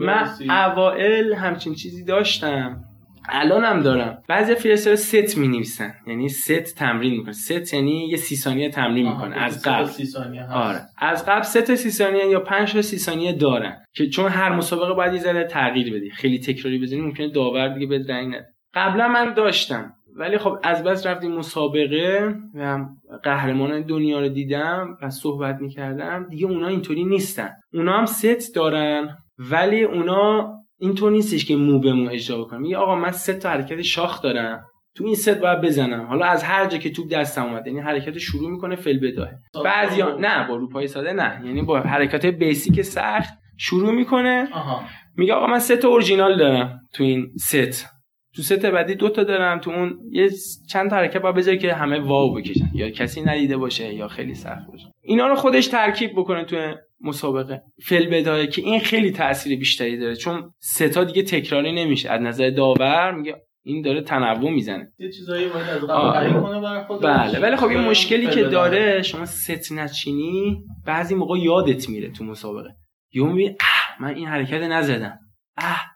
من 0.00 0.28
اوائل 0.50 1.34
همچین 1.34 1.74
چیزی 1.74 2.04
داشتم. 2.04 2.84
الانم 3.28 3.82
دارم. 3.82 4.22
بعضی 4.28 4.54
freestyler 4.54 4.94
set 4.94 5.38
می 5.38 5.48
نویسن 5.48 5.94
یعنی 6.06 6.28
ست 6.28 6.74
تمرین 6.74 7.12
می‌کنه. 7.12 7.32
ست 7.32 7.74
یعنی 7.74 8.08
یه 8.08 8.16
سی 8.16 8.36
ثانیه 8.36 8.70
تمرین 8.70 9.08
می‌کنه. 9.08 9.36
از 9.36 9.52
سه 9.52 9.60
تا 9.60 9.76
قبل. 9.76 9.84
سی 9.84 10.04
ثانیه 10.06 10.42
هست. 10.42 10.52
آره. 10.52 10.80
از 10.98 11.26
قبل 11.26 11.42
سه 11.42 11.62
تا 11.62 11.76
سی 11.76 11.90
ثانیه 11.90 12.26
یا 12.26 12.40
پنج 12.40 12.72
تا 12.72 12.82
سی 12.82 12.98
ثانیه 12.98 13.32
دارن. 13.32 13.76
که 13.94 14.06
چون 14.08 14.30
هر 14.30 14.52
مسابقه 14.52 14.94
باید 14.94 15.12
یه 15.12 15.20
ذره 15.20 15.44
تغییر 15.44 15.94
بدی. 15.94 16.10
خیلی 16.10 16.38
تکراری 16.38 16.78
بزنی 16.78 17.00
ممکنه 17.00 17.28
داور 17.28 17.68
دیگه 17.68 17.86
به 17.86 18.04
رنگ 18.08 18.34
نده. 18.34 18.46
قبلا 18.74 19.08
من 19.08 19.34
داشتم. 19.34 19.92
ولی 20.18 20.38
خب 20.38 20.58
از 20.62 20.84
بس 20.84 21.06
رفتیم 21.06 21.32
مسابقه 21.32 22.34
و 22.54 22.78
قهرمان 23.22 23.82
دنیا 23.82 24.20
رو 24.20 24.28
دیدم 24.28 24.98
و 25.02 25.10
صحبت 25.10 25.56
می‌کردم. 25.60 26.26
دیگه 26.30 26.46
اونا 26.46 26.66
اینطوری 26.66 27.04
نیستن. 27.04 27.50
اونا 27.74 27.98
هم 27.98 28.06
ست 28.06 28.54
دارن 28.54 29.16
ولی 29.38 29.82
اونا 29.82 30.52
اینطور 30.78 31.12
نیستش 31.12 31.44
که 31.44 31.56
مو 31.56 31.78
به 31.78 31.92
مو 31.92 32.10
اجرا 32.10 32.38
بکنم 32.38 32.60
میگه 32.60 32.76
آقا 32.76 32.94
من 32.94 33.10
سه 33.10 33.34
تا 33.34 33.48
حرکت 33.48 33.82
شاخ 33.82 34.22
دارم. 34.22 34.64
تو 34.94 35.04
این 35.04 35.14
ست 35.14 35.40
باید 35.40 35.60
بزنم. 35.60 36.06
حالا 36.06 36.26
از 36.26 36.44
هر 36.44 36.66
جا 36.66 36.78
که 36.78 36.90
توپ 36.90 37.08
دستم 37.12 37.44
اومد 37.44 37.66
یعنی 37.66 37.80
حرکت 37.80 38.18
شروع 38.18 38.50
می‌کنه 38.50 38.76
فی‌البداهه 38.76 39.28
بعضیا 39.64 40.16
نه 40.16 40.48
با 40.48 40.56
روپایی 40.56 40.86
ساده 40.86 41.12
نه. 41.12 41.42
یعنی 41.44 41.62
با 41.62 41.80
حرکت 41.80 42.26
basic 42.26 42.82
سخت 42.82 43.34
شروع 43.58 43.92
می‌کنه. 43.92 44.48
آها. 44.52 44.82
میگه 45.16 45.32
آقا 45.34 45.46
من 45.46 45.58
سه 45.58 45.76
تا 45.76 45.88
اورجینال 45.88 46.38
دارم 46.38 46.80
تو 46.94 47.04
این 47.04 47.26
ست. 47.36 47.95
تو 48.36 48.42
ست 48.42 48.66
بعدی 48.66 48.94
دو 48.94 49.08
تا 49.08 49.24
دارم 49.24 49.58
تو 49.60 49.70
اون 49.70 49.98
یه 50.10 50.30
چند 50.68 50.90
تا 50.90 50.96
حرکت 50.96 51.20
باید 51.20 51.34
بذاری 51.34 51.58
که 51.58 51.74
همه 51.74 52.00
wow 52.00 52.34
بکشن. 52.34 52.70
یا 52.74 52.90
کسی 52.90 53.22
ندیده 53.22 53.56
باشه 53.56 53.94
یا 53.94 54.08
خیلی 54.08 54.34
سخت 54.34 54.66
باشه. 54.72 54.84
اینا 55.02 55.26
رو 55.26 55.34
خودش 55.34 55.66
ترکیب 55.66 56.10
بکنه 56.12 56.44
تو 56.44 56.74
مسابقه. 57.00 57.62
فی‌البداهه 57.82 58.46
که 58.46 58.62
این 58.62 58.80
خیلی 58.80 59.10
تاثیر 59.10 59.58
بیشتری 59.58 59.98
داره. 59.98 60.16
چون 60.16 60.50
سه 60.58 60.88
تا 60.88 61.04
دیگه 61.04 61.22
تکراری 61.22 61.72
نمیشه. 61.72 62.10
از 62.10 62.20
نظر 62.20 62.50
داور 62.50 63.14
میگه 63.14 63.36
این 63.64 63.82
داره 63.82 64.02
تنوع 64.02 64.50
می‌زنه. 64.50 64.92
یه 64.98 65.10
چیزایی 65.10 65.48
باید 65.48 65.68
از 65.68 65.82
قبل 65.84 66.40
کنه 66.40 66.60
برای 66.60 66.84
خودش. 66.84 67.04
بله. 67.04 67.38
ولی 67.38 67.56
خب 67.56 67.66
این 67.66 67.80
مشکلی 67.80 68.26
که 68.26 68.42
داره 68.42 69.02
شما 69.02 69.26
ست 69.26 69.72
نچینی 69.72 70.64
بعضی 70.86 71.14
موقع 71.14 71.38
یادت 71.38 71.88
میره 71.88 72.10
تو 72.10 72.24
مسابقه. 72.24 72.70
می‌بینی 73.14 73.48
اه 73.48 74.02
من 74.02 74.14
این 74.14 74.26
حرکت 74.26 74.62
نزدم. 74.62 75.18
اه 75.56 75.95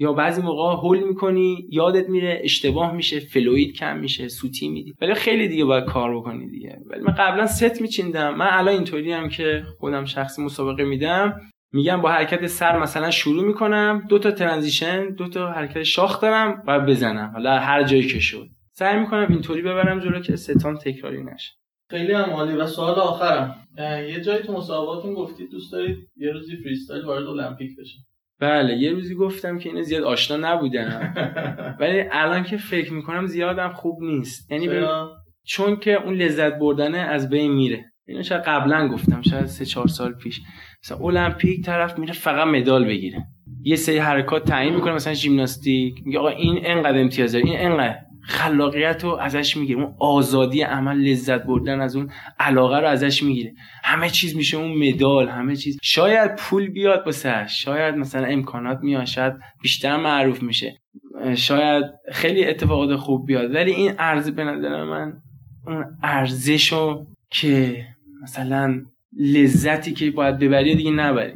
یا 0.00 0.12
بعضی 0.12 0.42
موقع 0.42 0.76
هول 0.76 1.08
می‌کنی 1.08 1.66
یادت 1.70 2.08
میره 2.08 2.40
اشتباه 2.44 2.92
میشه 2.92 3.20
flow 3.20 3.65
ت 3.65 3.76
کم 3.76 3.98
میشه 3.98 4.28
سوتی 4.28 4.68
میدی. 4.68 4.94
ولی 5.00 5.14
خیلی 5.14 5.48
دیگه 5.48 5.64
باید 5.64 5.84
کار 5.84 6.16
بکنی 6.16 6.50
دیگه. 6.50 6.78
ولی 6.86 7.00
من 7.00 7.14
قبلا 7.18 7.46
ست 7.46 7.82
میچیندم. 7.82 8.34
من 8.34 8.48
الان 8.50 8.74
اینطوری 8.74 9.12
هم 9.12 9.28
که 9.28 9.62
خودم 9.78 10.04
شخصی 10.04 10.42
مسابقه 10.42 10.84
میدم. 10.84 11.40
میگم 11.72 12.00
با 12.00 12.10
حرکت 12.10 12.46
سر 12.46 12.78
مثلا 12.78 13.10
شروع 13.10 13.44
می‌کنم. 13.44 14.06
دو 14.08 14.18
تا 14.18 14.30
transition 14.30 15.10
دو 15.14 15.28
تا 15.28 15.50
حرکت 15.50 15.82
شاخ 15.82 16.20
دارم 16.20 16.62
و 16.66 16.80
بزنم. 16.80 17.30
حالا 17.34 17.58
هر 17.58 17.82
جایی 17.82 18.06
که 18.06 18.20
شد. 18.20 18.46
سعی 18.72 19.00
می‌کنم 19.00 19.26
اینطوری 19.30 19.62
ببرم 19.62 20.00
جلو 20.00 20.20
که 20.20 20.36
ستام 20.36 20.76
تکراری 20.76 21.24
نشه. 21.24 21.52
خیلی 21.90 22.12
هم 22.12 22.30
عالی. 22.30 22.56
و 22.56 22.66
سوال 22.66 22.94
آخرم. 22.94 23.56
یه 24.08 24.20
جایی 24.20 24.42
تو 24.42 24.52
مسابقاتون 24.52 25.14
گفتید 25.14 25.50
دوست 25.50 25.72
دارید 25.72 25.96
یه 26.16 26.32
روزی 26.32 26.56
فریستایل 26.56 27.04
وارد 27.04 27.26
المپیک 27.26 27.70
بشه. 27.80 27.98
بله 28.40 28.76
یه 28.76 28.90
روزی 28.92 29.14
گفتم 29.14 29.58
که 29.58 29.68
اینو 29.68 29.82
زیاد 29.82 30.02
آشنا 30.02 30.54
نبودم 30.54 31.14
ولی 31.80 32.04
الان 32.12 32.42
که 32.42 32.56
فکر 32.56 32.92
می‌کنم 32.92 33.26
زیادم 33.26 33.72
خوب 33.72 34.02
نیست. 34.02 34.50
یعنی 34.52 34.68
چون 35.44 35.76
که 35.76 35.94
اون 35.94 36.14
لذت 36.14 36.58
بردنه 36.58 36.98
از 36.98 37.30
بین 37.30 37.52
میره. 37.52 37.84
اینو 38.06 38.22
شاید 38.22 38.42
قبلا 38.42 38.88
گفتم 38.88 39.22
شاید 39.22 39.46
سه 39.46 39.64
چهار 39.64 39.88
سال 39.88 40.12
پیش. 40.12 40.40
مثلا 40.84 40.98
المپیک 40.98 41.64
طرف 41.64 41.98
میره 41.98 42.12
فقط 42.12 42.46
مدال 42.46 42.84
بگیره. 42.84 43.22
یه 43.62 43.76
سری 43.76 43.98
حرکات 43.98 44.44
تعیین 44.44 44.74
می‌کنه 44.74 44.92
مثلا 44.92 45.14
ژیمناستیک. 45.14 45.94
میگه 46.04 46.18
آقا 46.18 46.28
این 46.28 46.60
انقدر 46.64 47.00
امتیاز 47.00 47.32
داره 47.32 47.44
این 47.44 47.60
انقدر. 47.60 47.98
خلاقیت 48.22 49.04
رو 49.04 49.10
ازش 49.10 49.56
می‌گیره. 49.56 49.80
اون 49.80 49.94
آزادی 50.00 50.62
عمل 50.62 50.96
لذت 50.96 51.42
بردن 51.42 51.80
از 51.80 51.96
اون 51.96 52.10
علاقه 52.38 52.78
رو 52.78 52.88
ازش 52.88 53.22
می‌گیره. 53.22 53.52
همه 53.84 54.08
چیز 54.08 54.36
میشه 54.36 54.56
اون 54.56 54.88
مدال 54.88 55.28
همه 55.28 55.56
چیز. 55.56 55.78
شاید 55.82 56.36
پول 56.36 56.68
بیاد 56.68 57.02
واسه 57.06 57.46
شاید 57.46 57.94
مثلا 57.94 58.26
امکانات 58.26 58.78
میاد 58.82 59.04
شاید 59.04 59.32
بیشتر 59.62 59.96
معروف 59.96 60.42
میشه. 60.42 60.80
شاید 61.34 61.84
خیلی 62.12 62.44
اتفاقات 62.44 62.96
خوب 62.96 63.26
بیاد. 63.26 63.54
ولی 63.54 63.72
این 63.72 63.92
ارز 63.98 64.30
به 64.30 64.44
نظر 64.44 64.84
من 64.84 65.12
اون 65.66 65.84
ارزشو 66.02 67.06
که 67.30 67.84
مثلا 68.22 68.82
لذتی 69.18 69.92
که 69.92 70.10
باید 70.10 70.38
ببری 70.38 70.74
دیگه 70.74 70.90
نبری. 70.90 71.32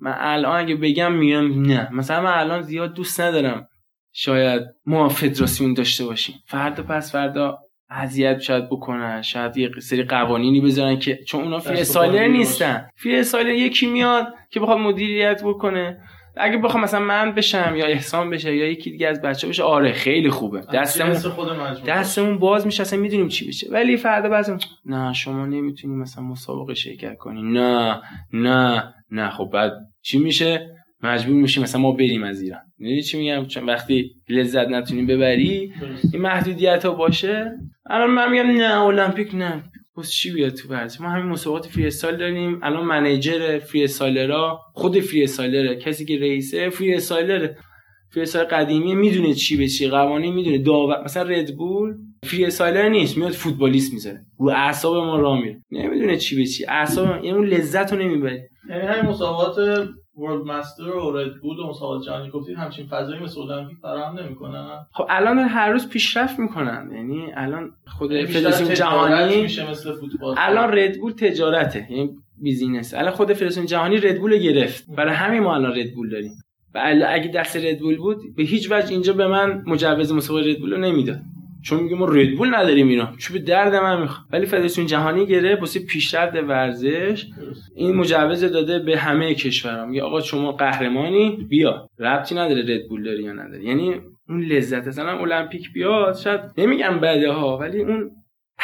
من 0.00 0.14
الان 0.18 0.60
اگه 0.60 0.76
بگم 0.76 1.12
میگم 1.12 1.62
نه. 1.62 1.88
مثلا 1.92 2.22
من 2.22 2.32
الان 2.32 2.62
زیاد 2.62 2.94
دوست 2.94 3.20
ندارم 3.20 3.68
شاید 4.20 4.62
ما 4.86 5.08
فدراسیون 5.08 5.74
داشته 5.74 6.04
باشیم. 6.04 6.34
فردا 6.46 6.82
پس 6.82 7.12
فردا 7.12 7.58
اذیت 7.90 8.40
شاید 8.40 8.66
بکنن 8.70 9.22
شاید 9.22 9.56
یه 9.56 9.70
سری 9.80 10.02
قوانینی 10.02 10.60
بذارن 10.60 10.98
که 10.98 11.18
چون 11.26 11.44
اونا 11.44 11.58
فری 11.58 12.28
نیستن. 12.28 12.90
فری 12.96 13.58
یکی 13.58 13.86
میاد 13.86 14.26
که 14.50 14.60
بخواد 14.60 14.78
مدیریت 14.78 15.42
بکنه. 15.44 15.98
اگه 16.36 16.58
بخوام 16.58 16.82
مثلا 16.82 17.00
من 17.00 17.32
بشم 17.32 17.74
یا 17.76 17.86
احسان 17.86 18.30
بشه 18.30 18.56
یا 18.56 18.70
یکی 18.70 18.90
دیگه 18.90 19.08
از 19.08 19.22
بچه 19.22 19.48
بشه 19.48 19.62
آره 19.62 19.92
خیلی 19.92 20.30
خوبه. 20.30 20.60
دستمون 20.60 21.16
دستمون 21.86 22.38
باز 22.38 22.66
میشه 22.66 22.82
اصلا 22.82 22.98
می‌دونیم 22.98 23.28
چی 23.28 23.48
بشه. 23.48 23.68
ولی 23.70 23.96
فردا 23.96 24.28
بعضی 24.28 24.52
نه 24.84 25.12
شما 25.12 25.46
نمی‌تونی 25.46 25.94
مثلا 25.94 26.24
مسابقه 26.24 26.74
شرکت 26.74 27.16
کنی. 27.16 27.42
نه 27.42 28.00
نه 28.32 28.94
نه. 29.10 29.30
خب 29.30 29.50
بعد 29.52 29.72
چی 30.02 30.18
میشه؟ 30.18 30.77
مجبور 31.02 31.34
میشیم 31.34 31.62
مثلا 31.62 31.80
ما 31.80 31.92
بریم 31.92 32.22
از 32.22 32.42
ایران. 32.42 32.60
می‌دونی 32.78 33.02
چی 33.02 33.18
میگم؟ 33.18 33.46
چون 33.46 33.64
وقتی 33.64 34.10
لذت 34.28 34.68
نتونیم 34.68 35.06
ببری 35.06 35.72
این 36.12 36.22
محدودیت 36.22 36.84
ها 36.84 36.90
باشه. 36.94 37.52
الان 37.90 38.10
من 38.10 38.30
میگم 38.30 38.62
نه 38.62 38.80
المپیک 38.80 39.34
نه. 39.34 39.64
پس 39.96 40.10
چی 40.10 40.32
بیاد 40.32 40.54
تو 40.54 40.68
ورزش؟ 40.68 41.00
ما 41.00 41.08
همین 41.08 41.26
مسابقات 41.26 41.66
freestyle 41.66 42.16
داریم. 42.16 42.60
الان 42.62 42.84
manager 42.84 43.58
freestyler 43.58 43.84
ها 43.84 44.60
خود 44.74 45.00
freestyler 45.00 45.22
ه 45.22 45.76
کسی 45.76 46.04
که 46.04 46.18
رئیسه 46.18 46.70
freestyler 46.70 47.56
ه 48.10 48.22
freestyle 48.22 48.46
قدیمی 48.46 48.94
می‌دونه 48.94 49.34
چی 49.34 49.56
به 49.56 49.66
چی 49.66 49.88
قوانین 49.88 50.34
می‌دونه. 50.34 50.58
داور 50.58 51.04
مثلا 51.04 51.22
ردبول 51.22 51.94
freestyler 52.24 52.88
نیست 52.88 53.18
میاد 53.18 53.32
فوتبالیست 53.32 53.92
می‌ذاره 53.92 54.20
رو 54.38 54.48
اعصاب 54.48 54.96
ما 54.96 55.16
راه 55.16 55.40
میره. 55.40 55.62
نمی‌دونه 55.70 56.16
چی 56.16 56.36
به 56.36 56.46
چی. 56.46 56.66
اعصاب 56.68 57.24
یعنی 57.24 57.30
اون 57.30 57.46
لذت 57.46 57.92
رو 57.92 57.98
نمی‌بری. 57.98 58.40
یعنی 58.70 58.82
همین 58.82 59.10
مسابقات 59.10 59.88
ورلد 60.18 60.46
مسترز 60.46 60.88
و 60.88 61.16
رد 61.16 61.40
بول 61.40 61.58
و 61.58 61.68
مسابقات 61.68 62.06
جهانی 62.06 62.30
گفتید 62.30 62.56
همچین 62.56 62.86
فضایی 62.86 63.22
مثل 63.22 63.40
المپیک 63.40 63.78
فراهم 63.78 64.18
نمی‌کنن. 64.18 64.86
خب 64.92 65.06
الان 65.08 65.38
هر 65.38 65.70
روز 65.70 65.88
پیشرفت 65.88 66.38
می‌کنن 66.38 66.90
یعنی 66.94 67.32
الان 67.34 67.70
خود 67.86 68.12
یعنی 68.12 68.26
فدراسیون 68.26 68.74
جهانی 68.74 69.42
میشه 69.42 69.70
مثل 69.70 69.92
فوتبال. 69.92 70.34
الان 70.38 70.78
ردبول 70.78 71.12
تجارته 71.12 71.86
یعنی 71.90 72.10
بیزینس 72.42 72.94
الان 72.94 73.10
خود 73.10 73.32
فدراسیون 73.32 73.66
جهانی 73.66 73.96
ردبول 73.96 74.36
گرفت. 74.36 74.84
برای 74.96 75.14
همین 75.14 75.42
ما 75.42 75.54
الان 75.54 75.78
ردبول 75.78 76.10
داریم. 76.10 76.32
و 76.74 77.04
اگه 77.08 77.28
دست 77.28 77.56
ردبول 77.56 77.96
بود 77.96 78.18
به 78.36 78.42
هیچ 78.42 78.72
وجه 78.72 78.90
اینجا 78.90 79.12
به 79.12 79.26
من 79.26 79.62
مجوز 79.66 80.12
مسابقه 80.12 80.50
ردبول 80.50 80.72
رو 80.72 80.78
نمی‌داد. 80.78 81.20
چون 81.62 81.80
میگه 81.80 81.96
ما 81.96 82.06
ردبول 82.06 82.54
نداریم 82.54 82.88
اینا. 82.88 83.12
چون 83.18 83.36
به 83.38 83.42
درد 83.42 83.74
من 83.74 84.00
می‌خواد. 84.00 84.26
ولی 84.32 84.46
فدراسیون 84.46 84.86
جهانی 84.86 85.26
گره 85.26 85.56
واسه 85.60 85.80
پیشرفت 85.80 86.36
ورزش. 86.36 87.26
این 87.76 87.94
مجوز 87.94 88.44
داده 88.44 88.78
به 88.78 88.98
همه 88.98 89.34
کشورها. 89.34 89.86
میگه 89.86 90.02
آقا 90.02 90.20
شما 90.20 90.52
قهرمانی 90.52 91.46
بیا. 91.48 91.88
ربطی 91.98 92.34
نداره 92.34 92.62
ردبول 92.62 93.04
داری 93.04 93.22
یا 93.22 93.32
نداری 93.32 93.64
یعنی 93.64 93.94
اون 94.28 94.42
لذت 94.42 94.88
مثلا 94.88 95.18
المپیک 95.18 95.72
بیاد 95.72 96.16
شاید 96.16 96.40
نمیگم 96.58 96.98
بده 97.00 97.32
ها 97.32 97.58
ولی 97.58 97.82
اون 97.82 98.10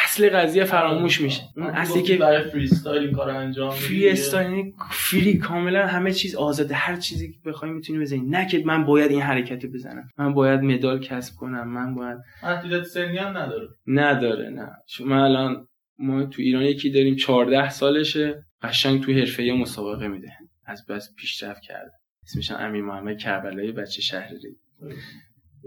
اصل 0.05 0.29
قضیه 0.29 0.63
فراموش 0.63 1.21
میشه. 1.21 1.41
اون 1.57 1.67
اصلی 1.67 2.03
که 2.03 2.17
برای 2.17 2.43
فری 2.43 2.63
استایل 2.63 3.03
این 3.03 3.15
کار 3.15 3.29
انجام 3.29 3.69
فری 3.69 4.09
استایل 4.09 4.49
یعنی 4.49 4.73
فری 4.91 5.37
کاملا 5.37 5.87
همه 5.87 6.11
چیز 6.11 6.35
آزاده. 6.35 6.75
هر 6.75 6.95
چیزی 6.95 7.31
که 7.31 7.39
بخوای 7.45 7.71
می‌تونی 7.71 7.99
بزنی. 7.99 8.19
نه 8.19 8.47
که 8.47 8.63
من 8.65 8.85
باید 8.85 9.11
این 9.11 9.21
حرکت 9.21 9.65
بزنم. 9.65 10.09
من 10.17 10.33
باید 10.33 10.61
مدال 10.61 10.99
کسب 10.99 11.35
کنم. 11.35 11.67
من 11.67 11.95
باید 11.95 12.17
محدودیت 12.43 12.83
سنی 12.83 13.17
هم 13.17 13.37
نداره. 13.37 13.67
نداره 13.87 14.49
نه. 14.49 14.71
شما 14.87 15.25
الان 15.25 15.67
ما 15.99 16.25
تو 16.25 16.41
ایران 16.41 16.63
یکی 16.63 16.89
داریم 16.89 17.15
14 17.15 17.69
سالشه. 17.69 18.45
قشنگ 18.61 19.03
تو 19.03 19.13
حرفه 19.13 19.51
مسابقه 19.61 20.07
میده. 20.07 20.31
از 20.65 20.85
بس 20.85 21.15
پیشرفت 21.17 21.61
کرده. 21.61 21.91
اسمش 22.23 22.51
امیر 22.51 22.81
محمد 22.81 23.17
کربلایی 23.17 23.71
بچه 23.71 24.01
شهری 24.01 24.39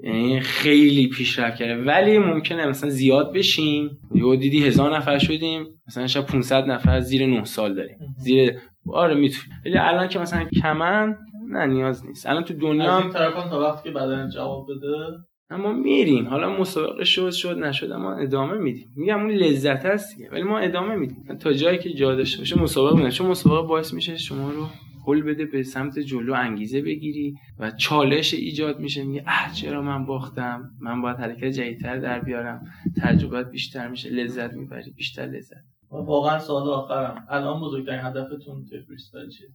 یعنی 0.04 0.40
خیلی 0.40 1.08
پیشرفت 1.08 1.56
کرده. 1.56 1.84
ولی 1.84 2.18
ممکنه 2.18 2.66
مثلا 2.66 2.90
زیاد 2.90 3.32
بشیم. 3.32 3.90
یهو 4.14 4.36
دیدی 4.36 4.66
هزار 4.66 4.96
نفر 4.96 5.18
شدیم. 5.18 5.66
مثلا 5.88 6.06
شاید 6.06 6.26
500 6.26 6.64
نفر 6.64 7.00
زیر 7.00 7.26
9 7.26 7.44
سال 7.44 7.74
داریم. 7.74 7.98
زیر 8.18 8.52
آره 8.92 9.14
می‌تونی. 9.14 9.54
ولی 9.64 9.78
الان 9.78 10.08
که 10.08 10.18
مثلا 10.18 10.44
کمن 10.62 11.16
نه 11.50 11.66
نیاز 11.66 12.06
نیست. 12.06 12.26
الان 12.26 12.44
تو 12.44 12.54
دنیا 12.54 13.10
طرفان 13.12 13.50
تا 13.50 13.60
وقتی 13.60 13.88
که 13.88 13.94
بدن 13.94 14.28
جواب 14.34 14.66
بده. 14.70 15.18
اما 15.50 15.72
میریم. 15.72 16.28
حالا 16.28 16.58
مسابقه 16.58 17.04
شد 17.04 17.30
شد 17.30 17.58
نشد 17.58 17.92
ما 17.92 18.14
ادامه 18.14 18.58
میدیم. 18.58 18.92
میگم 18.96 19.20
اون 19.20 19.30
لذت 19.30 19.86
هست 19.86 20.16
ولی 20.32 20.42
ما 20.42 20.58
ادامه 20.58 20.94
میدیم. 20.94 21.38
تا 21.40 21.52
جایی 21.52 21.78
که 21.78 21.90
جا 21.90 22.14
داشته 22.14 22.38
باشه 22.38 22.62
مسابقه 22.62 22.96
میدیم 22.96 23.10
چون 23.10 23.26
مسابقه 23.26 23.68
باعث 23.68 23.94
میشه 23.94 24.16
شما 24.16 24.50
رو 24.50 24.66
هل 25.08 25.22
بده 25.22 25.46
به 25.46 25.62
سمت 25.62 25.98
جلو 25.98 26.32
انگیزه 26.32 26.82
بگیری 26.82 27.34
و 27.58 27.70
چالش 27.70 28.34
ایجاد 28.34 28.80
میشه. 28.80 29.04
میگه 29.04 29.24
اه 29.26 29.52
چرا 29.52 29.82
من 29.82 30.04
باختم؟ 30.04 30.70
من 30.80 31.02
باید 31.02 31.16
حرکت 31.16 31.44
جدیدتر 31.44 31.98
در 31.98 32.20
بیارم. 32.20 32.64
تجربت 33.02 33.50
بیشتر 33.50 33.88
میشه. 33.88 34.10
لذت 34.10 34.52
می‌بری. 34.52 34.90
بیشتر 34.90 35.26
لذت. 35.26 35.64
واقعا 35.90 36.38
سوال 36.38 36.68
آخرم. 36.68 37.26
الان 37.30 37.60
بزرگترین 37.60 38.00
هدفتون 38.00 38.64
توی 38.70 38.80
freestyle 38.86 39.28
چیه؟ 39.28 39.48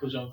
کجا 0.00 0.32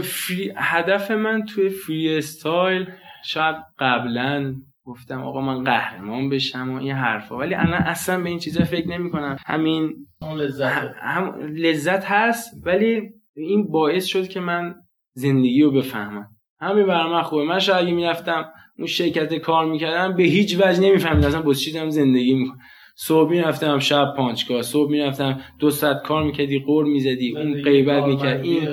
free... 0.00 0.52
هدف 0.56 1.10
من 1.10 1.44
توی 1.44 1.68
freestyle 1.68 2.86
شاید 3.24 3.56
قبلا 3.78 4.54
گفتم 4.84 5.22
آقا 5.22 5.40
من 5.40 5.64
قهرمان 5.64 6.28
بشم 6.28 6.70
و 6.70 6.76
این 6.76 6.92
حرفا. 6.92 7.38
ولی 7.38 7.54
الان 7.54 7.82
اصلا 7.82 8.22
به 8.22 8.28
این 8.28 8.38
چیزا 8.38 8.64
فکر 8.64 8.88
نمی 8.88 9.10
کنم 9.10 9.36
همین 9.46 10.06
لذت. 10.36 10.94
هم 10.96 11.40
لذت 11.40 12.04
هست 12.04 12.66
ولی 12.66 13.10
این 13.36 13.70
باعث 13.70 14.04
شد 14.04 14.28
که 14.28 14.40
من 14.40 14.74
زندگی 15.14 15.62
رو 15.62 15.70
بفهمم. 15.70 16.26
همین 16.60 16.86
برای 16.86 17.12
من 17.12 17.22
خوبه. 17.22 17.44
من 17.44 17.58
شاید 17.58 17.84
اگه 17.84 17.94
می‌رفتم 17.94 18.44
اون 18.78 18.86
شرکت 18.86 19.34
کار 19.34 19.66
می‌کردم 19.66 20.16
به 20.16 20.22
هیچ 20.22 20.56
وجه 20.60 20.80
نمیفهمیدم. 20.80 21.28
اصلا 21.28 21.42
با 21.42 21.54
چی 21.54 21.90
زندگی 21.90 22.34
می‌کنم. 22.34 22.58
صبح 22.96 23.30
می‌رفتم 23.30 23.78
شب 23.78 24.14
پنج‌گاه 24.16 24.62
صبح 24.62 24.90
می‌رفتم 24.90 25.40
دو 25.58 25.70
ساعت 25.70 26.02
کار 26.02 26.24
می‌کردی 26.24 26.58
غر 26.58 26.84
می‌زدی 26.84 27.36
اون 27.36 27.62
غیبت 27.62 28.04
می‌کرد 28.04 28.44
این 28.44 28.68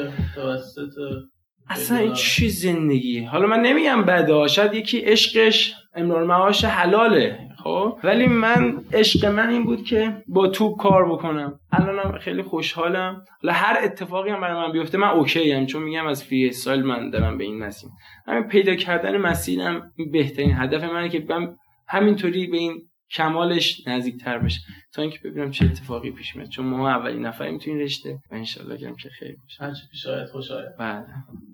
اصلا 1.70 1.97
این 1.97 2.14
چی 2.14 2.49
زندگی؟ 2.49 3.20
حالا 3.20 3.47
من 3.47 3.62
نمیگم 3.62 4.03
بده. 4.03 4.47
شاید 4.47 4.74
یکی 4.74 4.99
عشقش 4.99 5.74
امرار 5.95 6.24
معاش 6.24 6.66
حلاله. 6.66 7.49
خب؟ 7.64 7.97
ولی 8.03 8.28
من 8.28 8.78
عشق 8.93 9.26
من 9.26 9.49
این 9.49 9.64
بود 9.64 9.84
که 9.84 10.24
با 10.28 10.47
توپ 10.47 10.82
کار 10.82 11.12
بکنم. 11.12 11.60
الانم 11.72 12.18
خیلی 12.18 12.41
خوشحالم. 12.41 13.26
حالا 13.41 13.53
هر 13.53 13.78
اتفاقی 13.84 14.30
هم 14.30 14.41
برای 14.41 14.68
من 14.68 14.72
بیفته 14.72 14.97
من 14.97 15.07
okay 15.08 15.52
ام 15.51 15.66
چون 15.66 15.84
میگم 15.84 16.07
از 16.07 16.24
freestyle 16.24 16.84
من 16.84 17.10
دارم 17.10 17.38
به 17.38 17.43
این 17.43 17.60
مسیر. 17.64 17.89
همین 18.28 18.43
پیدا 18.43 18.76
کردن 18.76 19.18
مسیرم 19.18 19.93
بهترین 20.12 20.53
هدف 20.53 20.84
منه 20.84 21.10
که 21.10 21.26
من 21.30 21.55
همینطوری 21.88 22.47
به 22.47 22.57
این 22.57 22.89
کمالش 23.12 23.88
نزدیکتر 23.88 24.38
بشه. 24.38 24.60
تا 24.93 25.01
اینکه 25.01 25.20
ببینم 25.24 25.51
چه 25.51 25.66
اتفاقی 25.66 26.12
پیش 26.12 26.36
میاد. 26.36 26.49
چون 26.49 26.66
ما 26.66 26.89
اولین 26.89 27.26
نفریم 27.26 27.57
تو 27.57 27.70
این 27.70 27.80
رشته 27.80 28.20
و 28.32 28.36
ان 28.36 28.45
گرم 28.78 28.95
که 28.95 29.10
خیر 29.10 29.36
باشه 29.43 29.64
هر 29.64 29.74
چی 29.74 29.82
پیش 29.91 30.07
آید 30.07 30.28
خوش 30.28 30.51
آید. 30.51 30.76
بله. 30.80 31.05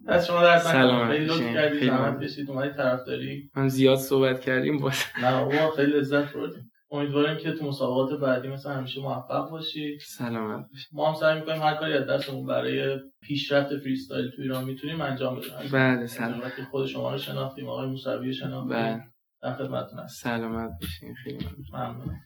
از 0.07 0.27
شما 0.27 0.41
در 0.41 0.57
سلام 0.57 1.11
خیلی 1.11 1.25
لطف 1.25 1.53
کردید. 1.53 1.89
زحمت 1.89 2.23
کشید. 2.23 2.49
اومدی 2.49 2.69
طرفداری 2.69 3.49
من 3.55 3.67
زیاد 3.67 3.97
صحبت 3.97 4.41
کردیم 4.41 4.79
باز. 4.79 5.03
نه 5.21 5.43
ما 5.43 5.71
خیلی 5.71 5.91
لذت 5.91 6.33
بردیم. 6.33 6.71
امیدواریم 6.91 7.37
که 7.37 7.51
تو 7.51 7.65
مسابقات 7.65 8.19
بعدی 8.19 8.47
مثلا 8.47 8.73
همیشه 8.73 9.01
موفق 9.01 9.49
باشید 9.49 9.99
سلامت 9.99 10.65
باشید 10.71 10.89
ما 10.93 11.07
هم 11.07 11.13
سعی 11.13 11.39
می‌کنیم 11.39 11.61
هر 11.61 11.73
کاری 11.73 11.93
از 11.93 12.07
دستمون 12.07 12.45
برای 12.45 12.99
پیشرفت 13.21 13.77
فریستایل 13.77 14.29
تو 14.29 14.41
ایران 14.41 14.63
می‌تونیم 14.63 15.01
انجام 15.01 15.35
بدیم. 15.35 15.51
بله 15.71 16.07
سلام. 16.07 16.41
خود 16.71 16.85
شما 16.85 17.11
رو 17.11 17.17
شناختیم 17.17 17.67
آقای 17.67 17.87
موسوی 17.87 18.33
شناختیم. 18.33 18.77
بله. 18.77 19.03
در 19.45 19.53
خدمتتون 19.53 19.99
هستم. 19.99 20.29
سلامت 20.29 20.79
باشین 20.81 21.15
خیلی 21.15 21.47
ممنون. 21.73 22.21